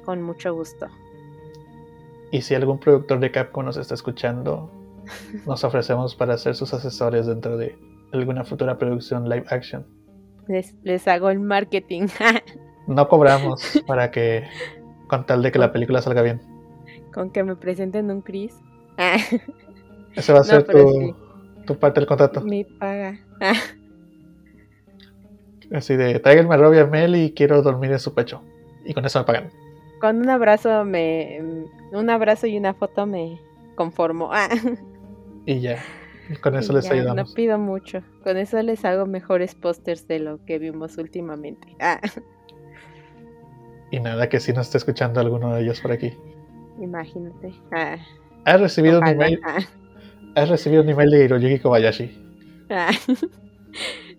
[0.04, 0.86] con mucho gusto.
[2.30, 4.70] Y si algún productor de Capcom nos está escuchando,
[5.46, 7.76] nos ofrecemos para ser sus asesores dentro de
[8.14, 9.86] alguna futura producción live action.
[10.48, 12.08] Les, les hago el marketing.
[12.86, 14.44] No cobramos para que,
[15.08, 16.42] con tal de que la película salga bien.
[17.12, 18.62] con que me presenten un Chris.
[20.14, 21.14] Ese va a No, ser tu, sí.
[21.66, 22.42] tu parte del contrato.
[22.42, 23.18] mi paga.
[25.72, 28.42] Así de, tráiganme a Robbie a Mel y quiero dormir en su pecho.
[28.84, 29.50] Y con eso me pagan.
[30.00, 31.40] con un abrazo me
[31.92, 33.40] un abrazo y una foto me
[33.74, 34.30] conformo.
[35.46, 35.78] Y ya.
[36.40, 37.28] Con eso y les ya, ayudamos.
[37.28, 38.00] No pido mucho.
[38.22, 41.68] Con eso les hago mejores pósters de lo que vimos últimamente.
[41.80, 42.00] Ah,
[43.90, 46.12] Y nada, que si no está escuchando alguno de ellos por aquí.
[46.80, 47.54] imagínate.
[47.72, 47.96] Ah,
[48.44, 49.26] ¿Has recibido, un ojalá.
[49.26, 49.58] email, Ah,
[50.34, 52.18] has recibido un email de Hiroyuki Kobayashi?
[52.70, 52.90] ah.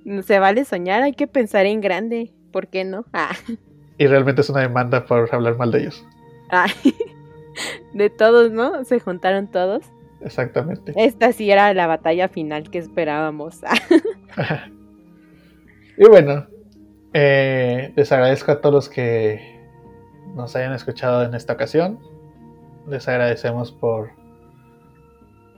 [0.06, 2.34] No se vale soñar, hay que pensar en grande.
[2.52, 3.06] ¿Por qué no?
[3.98, 6.06] Y realmente es una demanda por hablar mal de ellos.
[7.94, 8.84] De todos, ¿no?
[8.84, 9.86] Se juntaron todos.
[10.22, 10.94] Exactamente.
[10.96, 13.62] Esta sí era la batalla final que esperábamos.
[15.98, 16.46] Y bueno,
[17.14, 19.40] eh, les agradezco a todos los que
[20.36, 22.00] nos hayan escuchado en esta ocasión.
[22.88, 24.12] Les agradecemos por,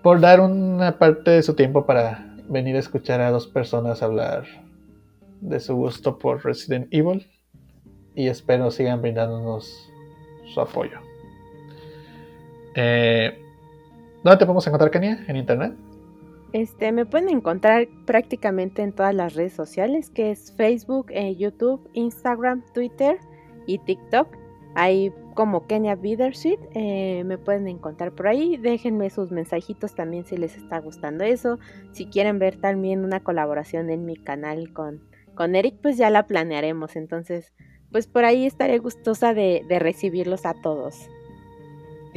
[0.03, 4.45] por dar una parte de su tiempo para venir a escuchar a dos personas hablar
[5.41, 7.27] de su gusto por Resident Evil.
[8.13, 9.91] Y espero sigan brindándonos
[10.53, 10.99] su apoyo.
[12.75, 13.39] Eh,
[14.23, 15.23] ¿Dónde te podemos encontrar, Kenia?
[15.27, 15.73] ¿En internet?
[16.53, 21.89] Este, me pueden encontrar prácticamente en todas las redes sociales, que es Facebook, eh, YouTube,
[21.93, 23.19] Instagram, Twitter
[23.65, 24.27] y TikTok.
[24.75, 28.57] Ahí como Kenia Bittersweet, eh, me pueden encontrar por ahí.
[28.57, 31.59] Déjenme sus mensajitos también si les está gustando eso.
[31.91, 35.01] Si quieren ver también una colaboración en mi canal con,
[35.35, 36.95] con Eric, pues ya la planearemos.
[36.95, 37.53] Entonces,
[37.91, 41.07] pues por ahí estaré gustosa de, de recibirlos a todos.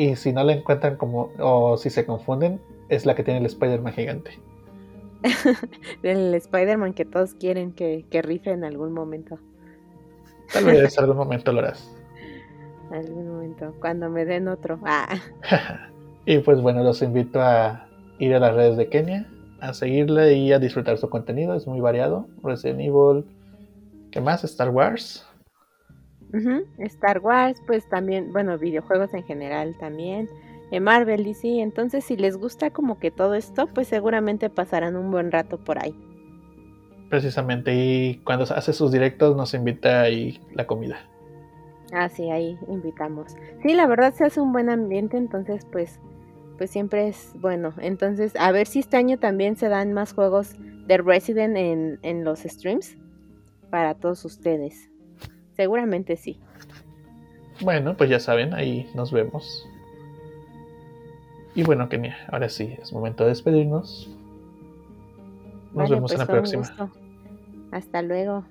[0.01, 2.59] Y si no la encuentran como, o si se confunden,
[2.89, 4.31] es la que tiene el Spider-Man gigante.
[6.03, 9.39] del Spider-Man que todos quieren que, que rife en algún momento.
[10.55, 11.95] Tal vez algún momento lo harás.
[12.91, 14.81] algún momento, cuando me den otro.
[14.87, 15.21] Ah.
[16.25, 17.87] y pues bueno, los invito a
[18.19, 21.55] ir a las redes de Kenia, a seguirle y a disfrutar su contenido.
[21.55, 22.27] Es muy variado.
[22.43, 23.27] Resident Evil,
[24.11, 24.45] ¿qué más?
[24.45, 25.27] Star Wars.
[26.78, 30.28] Star Wars, pues también, bueno, videojuegos en general también.
[30.70, 34.97] En Marvel y sí, entonces si les gusta como que todo esto, pues seguramente pasarán
[34.97, 35.94] un buen rato por ahí.
[37.09, 41.09] Precisamente, y cuando hace sus directos nos invita ahí la comida.
[41.93, 43.35] Ah, sí, ahí invitamos.
[43.62, 45.98] Sí, la verdad se hace un buen ambiente, entonces pues
[46.61, 47.73] pues siempre es bueno.
[47.81, 52.23] Entonces, a ver si este año también se dan más juegos de Resident en, en
[52.23, 52.98] los streams
[53.70, 54.90] para todos ustedes.
[55.61, 56.39] Seguramente sí.
[57.61, 59.69] Bueno, pues ya saben, ahí nos vemos.
[61.55, 64.09] Y bueno, Kenia, ahora sí, es momento de despedirnos.
[65.74, 66.91] Nos vemos en la pues, próxima.
[67.73, 68.47] Hasta luego.